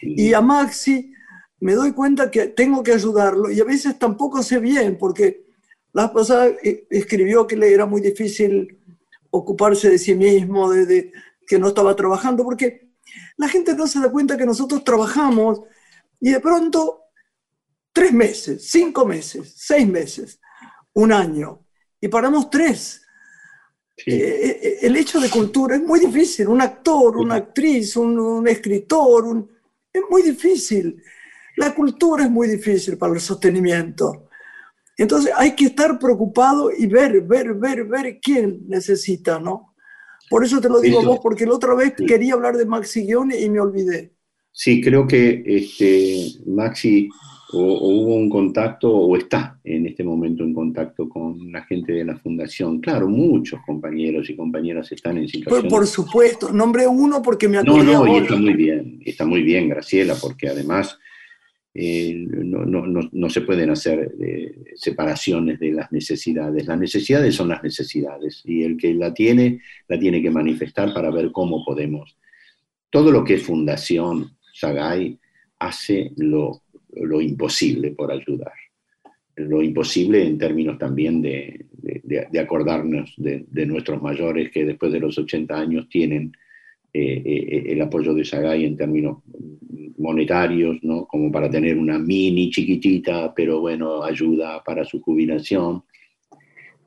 Y 0.00 0.32
a 0.32 0.40
Maxi 0.40 1.12
me 1.60 1.74
doy 1.74 1.92
cuenta 1.92 2.30
que 2.30 2.46
tengo 2.46 2.82
que 2.82 2.92
ayudarlo 2.92 3.50
y 3.50 3.60
a 3.60 3.64
veces 3.64 3.98
tampoco 3.98 4.42
sé 4.42 4.58
bien, 4.58 4.96
porque 4.96 5.44
la 5.92 6.14
pasada 6.14 6.48
eh, 6.62 6.86
escribió 6.88 7.46
que 7.46 7.56
le 7.56 7.74
era 7.74 7.84
muy 7.84 8.00
difícil 8.00 8.78
ocuparse 9.30 9.90
de 9.90 9.98
sí 9.98 10.14
mismo, 10.14 10.70
de, 10.70 11.12
que 11.46 11.58
no 11.58 11.68
estaba 11.68 11.94
trabajando, 11.94 12.42
porque 12.42 12.85
la 13.36 13.48
gente 13.48 13.74
no 13.74 13.86
se 13.86 14.00
da 14.00 14.10
cuenta 14.10 14.36
que 14.36 14.46
nosotros 14.46 14.84
trabajamos 14.84 15.60
y 16.20 16.30
de 16.30 16.40
pronto 16.40 17.02
tres 17.92 18.12
meses, 18.12 18.68
cinco 18.68 19.06
meses, 19.06 19.54
seis 19.56 19.88
meses, 19.88 20.40
un 20.92 21.12
año, 21.12 21.66
y 22.00 22.08
paramos 22.08 22.50
tres. 22.50 23.02
Eh, 24.04 24.60
eh, 24.62 24.78
el 24.82 24.96
hecho 24.96 25.18
de 25.18 25.30
cultura 25.30 25.76
es 25.76 25.82
muy 25.82 25.98
difícil, 26.00 26.48
un 26.48 26.60
actor, 26.60 27.16
una 27.16 27.36
actriz, 27.36 27.96
un, 27.96 28.46
escritor, 28.46 29.48
es 29.92 30.02
muy 30.10 30.22
difícil. 30.22 31.02
La 31.56 31.74
cultura 31.74 32.24
es 32.24 32.30
muy 32.30 32.48
difícil 32.48 32.98
para 32.98 33.14
el 33.14 33.20
sostenimiento. 33.20 34.28
Entonces 34.98 35.32
hay 35.34 35.54
que 35.54 35.66
estar 35.66 35.98
preocupado 35.98 36.70
y 36.70 36.86
ver, 36.86 37.22
ver, 37.22 37.54
ver, 37.54 37.84
ver 37.84 38.20
quién 38.20 38.64
necesita, 38.68 39.38
¿no? 39.38 39.74
Por 40.28 40.44
eso 40.44 40.60
te 40.60 40.68
lo 40.68 40.80
digo 40.80 41.02
vos, 41.02 41.20
porque 41.22 41.46
la 41.46 41.54
otra 41.54 41.74
vez 41.74 41.94
quería 42.06 42.34
hablar 42.34 42.56
de 42.56 42.66
Maxi 42.66 43.02
Guione 43.02 43.40
y 43.40 43.48
me 43.48 43.60
olvidé. 43.60 44.12
Sí, 44.50 44.80
creo 44.80 45.06
que 45.06 45.42
este, 45.44 46.40
Maxi 46.46 47.08
o, 47.52 47.60
hubo 47.60 48.14
un 48.14 48.28
contacto 48.28 48.90
o 48.90 49.16
está 49.16 49.58
en 49.62 49.86
este 49.86 50.02
momento 50.02 50.42
en 50.42 50.54
contacto 50.54 51.08
con 51.08 51.52
la 51.52 51.62
gente 51.64 51.92
de 51.92 52.04
la 52.04 52.16
fundación. 52.16 52.80
Claro, 52.80 53.08
muchos 53.08 53.60
compañeros 53.66 54.28
y 54.30 54.36
compañeras 54.36 54.90
están 54.92 55.18
en 55.18 55.28
situación. 55.28 55.68
Por, 55.68 55.86
supuesto, 55.86 56.52
nombre 56.52 56.86
uno 56.86 57.22
porque 57.22 57.48
me 57.48 57.58
acordé 57.58 57.84
No, 57.84 58.04
no, 58.04 58.14
y 58.14 58.18
está 58.18 58.36
muy 58.36 58.54
bien, 58.54 59.00
está 59.04 59.26
muy 59.26 59.42
bien, 59.42 59.68
Graciela, 59.68 60.14
porque 60.20 60.48
además 60.48 60.98
eh, 61.78 62.14
no, 62.14 62.64
no, 62.64 62.86
no, 63.12 63.28
se 63.28 63.42
pueden 63.42 63.68
hacer 63.68 64.14
eh, 64.18 64.54
separaciones 64.76 65.60
de 65.60 65.72
las 65.72 65.92
necesidades. 65.92 66.66
Las 66.66 66.78
necesidades 66.78 67.34
son 67.34 67.48
las 67.48 67.62
necesidades 67.62 68.40
y 68.46 68.62
el 68.62 68.78
que 68.78 68.94
la 68.94 69.12
tiene, 69.12 69.60
la 69.86 69.98
tiene 69.98 70.22
que 70.22 70.30
manifestar 70.30 70.94
para 70.94 71.10
ver 71.10 71.30
cómo 71.32 71.62
podemos. 71.66 72.16
Todo 72.88 73.12
lo 73.12 73.22
que 73.22 73.34
es 73.34 73.42
fundación, 73.42 74.38
Sagay, 74.54 75.18
hace 75.58 76.12
lo, 76.16 76.62
lo 76.94 77.20
imposible 77.20 77.90
por 77.90 78.10
ayudar. 78.10 78.54
Lo 79.36 79.62
imposible 79.62 80.26
en 80.26 80.38
términos 80.38 80.78
también 80.78 81.20
de, 81.20 81.66
de, 81.72 82.40
acordarnos 82.40 83.12
de, 83.18 83.66
nuestros 83.66 84.00
mayores 84.00 84.50
que 84.50 84.64
después 84.64 84.92
de 84.92 85.00
los 85.00 85.18
80 85.18 85.54
años 85.54 85.88
tienen 85.90 86.32
el 86.96 87.80
apoyo 87.82 88.14
de 88.14 88.24
Sagay 88.24 88.64
en 88.64 88.76
términos 88.76 89.18
monetarios, 89.98 90.78
¿no? 90.82 91.06
como 91.06 91.30
para 91.30 91.50
tener 91.50 91.78
una 91.78 91.98
mini 91.98 92.50
chiquitita, 92.50 93.32
pero 93.34 93.60
bueno, 93.60 94.02
ayuda 94.02 94.62
para 94.64 94.84
su 94.84 95.00
jubilación, 95.00 95.82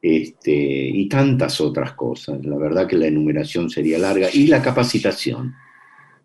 este, 0.01 0.53
y 0.53 1.09
tantas 1.09 1.59
otras 1.59 1.93
cosas. 1.93 2.45
La 2.45 2.57
verdad 2.57 2.87
que 2.87 2.97
la 2.97 3.07
enumeración 3.07 3.69
sería 3.69 3.97
larga, 3.97 4.29
y 4.33 4.47
la 4.47 4.61
capacitación, 4.61 5.53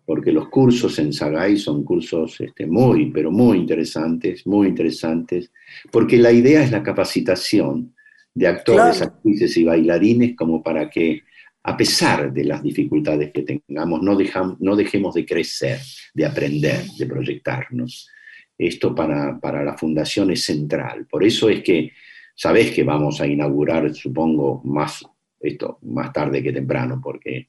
porque 0.05 0.31
los 0.31 0.49
cursos 0.49 0.97
en 0.99 1.11
Sagay 1.11 1.57
son 1.57 1.83
cursos 1.83 2.39
este, 2.39 2.67
muy, 2.67 3.11
pero 3.11 3.31
muy 3.31 3.57
interesantes, 3.57 4.45
muy 4.45 4.67
interesantes, 4.67 5.51
porque 5.91 6.17
la 6.17 6.31
idea 6.31 6.63
es 6.63 6.71
la 6.71 6.83
capacitación 6.83 7.93
de 8.33 8.47
actores, 8.47 9.01
actrices 9.01 9.55
y 9.57 9.63
bailarines 9.63 10.35
como 10.35 10.61
para 10.61 10.89
que 10.89 11.21
a 11.67 11.75
pesar 11.75 12.31
de 12.31 12.43
las 12.43 12.61
dificultades 12.61 13.31
que 13.31 13.41
tengamos, 13.41 13.99
no, 14.03 14.15
no 14.59 14.75
dejemos 14.75 15.15
de 15.15 15.25
crecer, 15.25 15.79
de 16.13 16.23
aprender, 16.23 16.83
de 16.95 17.05
proyectarnos. 17.07 18.07
Esto 18.55 18.93
para, 18.93 19.39
para 19.39 19.63
la 19.63 19.75
fundación 19.75 20.29
es 20.29 20.43
central. 20.43 21.07
Por 21.09 21.23
eso 21.23 21.49
es 21.49 21.63
que, 21.63 21.91
sabés 22.35 22.69
que 22.69 22.83
vamos 22.83 23.19
a 23.19 23.25
inaugurar, 23.25 23.91
supongo, 23.95 24.61
más, 24.63 25.03
esto, 25.39 25.79
más 25.81 26.13
tarde 26.13 26.43
que 26.43 26.53
temprano, 26.53 27.01
porque 27.03 27.47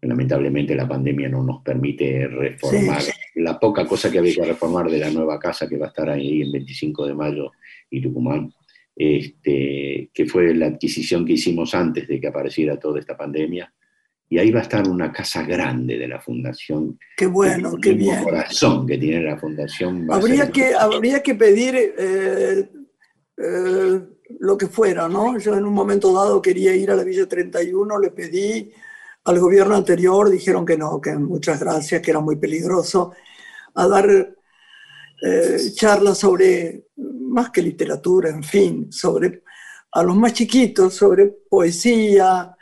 lamentablemente 0.00 0.76
la 0.76 0.86
pandemia 0.86 1.28
no 1.28 1.42
nos 1.42 1.60
permite 1.60 2.28
reformar 2.28 3.02
la 3.34 3.58
poca 3.58 3.84
cosa 3.84 4.12
que 4.12 4.18
había 4.20 4.34
que 4.34 4.44
reformar 4.44 4.88
de 4.88 4.98
la 4.98 5.10
nueva 5.10 5.40
casa 5.40 5.68
que 5.68 5.76
va 5.76 5.86
a 5.86 5.88
estar 5.88 6.08
ahí 6.08 6.42
el 6.42 6.52
25 6.52 7.04
de 7.04 7.14
mayo 7.14 7.50
y 7.90 8.00
Tucumán 8.00 8.52
este, 8.96 10.10
que 10.12 10.26
fue 10.26 10.54
la 10.54 10.66
adquisición 10.66 11.24
que 11.24 11.32
hicimos 11.32 11.74
antes 11.74 12.06
de 12.06 12.20
que 12.20 12.28
apareciera 12.28 12.78
toda 12.78 13.00
esta 13.00 13.16
pandemia. 13.16 13.72
Y 14.28 14.38
ahí 14.38 14.50
va 14.50 14.60
a 14.60 14.62
estar 14.62 14.88
una 14.88 15.12
casa 15.12 15.42
grande 15.42 15.98
de 15.98 16.08
la 16.08 16.20
fundación. 16.20 16.98
Qué 17.16 17.26
bueno, 17.26 17.76
qué 17.80 17.92
bien. 17.92 18.22
corazón 18.22 18.86
que 18.86 18.96
tiene 18.98 19.22
la 19.22 19.38
fundación. 19.38 20.06
Habría 20.10 20.50
que, 20.50 20.74
habría 20.74 21.22
que 21.22 21.34
pedir 21.34 21.74
eh, 21.76 22.68
eh, 23.36 24.00
lo 24.40 24.56
que 24.56 24.66
fuera, 24.66 25.08
¿no? 25.08 25.38
Yo 25.38 25.56
en 25.56 25.64
un 25.64 25.74
momento 25.74 26.12
dado 26.12 26.40
quería 26.40 26.74
ir 26.74 26.90
a 26.90 26.96
la 26.96 27.04
Villa 27.04 27.28
31, 27.28 27.98
le 27.98 28.10
pedí 28.10 28.72
al 29.24 29.38
gobierno 29.38 29.74
anterior, 29.74 30.30
dijeron 30.30 30.64
que 30.64 30.76
no, 30.76 31.00
que 31.00 31.14
muchas 31.14 31.60
gracias, 31.60 32.00
que 32.00 32.10
era 32.10 32.20
muy 32.20 32.36
peligroso, 32.36 33.12
a 33.74 33.86
dar 33.88 34.34
eh, 35.22 35.56
charlas 35.74 36.18
sobre 36.18 36.86
más 37.34 37.50
que 37.50 37.60
literatura, 37.60 38.30
en 38.30 38.42
fin, 38.42 38.90
sobre 38.90 39.42
a 39.92 40.02
los 40.02 40.16
más 40.16 40.32
chiquitos, 40.32 40.94
sobre 40.94 41.26
poesía, 41.26 42.56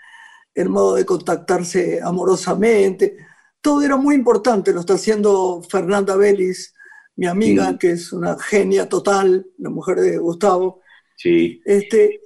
el 0.55 0.69
modo 0.69 0.97
de 0.97 1.07
contactarse 1.07 2.01
amorosamente. 2.03 3.17
Todo 3.61 3.83
era 3.83 3.97
muy 3.97 4.15
importante, 4.15 4.73
lo 4.73 4.81
está 4.81 4.95
haciendo 4.95 5.63
Fernanda 5.69 6.17
Vélez, 6.17 6.75
mi 7.17 7.27
amiga, 7.27 7.79
que 7.79 7.93
es 7.93 8.13
una 8.13 8.37
genia 8.39 8.89
total, 8.89 9.47
la 9.59 9.71
mujer 9.71 10.01
de 10.01 10.19
Gustavo. 10.19 10.81
Sí. 11.17 11.63
Este, 11.65 12.21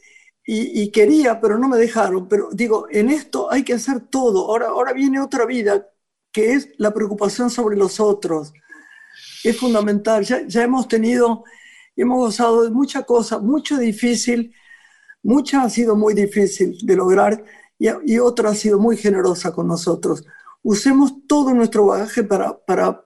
y, 0.48 0.90
quería, 0.92 1.40
pero 1.40 1.58
no 1.58 1.68
me 1.68 1.76
dejaron. 1.76 2.28
Pero 2.28 2.50
digo, 2.52 2.86
en 2.90 3.10
esto 3.10 3.50
hay 3.50 3.64
que 3.64 3.74
hacer 3.74 4.00
todo. 4.00 4.46
Ahora, 4.46 4.68
ahora 4.68 4.92
viene 4.92 5.20
otra 5.20 5.44
vida, 5.44 5.88
que 6.32 6.52
es 6.52 6.70
la 6.78 6.94
preocupación 6.94 7.50
sobre 7.50 7.76
los 7.76 7.98
otros. 7.98 8.52
Es 9.42 9.58
fundamental. 9.58 10.24
Ya, 10.24 10.46
ya 10.46 10.62
hemos 10.62 10.86
tenido 10.86 11.44
hemos 12.02 12.18
gozado 12.18 12.64
de 12.64 12.70
mucha 12.70 13.02
cosa, 13.04 13.38
mucho 13.38 13.78
difícil, 13.78 14.54
mucha 15.22 15.62
ha 15.62 15.70
sido 15.70 15.96
muy 15.96 16.14
difícil 16.14 16.76
de 16.82 16.96
lograr 16.96 17.44
y, 17.78 17.88
y 18.04 18.18
otra 18.18 18.50
ha 18.50 18.54
sido 18.54 18.78
muy 18.78 18.96
generosa 18.96 19.52
con 19.52 19.66
nosotros. 19.68 20.24
Usemos 20.62 21.26
todo 21.26 21.54
nuestro 21.54 21.86
bagaje 21.86 22.24
para, 22.24 22.58
para, 22.58 23.04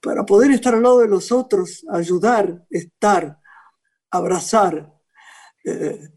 para 0.00 0.24
poder 0.24 0.50
estar 0.52 0.74
al 0.74 0.82
lado 0.82 1.00
de 1.00 1.08
los 1.08 1.32
otros, 1.32 1.84
ayudar, 1.90 2.64
estar, 2.70 3.38
abrazar. 4.10 4.92
Eh, 5.64 6.08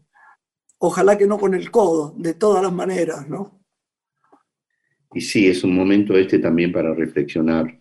ojalá 0.78 1.18
que 1.18 1.26
no 1.26 1.38
con 1.38 1.54
el 1.54 1.70
codo, 1.70 2.14
de 2.16 2.34
todas 2.34 2.62
las 2.62 2.72
maneras, 2.72 3.28
¿no? 3.28 3.60
Y 5.14 5.20
sí, 5.20 5.48
es 5.48 5.62
un 5.62 5.74
momento 5.74 6.16
este 6.16 6.38
también 6.38 6.72
para 6.72 6.94
reflexionar, 6.94 7.78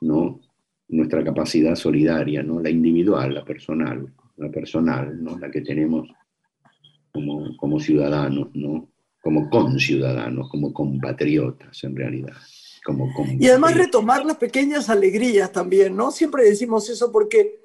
¿no? 0.00 0.40
Nuestra 0.88 1.24
capacidad 1.24 1.74
solidaria, 1.74 2.42
¿no? 2.42 2.60
la 2.60 2.70
individual, 2.70 3.34
la 3.34 3.44
personal, 3.44 4.12
la 4.36 4.50
personal, 4.50 5.22
¿no? 5.22 5.38
la 5.38 5.50
que 5.50 5.60
tenemos 5.60 6.08
como, 7.12 7.56
como 7.56 7.80
ciudadanos, 7.80 8.48
¿no? 8.54 8.88
como 9.22 9.48
conciudadanos, 9.48 10.50
como 10.50 10.72
compatriotas 10.72 11.82
en 11.84 11.96
realidad. 11.96 12.36
Como 12.84 13.10
y 13.40 13.48
además 13.48 13.74
retomar 13.74 14.26
las 14.26 14.36
pequeñas 14.36 14.90
alegrías 14.90 15.50
también, 15.50 15.96
¿no? 15.96 16.10
Siempre 16.10 16.44
decimos 16.44 16.90
eso 16.90 17.10
porque 17.10 17.60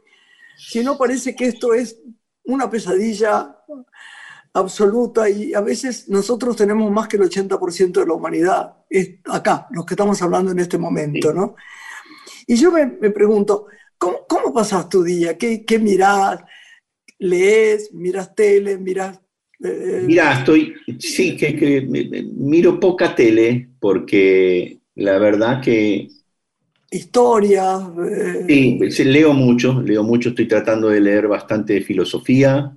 si 0.55 0.81
no 0.81 0.97
parece 0.97 1.35
que 1.35 1.47
esto 1.47 1.73
es 1.73 1.99
una 2.45 2.69
pesadilla 2.69 3.57
absoluta 4.53 5.29
y 5.29 5.53
a 5.53 5.59
veces 5.59 6.07
nosotros 6.07 6.55
tenemos 6.55 6.89
más 6.89 7.09
que 7.09 7.17
el 7.17 7.23
80% 7.23 7.91
de 7.91 8.05
la 8.05 8.13
humanidad, 8.13 8.77
es 8.89 9.15
acá, 9.25 9.67
los 9.71 9.85
que 9.85 9.95
estamos 9.95 10.21
hablando 10.21 10.51
en 10.51 10.59
este 10.59 10.77
momento, 10.77 11.33
¿no? 11.33 11.55
Y 12.49 12.55
yo 12.55 12.71
me, 12.71 12.87
pregunto, 13.11 13.67
¿cómo, 13.95 14.25
¿cómo, 14.27 14.51
pasas 14.51 14.89
tu 14.89 15.03
día? 15.03 15.37
¿Qué, 15.37 15.63
qué 15.65 15.77
mirás? 15.77 16.39
¿Lees? 17.19 17.93
¿Miras 17.93 18.33
tele? 18.33 18.79
¿Miras...? 18.79 19.19
Eh, 19.63 20.01
Mira, 20.07 20.39
estoy, 20.39 20.73
sí, 20.97 21.37
que, 21.37 21.55
que, 21.55 21.81
miro 21.81 22.79
poca 22.79 23.13
tele 23.13 23.69
porque 23.79 24.79
la 24.95 25.19
verdad 25.19 25.61
que... 25.61 26.07
Historia. 26.89 27.87
Eh, 28.47 28.89
sí, 28.89 29.03
leo 29.03 29.33
mucho, 29.33 29.79
leo 29.83 30.03
mucho, 30.03 30.29
estoy 30.29 30.47
tratando 30.47 30.89
de 30.89 31.01
leer 31.01 31.27
bastante 31.27 31.73
de 31.73 31.81
filosofía. 31.81 32.75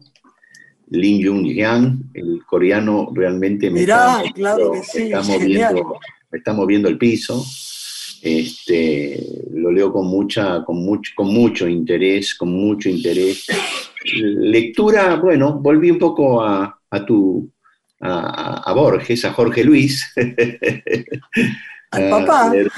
Lin 0.91 1.27
Jung 1.27 1.47
Yang, 1.47 2.11
el 2.13 2.45
coreano 2.45 3.11
realmente 3.15 3.71
me, 3.71 3.81
Mirá, 3.81 4.23
claro 4.35 4.73
que 4.73 4.83
sí, 4.83 5.11
me 6.31 6.39
está 6.39 6.53
moviendo 6.53 6.91
el 6.91 6.99
piso. 6.99 7.43
Este, 8.23 9.21
lo 9.53 9.73
leo 9.73 9.93
con, 9.93 10.07
mucha, 10.07 10.63
con, 10.65 10.85
mucho, 10.85 11.13
con 11.17 11.29
mucho 11.35 11.67
interés, 11.69 12.35
con 12.35 12.53
mucho 12.53 12.89
interés. 12.89 13.47
Lectura, 14.15 15.17
bueno, 15.17 15.59
volví 15.61 15.91
un 15.91 15.99
poco 15.99 16.43
a, 16.43 16.79
a 16.91 17.05
tu, 17.07 17.51
a, 18.01 18.73
Borges, 18.75 19.25
a 19.25 19.33
Jorge 19.33 19.65
Luis. 19.65 20.13
Al 21.91 22.09
papá. 22.09 22.51
leer- 22.51 22.71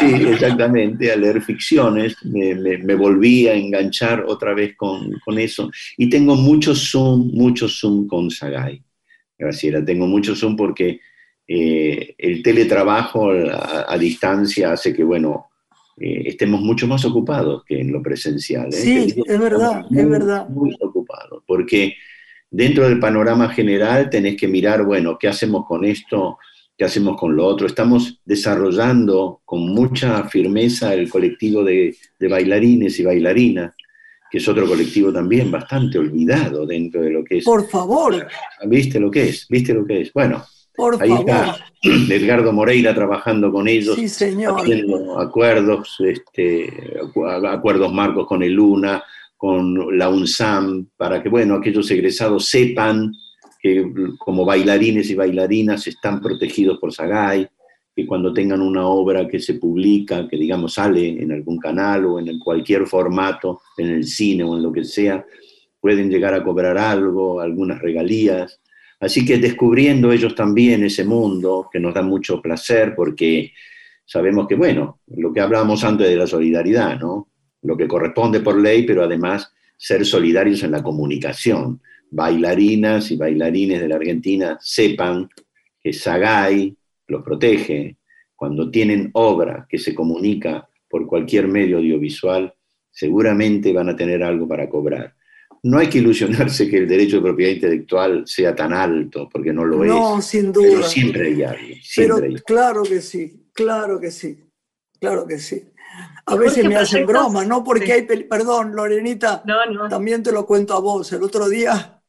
sí, 0.00 0.24
exactamente, 0.32 1.12
a 1.12 1.16
leer 1.16 1.42
ficciones. 1.42 2.16
Me, 2.24 2.54
me- 2.54 2.78
me 2.78 2.94
volví 2.94 3.46
a 3.46 3.54
enganchar 3.54 4.24
otra 4.26 4.54
vez 4.54 4.74
con, 4.76 5.12
con 5.24 5.38
eso. 5.38 5.70
Y 5.98 6.08
tengo 6.08 6.34
mucho 6.34 6.74
Zoom, 6.74 7.30
mucho 7.34 7.68
Zoom 7.68 8.06
con 8.06 8.30
Sagai. 8.30 8.82
Graciela, 9.36 9.84
tengo 9.84 10.06
mucho 10.06 10.34
Zoom 10.34 10.56
porque 10.56 11.00
eh, 11.46 12.14
el 12.18 12.42
teletrabajo 12.42 13.30
a, 13.30 13.92
a 13.92 13.98
distancia 13.98 14.72
hace 14.72 14.94
que, 14.94 15.04
bueno, 15.04 15.50
eh, 15.96 16.24
estemos 16.26 16.60
mucho 16.60 16.86
más 16.88 17.04
ocupados 17.04 17.62
que 17.64 17.80
en 17.80 17.92
lo 17.92 18.02
presencial. 18.02 18.68
¿eh? 18.68 18.72
Sí, 18.72 19.12
digo, 19.12 19.24
es 19.26 19.38
verdad, 19.38 19.84
es 19.90 20.08
verdad. 20.08 20.48
Muy 20.48 20.74
ocupados, 20.80 21.42
porque 21.46 21.94
dentro 22.50 22.88
del 22.88 22.98
panorama 22.98 23.48
general 23.50 24.10
tenés 24.10 24.36
que 24.36 24.48
mirar, 24.48 24.84
bueno, 24.84 25.16
¿qué 25.18 25.28
hacemos 25.28 25.66
con 25.66 25.84
esto? 25.84 26.38
¿Qué 26.76 26.84
hacemos 26.84 27.16
con 27.16 27.36
lo 27.36 27.46
otro? 27.46 27.68
Estamos 27.68 28.20
desarrollando 28.24 29.42
con 29.44 29.68
mucha 29.68 30.24
firmeza 30.24 30.92
el 30.94 31.08
colectivo 31.08 31.62
de, 31.62 31.96
de 32.18 32.28
bailarines 32.28 32.98
y 32.98 33.04
bailarinas, 33.04 33.74
que 34.28 34.38
es 34.38 34.48
otro 34.48 34.66
colectivo 34.66 35.12
también 35.12 35.52
bastante 35.52 36.00
olvidado 36.00 36.66
dentro 36.66 37.02
de 37.02 37.10
lo 37.10 37.22
que 37.22 37.38
es. 37.38 37.44
Por 37.44 37.68
favor, 37.68 38.26
¿Viste 38.66 38.98
lo 38.98 39.08
que 39.08 39.28
es? 39.28 39.46
¿Viste 39.48 39.72
lo 39.72 39.86
que 39.86 40.00
es? 40.00 40.12
Bueno, 40.12 40.44
por 40.76 41.00
ahí 41.02 41.08
favor. 41.10 41.28
está 41.30 41.56
Edgardo 42.14 42.52
Moreira 42.52 42.94
trabajando 42.94 43.52
con 43.52 43.68
ellos, 43.68 43.96
Sí, 43.96 44.08
señor. 44.08 44.60
haciendo 44.60 45.18
acuerdos, 45.20 45.96
este, 46.00 46.68
acu- 47.00 47.48
acuerdos 47.50 47.92
marcos 47.92 48.26
con 48.26 48.42
el 48.42 48.52
Luna, 48.52 49.02
con 49.36 49.96
la 49.98 50.08
UNSAM, 50.08 50.86
para 50.96 51.22
que, 51.22 51.28
bueno, 51.28 51.54
aquellos 51.56 51.90
egresados 51.90 52.46
sepan 52.46 53.12
que 53.60 53.84
como 54.18 54.44
bailarines 54.44 55.10
y 55.10 55.14
bailarinas 55.14 55.86
están 55.86 56.20
protegidos 56.20 56.78
por 56.78 56.92
Sagay, 56.92 57.46
que 57.96 58.06
cuando 58.06 58.32
tengan 58.32 58.60
una 58.60 58.86
obra 58.86 59.28
que 59.28 59.38
se 59.38 59.54
publica, 59.54 60.26
que 60.28 60.36
digamos 60.36 60.74
sale 60.74 61.08
en 61.22 61.30
algún 61.32 61.58
canal 61.58 62.04
o 62.06 62.18
en 62.18 62.38
cualquier 62.38 62.86
formato, 62.86 63.60
en 63.78 63.88
el 63.90 64.04
cine 64.04 64.42
o 64.44 64.56
en 64.56 64.62
lo 64.62 64.72
que 64.72 64.84
sea, 64.84 65.24
pueden 65.80 66.10
llegar 66.10 66.34
a 66.34 66.42
cobrar 66.42 66.76
algo, 66.78 67.40
algunas 67.40 67.80
regalías. 67.80 68.60
Así 69.04 69.22
que 69.22 69.36
descubriendo 69.36 70.10
ellos 70.10 70.34
también 70.34 70.82
ese 70.82 71.04
mundo, 71.04 71.68
que 71.70 71.78
nos 71.78 71.92
da 71.92 72.00
mucho 72.00 72.40
placer 72.40 72.94
porque 72.96 73.52
sabemos 74.06 74.46
que, 74.48 74.54
bueno, 74.54 75.00
lo 75.08 75.30
que 75.30 75.42
hablábamos 75.42 75.84
antes 75.84 76.08
de 76.08 76.16
la 76.16 76.26
solidaridad, 76.26 76.98
¿no? 76.98 77.28
Lo 77.60 77.76
que 77.76 77.86
corresponde 77.86 78.40
por 78.40 78.58
ley, 78.58 78.84
pero 78.84 79.04
además 79.04 79.52
ser 79.76 80.06
solidarios 80.06 80.62
en 80.62 80.70
la 80.70 80.82
comunicación. 80.82 81.82
Bailarinas 82.10 83.10
y 83.10 83.16
bailarines 83.16 83.82
de 83.82 83.88
la 83.88 83.96
Argentina 83.96 84.56
sepan 84.62 85.28
que 85.82 85.92
Sagay 85.92 86.74
los 87.08 87.22
protege. 87.22 87.98
Cuando 88.34 88.70
tienen 88.70 89.10
obra 89.12 89.66
que 89.68 89.76
se 89.76 89.94
comunica 89.94 90.66
por 90.88 91.06
cualquier 91.06 91.46
medio 91.46 91.76
audiovisual, 91.76 92.54
seguramente 92.90 93.70
van 93.70 93.90
a 93.90 93.96
tener 93.96 94.22
algo 94.22 94.48
para 94.48 94.66
cobrar. 94.70 95.14
No 95.64 95.78
hay 95.78 95.88
que 95.88 95.98
ilusionarse 95.98 96.68
que 96.68 96.76
el 96.76 96.86
derecho 96.86 97.16
de 97.16 97.22
propiedad 97.22 97.52
intelectual 97.52 98.24
sea 98.26 98.54
tan 98.54 98.72
alto, 98.72 99.28
porque 99.32 99.52
no 99.52 99.64
lo 99.64 99.82
No, 99.84 100.18
es. 100.18 100.24
sin 100.26 100.52
Pero 100.52 100.76
duda. 100.76 100.82
siempre 100.88 101.26
hay 101.28 101.42
algo. 101.42 101.74
Pero 101.96 102.16
hay 102.16 102.34
claro 102.36 102.82
que 102.82 103.00
sí, 103.00 103.48
claro 103.52 103.98
que 103.98 104.10
sí, 104.10 104.44
claro 105.00 105.26
que 105.26 105.38
sí. 105.38 105.64
A 106.26 106.36
veces 106.36 106.64
me 106.66 106.76
hacen 106.76 107.06
broma, 107.06 107.44
¿no? 107.44 107.64
Porque 107.64 107.86
sí. 107.86 107.92
hay, 107.92 108.02
perdón, 108.02 108.74
Lorenita, 108.76 109.42
No, 109.46 109.64
no. 109.66 109.88
también 109.88 110.22
te 110.22 110.32
lo 110.32 110.44
cuento 110.46 110.74
a 110.74 110.80
vos. 110.80 111.12
El 111.12 111.22
otro 111.22 111.48
día 111.48 112.02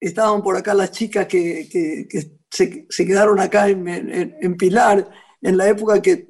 estaban 0.00 0.42
por 0.42 0.56
acá 0.56 0.72
las 0.74 0.92
chicas 0.92 1.26
que, 1.26 1.68
que- 1.70 2.06
que 2.08 2.38
se, 2.50 2.86
se 2.88 3.06
quedaron 3.06 3.38
acá 3.40 3.68
en, 3.68 3.86
en- 3.88 4.34
en 4.40 4.56
Pilar, 4.56 5.10
en 5.42 5.56
la 5.56 5.68
época 5.68 6.00
que, 6.00 6.28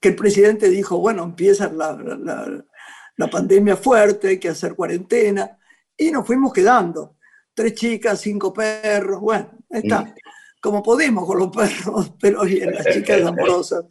que 0.00 0.08
el 0.10 0.14
presidente 0.16 0.68
dijo, 0.68 0.98
bueno, 0.98 1.24
empieza 1.24 1.72
la, 1.72 1.92
la- 1.96 2.16
la 2.16 2.64
pandemia 3.30 3.76
fuerte, 3.76 4.28
hay 4.28 4.38
que 4.38 4.48
hacer 4.48 4.74
cuarentena, 4.74 5.58
y 5.96 6.10
nos 6.10 6.26
fuimos 6.26 6.52
quedando. 6.52 7.16
Tres 7.54 7.74
chicas, 7.74 8.20
cinco 8.20 8.52
perros, 8.52 9.20
bueno, 9.20 9.50
está. 9.70 10.14
Como 10.60 10.82
podemos 10.82 11.26
con 11.26 11.38
los 11.38 11.54
perros, 11.54 12.14
pero 12.20 12.42
bien, 12.42 12.72
las 12.72 12.86
chicas 12.86 13.22
amorosas. 13.26 13.84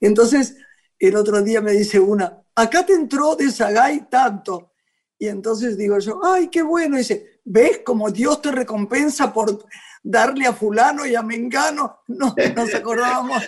Entonces, 0.00 0.56
el 0.98 1.16
otro 1.16 1.42
día 1.42 1.60
me 1.60 1.72
dice 1.72 2.00
una, 2.00 2.42
acá 2.54 2.84
te 2.84 2.94
entró 2.94 3.36
de 3.36 3.50
Sagay 3.50 4.08
tanto. 4.08 4.72
Y 5.18 5.28
entonces 5.28 5.76
digo 5.76 5.98
yo, 5.98 6.20
ay, 6.24 6.48
qué 6.48 6.62
bueno. 6.62 6.96
Y 6.96 6.98
dice, 6.98 7.40
¿ves 7.44 7.80
cómo 7.84 8.10
Dios 8.10 8.42
te 8.42 8.50
recompensa 8.50 9.32
por 9.32 9.64
darle 10.02 10.46
a 10.46 10.52
fulano 10.52 11.06
y 11.06 11.14
a 11.14 11.22
Mengano? 11.22 12.00
No, 12.08 12.34
nos 12.54 12.74
acordábamos 12.74 13.42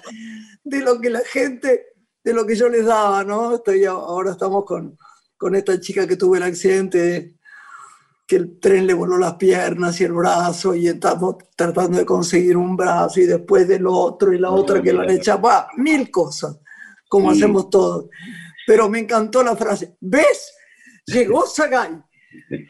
de 0.65 0.81
lo 0.81 1.01
que 1.01 1.11
la 1.11 1.21
gente, 1.21 1.96
de 2.27 2.33
lo 2.35 2.45
que 2.45 2.57
yo 2.57 2.69
les 2.69 2.85
daba, 2.85 3.23
¿no? 3.23 3.55
Estoy, 3.55 3.85
ahora 3.85 4.33
estamos 4.33 4.65
con, 4.65 4.99
con 5.37 5.55
esta 5.55 5.79
chica 5.79 6.09
que 6.09 6.17
tuvo 6.17 6.35
el 6.35 6.43
accidente, 6.43 7.37
que 8.27 8.35
el 8.35 8.59
tren 8.59 8.85
le 8.85 8.95
voló 8.95 9.17
las 9.17 9.35
piernas 9.35 10.01
y 10.01 10.05
el 10.05 10.13
brazo, 10.13 10.75
y 10.75 10.89
estamos 10.89 11.37
tratando 11.55 11.99
de 11.99 12.05
conseguir 12.05 12.57
un 12.57 12.77
brazo, 12.77 13.21
y 13.21 13.27
después 13.27 13.69
del 13.69 13.87
otro, 13.87 14.33
y 14.33 14.41
la 14.41 14.49
No, 14.49 14.57
otra 14.57 14.83
que 14.83 14.93
lo 14.93 15.03
han 15.03 15.11
echado, 15.11 15.43
va, 15.43 15.69
mil 15.77 16.11
cosas, 16.11 16.59
como 17.09 17.31
Sí. 17.33 17.39
hacemos 17.39 17.71
todos. 17.71 18.07
Pero 18.67 18.89
me 18.89 18.99
encantó 18.99 19.45
la 19.45 19.55
frase, 19.55 19.97
¿ves? 20.01 20.53
Llegó 21.07 21.47
Sagay, 21.47 22.03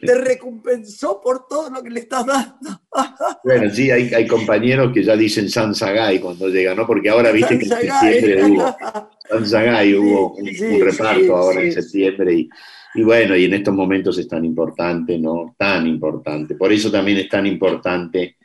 te 0.01 0.15
recompensó 0.19 1.21
por 1.21 1.47
todo 1.47 1.71
lo 1.71 1.83
que 1.83 1.91
le 1.91 2.01
estás 2.01 2.27
dando. 2.27 2.81
Bueno, 3.45 3.71
sí, 3.71 3.91
hay, 3.91 4.13
hay 4.15 4.27
compañeros 4.27 4.93
que 4.93 5.03
ya 5.05 5.15
dicen 5.17 5.49
San 5.51 5.75
Sagay 5.75 6.19
cuando 6.19 6.49
llegan, 6.49 6.77
¿no? 6.79 6.87
Porque 6.87 7.11
ahora 7.11 7.31
viste 7.31 7.59
que 7.59 7.65
en 7.65 7.71
septiembre 7.71 8.45
hubo, 8.45 8.77
San 9.29 9.47
Sagay 9.47 9.95
hubo 9.95 10.35
un, 10.35 10.47
Sí, 10.47 10.65
un 10.65 10.81
reparto 10.81 11.21
sí, 11.21 11.29
ahora 11.29 11.61
en 11.63 11.73
sí. 11.73 11.83
septiembre 11.83 12.33
y, 12.33 12.49
y 12.95 13.03
bueno, 13.03 13.37
y 13.37 13.45
en 13.45 13.55
estos 13.55 13.75
momentos 13.75 14.19
es 14.19 14.27
tan 14.27 14.45
importante, 14.45 15.19
¿no? 15.19 15.55
Tan 15.59 15.87
importante. 15.87 16.55
Por 16.55 16.73
eso 16.73 16.91
también 16.91 17.19
es 17.19 17.29
tan 17.29 17.47
importante, 17.47 18.37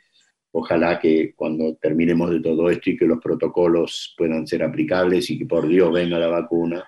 ojalá 0.52 1.00
que 1.00 1.32
cuando 1.34 1.74
terminemos 1.76 2.30
de 2.30 2.40
todo 2.40 2.68
esto 2.68 2.90
y 2.90 2.96
que 2.96 3.06
los 3.06 3.18
protocolos 3.18 4.14
puedan 4.16 4.46
ser 4.46 4.62
aplicables 4.62 5.30
y 5.30 5.38
que 5.38 5.46
por 5.46 5.66
Dios 5.66 5.90
venga 5.92 6.18
la 6.18 6.28
vacuna, 6.28 6.84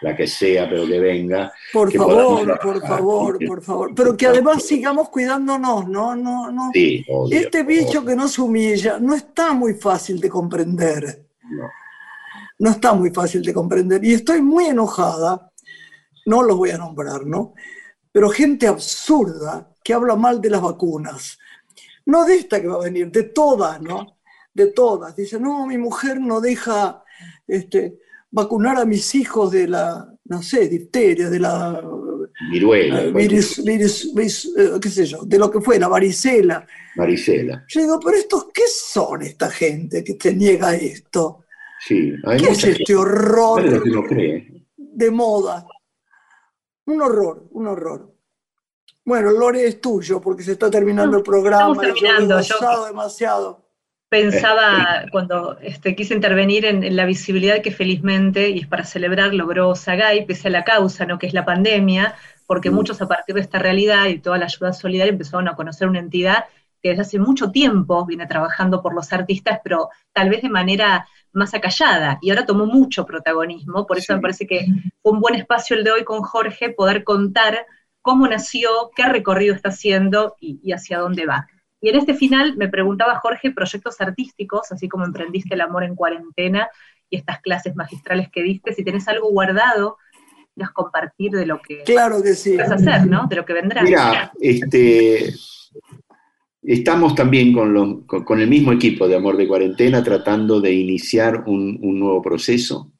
la 0.00 0.16
que 0.16 0.26
sea, 0.26 0.68
pero 0.68 0.86
que 0.86 1.00
venga. 1.00 1.52
Por 1.72 1.90
que 1.90 1.98
favor, 1.98 2.58
por 2.60 2.86
favor, 2.86 3.38
por 3.46 3.62
favor. 3.62 3.94
Pero 3.94 4.16
que 4.16 4.26
además 4.26 4.62
sigamos 4.62 5.08
cuidándonos, 5.08 5.88
no, 5.88 6.14
no, 6.14 6.50
no. 6.50 6.70
Sí, 6.72 7.04
obvio, 7.08 7.38
Este 7.38 7.62
bicho 7.62 8.04
que 8.04 8.14
nos 8.14 8.38
humilla 8.38 8.98
no 8.98 9.14
está 9.14 9.52
muy 9.52 9.74
fácil 9.74 10.20
de 10.20 10.28
comprender. 10.28 11.26
No. 11.42 11.68
No 12.60 12.70
está 12.70 12.92
muy 12.92 13.10
fácil 13.10 13.42
de 13.42 13.54
comprender. 13.54 14.04
Y 14.04 14.14
estoy 14.14 14.42
muy 14.42 14.66
enojada, 14.66 15.52
no 16.26 16.42
los 16.42 16.56
voy 16.56 16.70
a 16.70 16.78
nombrar, 16.78 17.24
¿no? 17.24 17.54
Pero 18.10 18.30
gente 18.30 18.66
absurda 18.66 19.70
que 19.82 19.94
habla 19.94 20.16
mal 20.16 20.40
de 20.40 20.50
las 20.50 20.60
vacunas. 20.60 21.38
No 22.04 22.24
de 22.24 22.36
esta 22.36 22.60
que 22.60 22.68
va 22.68 22.76
a 22.76 22.84
venir, 22.84 23.10
de 23.10 23.24
todas, 23.24 23.80
¿no? 23.80 24.18
De 24.52 24.68
todas. 24.68 25.14
Dice, 25.14 25.38
no, 25.38 25.66
mi 25.66 25.78
mujer 25.78 26.20
no 26.20 26.40
deja 26.40 27.04
este, 27.46 27.98
vacunar 28.30 28.76
a 28.78 28.84
mis 28.84 29.14
hijos 29.14 29.50
de 29.52 29.68
la, 29.68 30.06
no 30.24 30.42
sé, 30.42 30.68
difteria, 30.68 31.28
de 31.30 31.38
la 31.40 31.82
Viruela, 32.52 33.02
eh, 33.02 33.10
virus, 33.12 33.64
virus- 33.64 34.14
virus, 34.14 34.52
eh, 34.56 34.70
qué 34.80 34.88
sé 34.90 35.06
yo, 35.06 35.24
de 35.24 35.38
lo 35.38 35.50
que 35.50 35.60
fue, 35.60 35.78
la 35.78 35.88
varicela. 35.88 36.64
varicela. 36.96 37.64
Yo 37.68 37.80
digo, 37.80 37.98
pero 38.00 38.16
estos, 38.16 38.46
¿qué 38.54 38.62
son 38.68 39.22
esta 39.22 39.50
gente 39.50 40.04
que 40.04 40.14
te 40.14 40.34
niega 40.34 40.74
esto? 40.76 41.44
Sí, 41.86 42.12
hay 42.24 42.38
¿Qué 42.38 42.50
es 42.50 42.60
gente 42.60 42.82
este 42.82 42.94
horror 42.94 43.82
que 43.82 43.90
no 43.90 44.02
cree. 44.04 44.64
de 44.76 45.10
moda? 45.10 45.66
Un 46.86 47.02
horror, 47.02 47.48
un 47.52 47.66
horror. 47.66 48.14
Bueno, 49.04 49.30
Lore 49.32 49.66
es 49.66 49.80
tuyo 49.80 50.20
porque 50.20 50.42
se 50.42 50.52
está 50.52 50.70
terminando 50.70 51.12
No, 51.12 51.18
el 51.18 51.22
programa. 51.24 51.72
estamos 51.72 51.76
yo 51.78 51.82
lo 51.82 51.88
he 51.88 51.94
terminando, 52.00 52.40
yo- 52.40 52.86
demasiado. 52.86 53.67
Pensaba 54.10 55.04
cuando 55.12 55.58
este, 55.60 55.94
quise 55.94 56.14
intervenir 56.14 56.64
en, 56.64 56.82
en 56.82 56.96
la 56.96 57.04
visibilidad 57.04 57.60
que 57.60 57.70
felizmente, 57.70 58.48
y 58.48 58.60
es 58.60 58.66
para 58.66 58.84
celebrar, 58.84 59.34
logró 59.34 59.74
Sagay, 59.74 60.24
pese 60.24 60.48
a 60.48 60.50
la 60.50 60.64
causa, 60.64 61.04
¿no? 61.04 61.18
que 61.18 61.26
es 61.26 61.34
la 61.34 61.44
pandemia, 61.44 62.14
porque 62.46 62.70
Mm. 62.70 62.74
muchos 62.74 63.02
a 63.02 63.08
partir 63.08 63.34
de 63.34 63.42
esta 63.42 63.58
realidad 63.58 64.06
y 64.06 64.18
toda 64.18 64.38
la 64.38 64.46
ayuda 64.46 64.72
solidaria 64.72 65.12
empezaron 65.12 65.46
a 65.48 65.54
conocer 65.56 65.88
una 65.88 65.98
entidad 65.98 66.46
que 66.82 66.90
desde 66.90 67.02
hace 67.02 67.18
mucho 67.18 67.50
tiempo 67.50 68.06
viene 68.06 68.26
trabajando 68.26 68.80
por 68.82 68.94
los 68.94 69.12
artistas, 69.12 69.60
pero 69.62 69.90
tal 70.14 70.30
vez 70.30 70.40
de 70.40 70.48
manera 70.48 71.06
más 71.32 71.52
acallada, 71.52 72.18
y 72.22 72.30
ahora 72.30 72.46
tomó 72.46 72.64
mucho 72.64 73.04
protagonismo, 73.04 73.86
por 73.86 73.98
eso 73.98 74.14
Sí. 74.14 74.14
me 74.14 74.20
parece 74.22 74.46
que 74.46 74.64
fue 75.02 75.12
un 75.12 75.20
buen 75.20 75.34
espacio 75.34 75.76
el 75.76 75.84
de 75.84 75.90
hoy 75.90 76.04
con 76.04 76.22
Jorge, 76.22 76.70
poder 76.70 77.04
contar 77.04 77.66
cómo 78.00 78.26
nació, 78.26 78.70
qué 78.96 79.04
recorrido 79.04 79.54
está 79.54 79.68
haciendo 79.68 80.36
y, 80.40 80.60
y 80.62 80.72
hacia 80.72 80.98
dónde 80.98 81.26
va. 81.26 81.46
Y 81.80 81.90
en 81.90 81.96
este 81.96 82.14
final 82.14 82.56
me 82.56 82.68
preguntaba 82.68 83.20
Jorge, 83.20 83.52
proyectos 83.52 84.00
artísticos, 84.00 84.72
así 84.72 84.88
como 84.88 85.04
emprendiste 85.04 85.54
el 85.54 85.60
amor 85.60 85.84
en 85.84 85.94
cuarentena 85.94 86.68
y 87.08 87.16
estas 87.16 87.40
clases 87.40 87.76
magistrales 87.76 88.28
que 88.30 88.42
diste, 88.42 88.72
si 88.72 88.84
tenés 88.84 89.06
algo 89.08 89.30
guardado, 89.30 89.96
quieras 90.54 90.72
compartir 90.72 91.32
de 91.32 91.46
lo 91.46 91.60
que 91.62 91.82
Claro 91.84 92.22
que 92.22 92.34
sí. 92.34 92.56
vas 92.56 92.70
a 92.70 92.74
hacer, 92.74 93.06
¿no? 93.06 93.26
De 93.28 93.36
lo 93.36 93.44
que 93.44 93.52
vendrá. 93.52 93.82
Mira, 93.82 94.32
este, 94.40 95.32
estamos 96.62 97.14
también 97.14 97.52
con, 97.52 98.02
con, 98.04 98.40
el 98.40 98.48
mismo 98.48 98.72
equipo 98.72 99.06
de 99.06 99.16
Amor 99.16 99.36
de 99.36 99.48
Cuarentena 99.48 100.02
tratando 100.02 100.60
de 100.60 100.72
iniciar 100.72 101.44
un, 101.46 101.78
un, 101.80 101.98
nuevo 102.00 102.20
proceso. 102.20 102.92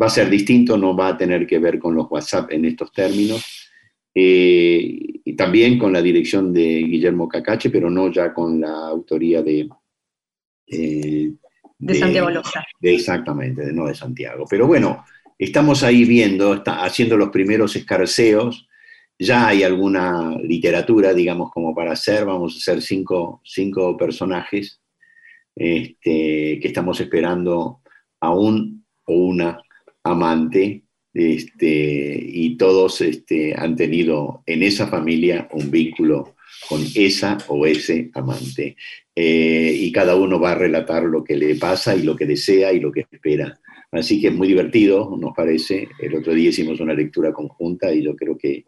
Va 0.00 0.06
a 0.06 0.10
ser 0.10 0.30
distinto, 0.30 0.76
no 0.78 0.96
va 0.96 1.08
a 1.08 1.16
tener 1.16 1.46
que 1.46 1.58
ver 1.58 1.78
con 1.78 1.94
los 1.94 2.10
WhatsApp 2.10 2.50
en 2.52 2.64
estos 2.64 2.90
términos. 2.92 3.69
Eh, 4.14 4.98
y 5.24 5.36
también 5.36 5.78
con 5.78 5.92
la 5.92 6.02
dirección 6.02 6.52
de 6.52 6.82
Guillermo 6.82 7.28
Cacache, 7.28 7.70
pero 7.70 7.90
no 7.90 8.10
ya 8.10 8.32
con 8.32 8.60
la 8.60 8.88
autoría 8.88 9.42
de... 9.42 9.68
Eh, 10.66 11.32
de, 11.78 11.94
Santiago 11.94 12.30
Loza. 12.30 12.64
exactamente, 12.82 13.72
no 13.72 13.86
de 13.86 13.94
Santiago. 13.94 14.44
Pero 14.48 14.66
bueno, 14.66 15.04
estamos 15.38 15.82
ahí 15.82 16.04
viendo, 16.04 16.54
está, 16.54 16.84
haciendo 16.84 17.16
los 17.16 17.30
primeros 17.30 17.74
escarceos 17.76 18.68
ya 19.20 19.48
hay 19.48 19.62
alguna 19.62 20.34
literatura, 20.42 21.12
digamos, 21.12 21.50
como 21.52 21.74
para 21.74 21.92
hacer, 21.92 22.24
vamos 22.24 22.54
a 22.54 22.56
hacer 22.56 22.80
cinco, 22.80 23.42
cinco 23.44 23.94
personajes 23.94 24.80
este, 25.54 26.58
que 26.58 26.68
estamos 26.68 26.98
esperando 27.00 27.82
a 28.20 28.30
un 28.30 28.86
o 29.04 29.12
una 29.12 29.60
amante, 30.02 30.84
este, 31.12 32.20
y 32.24 32.56
todos 32.56 33.00
este, 33.00 33.54
han 33.56 33.76
tenido 33.76 34.42
en 34.46 34.62
esa 34.62 34.86
familia 34.86 35.48
un 35.52 35.70
vínculo 35.70 36.36
con 36.68 36.82
esa 36.94 37.38
o 37.48 37.66
ese 37.66 38.10
amante. 38.14 38.76
Eh, 39.14 39.72
y 39.76 39.92
cada 39.92 40.14
uno 40.16 40.38
va 40.38 40.52
a 40.52 40.56
relatar 40.56 41.02
lo 41.04 41.24
que 41.24 41.36
le 41.36 41.56
pasa 41.56 41.94
y 41.96 42.02
lo 42.02 42.16
que 42.16 42.26
desea 42.26 42.72
y 42.72 42.80
lo 42.80 42.92
que 42.92 43.06
espera. 43.10 43.58
Así 43.92 44.20
que 44.20 44.28
es 44.28 44.34
muy 44.34 44.48
divertido, 44.48 45.16
nos 45.20 45.34
parece. 45.34 45.88
El 45.98 46.14
otro 46.14 46.32
día 46.32 46.50
hicimos 46.50 46.80
una 46.80 46.94
lectura 46.94 47.32
conjunta 47.32 47.92
y 47.92 48.02
yo 48.02 48.14
creo 48.14 48.38
que 48.38 48.64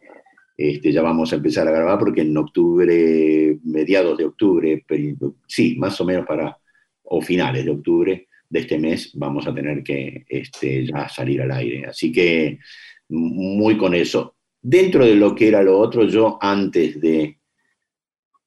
este, 0.56 0.92
ya 0.92 1.02
vamos 1.02 1.32
a 1.32 1.36
empezar 1.36 1.68
a 1.68 1.72
grabar 1.72 1.98
porque 1.98 2.22
en 2.22 2.36
octubre, 2.36 3.56
mediados 3.64 4.18
de 4.18 4.24
octubre, 4.24 4.84
sí, 5.46 5.76
más 5.78 6.00
o 6.00 6.04
menos 6.04 6.26
para, 6.26 6.58
o 7.04 7.20
finales 7.20 7.64
de 7.64 7.70
octubre 7.70 8.28
de 8.52 8.60
este 8.60 8.78
mes, 8.78 9.12
vamos 9.14 9.46
a 9.46 9.54
tener 9.54 9.82
que 9.82 10.26
este, 10.28 10.86
ya 10.86 11.08
salir 11.08 11.40
al 11.40 11.52
aire. 11.52 11.86
Así 11.86 12.12
que 12.12 12.58
muy 13.08 13.78
con 13.78 13.94
eso. 13.94 14.36
Dentro 14.60 15.06
de 15.06 15.14
lo 15.14 15.34
que 15.34 15.48
era 15.48 15.62
lo 15.62 15.78
otro, 15.78 16.06
yo 16.06 16.36
antes 16.38 17.00
de, 17.00 17.38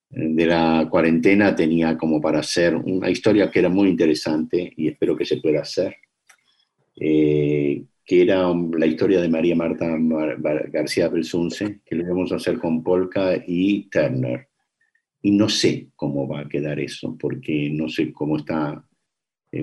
de 0.10 0.45
la 0.45 0.88
cuarentena 0.91 1.56
tenía 1.56 1.97
como 1.97 2.22
para 2.22 2.39
hacer 2.39 2.76
una 2.76 3.10
historia 3.10 3.49
que 3.49 3.58
era 3.58 3.70
muy 3.70 3.89
interesante 3.89 4.72
y 4.78 4.89
espero 4.89 5.18
que 5.18 5.26
se 5.26 5.38
pueda 5.38 5.62
hacer. 5.62 5.95
Eh, 6.97 7.84
que 8.06 8.22
era 8.22 8.53
la 8.78 8.86
historia 8.86 9.20
de 9.20 9.28
María 9.28 9.56
Marta 9.56 9.88
García 10.72 11.10
Belsunce, 11.10 11.80
que 11.84 11.95
lo 11.95 12.03
íbamos 12.03 12.32
a 12.32 12.36
hacer 12.36 12.60
con 12.60 12.84
Polka 12.84 13.43
y 13.47 13.89
Turner. 13.89 14.49
Y 15.24 15.32
no 15.32 15.49
sé 15.49 15.88
cómo 15.95 16.28
va 16.28 16.41
a 16.41 16.47
quedar 16.47 16.80
eso, 16.80 17.18
porque 17.20 17.72
no 17.72 17.89
sé 17.89 18.14
cómo 18.14 18.38
está 18.38 18.86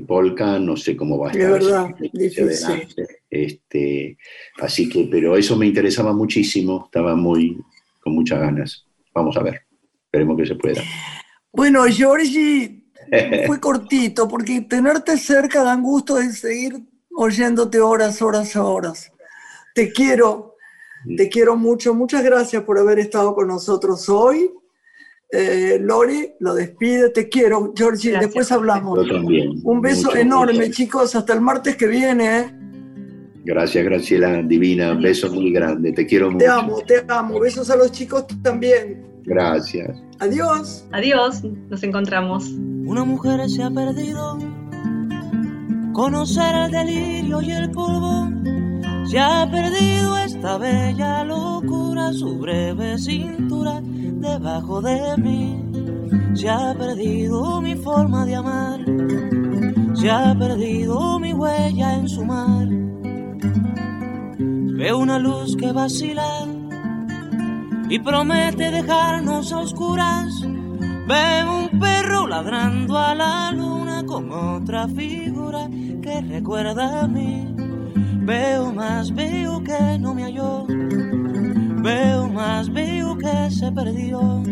Polka, 0.01 0.59
no 0.59 0.77
sé 0.77 0.97
cómo 0.97 1.19
va 1.19 1.29
a 1.29 1.33
estar. 1.33 1.51
verdad, 1.51 1.95
difícil. 1.99 2.87
Este, 3.29 4.17
así 4.61 4.89
que, 4.89 5.09
pero 5.11 5.37
eso 5.37 5.57
me 5.57 5.67
interesaba 5.67 6.13
muchísimo, 6.13 6.85
estaba 6.87 7.15
muy, 7.15 7.59
con 8.01 8.15
muchas 8.15 8.41
ganas. 8.41 8.87
Vamos 9.15 9.37
a 9.37 9.43
ver, 9.43 9.63
esperemos 10.07 10.37
que 10.37 10.47
se 10.47 10.55
pueda. 10.55 10.83
Bueno, 11.53 11.85
Georgie, 11.85 12.85
fue 13.47 13.61
cortito, 13.61 14.29
porque 14.29 14.63
tenerte 14.63 15.17
cerca 15.19 15.63
da 15.63 15.77
gusto 15.77 16.17
de 16.17 16.33
seguir 16.33 16.75
oyéndote 17.15 17.81
horas, 17.81 18.23
horas, 18.23 18.57
horas. 18.57 19.13
Te 19.75 19.93
quiero, 19.93 20.57
te 21.17 21.29
quiero 21.29 21.57
mucho. 21.57 21.95
Muchas 21.95 22.23
gracias 22.23 22.63
por 22.65 22.79
haber 22.79 22.99
estado 22.99 23.35
con 23.35 23.49
nosotros 23.49 24.09
hoy. 24.09 24.51
Eh, 25.35 25.79
Lori, 25.81 26.35
lo 26.41 26.55
despide, 26.55 27.09
te 27.09 27.31
quiero. 27.31 27.73
Georgie, 27.75 28.19
después 28.19 28.53
hablamos. 28.53 28.99
Yo 28.99 29.15
también. 29.15 29.61
Un 29.65 29.81
beso 29.81 30.15
enorme, 30.15 30.71
chicos. 30.71 31.15
Hasta 31.15 31.33
el 31.33 31.41
martes 31.41 31.75
que 31.77 31.87
viene. 31.87 32.39
¿eh? 32.39 32.55
Gracias, 33.45 33.83
Graciela, 33.83 34.43
divina. 34.43 34.93
Un 34.93 35.01
beso 35.01 35.33
muy 35.33 35.51
grande. 35.51 35.93
Te 35.93 36.05
quiero 36.05 36.31
mucho. 36.31 36.45
Te 36.45 36.51
amo, 36.51 36.81
te 36.87 37.05
amo. 37.09 37.41
Besos 37.41 37.71
a 37.71 37.77
los 37.77 37.91
chicos 37.93 38.27
también. 38.43 39.07
Gracias. 39.25 39.99
Adiós. 40.19 40.87
Adiós. 40.93 41.43
Nos 41.43 41.83
encontramos. 41.83 42.51
Una 42.85 43.05
mujer 43.05 43.49
se 43.49 43.63
ha 43.63 43.71
perdido 43.71 44.39
conocer 45.95 46.55
el 46.67 46.71
delirio 46.73 47.41
y 47.41 47.53
el 47.53 47.71
polvo. 47.71 48.29
Se 49.13 49.19
ha 49.19 49.47
perdido 49.47 50.17
esta 50.17 50.57
bella 50.57 51.23
locura, 51.23 52.15
su 52.15 52.39
breve 52.39 52.97
cintura 52.97 53.83
debajo 53.83 54.81
de 54.81 55.19
mí. 55.19 55.63
Se 56.35 56.49
ha 56.49 56.73
perdido 56.73 57.61
mi 57.61 57.75
forma 57.75 58.25
de 58.25 58.37
amar, 58.37 58.81
se 59.93 60.11
ha 60.11 60.35
perdido 60.35 61.19
mi 61.19 61.35
huella 61.35 61.97
en 61.97 62.09
su 62.09 62.25
mar. 62.25 62.67
Veo 64.79 64.97
una 64.97 65.19
luz 65.19 65.57
que 65.59 65.73
vacila 65.73 66.47
y 67.91 67.99
promete 67.99 68.71
dejarnos 68.71 69.53
a 69.53 69.59
oscuras. 69.59 70.41
Veo 71.07 71.59
un 71.59 71.79
perro 71.79 72.27
ladrando 72.27 72.97
a 72.97 73.15
la 73.15 73.53
luna 73.53 74.07
con 74.07 74.33
otra 74.33 74.89
figura 74.89 75.69
que 76.01 76.23
recuerda 76.23 77.03
a 77.03 77.07
mí. 77.07 77.72
Veo 78.25 78.73
más, 78.73 79.15
veo 79.15 79.63
que 79.63 79.99
no 79.99 80.15
me 80.15 80.25
halló. 80.25 80.67
Veo 80.69 82.29
más, 82.29 82.73
veo 82.73 83.17
que 83.19 83.51
se 83.51 83.71
perdió. 83.73 84.43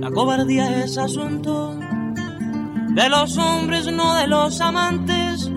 La 0.00 0.10
cobardía 0.10 0.84
es 0.84 0.96
asunto 0.96 1.76
de 2.94 3.08
los 3.08 3.36
hombres, 3.38 3.92
no 3.92 4.14
de 4.14 4.26
los 4.26 4.60
amantes. 4.60 5.50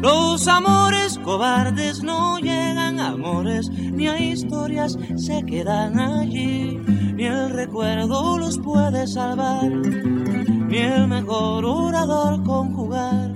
Los 0.00 0.46
amores 0.46 1.18
cobardes 1.18 2.02
no 2.02 2.38
llegan 2.38 3.00
a 3.00 3.08
amores, 3.08 3.70
ni 3.70 4.08
a 4.08 4.18
historias 4.18 4.98
se 5.16 5.42
quedan 5.44 5.98
allí, 5.98 6.78
ni 7.14 7.24
el 7.24 7.50
recuerdo 7.50 8.38
los 8.38 8.58
puede 8.58 9.06
salvar 9.06 9.70
ni 10.68 10.78
el 10.78 11.06
mejor 11.06 11.64
orador 11.64 12.42
conjugar. 12.42 13.35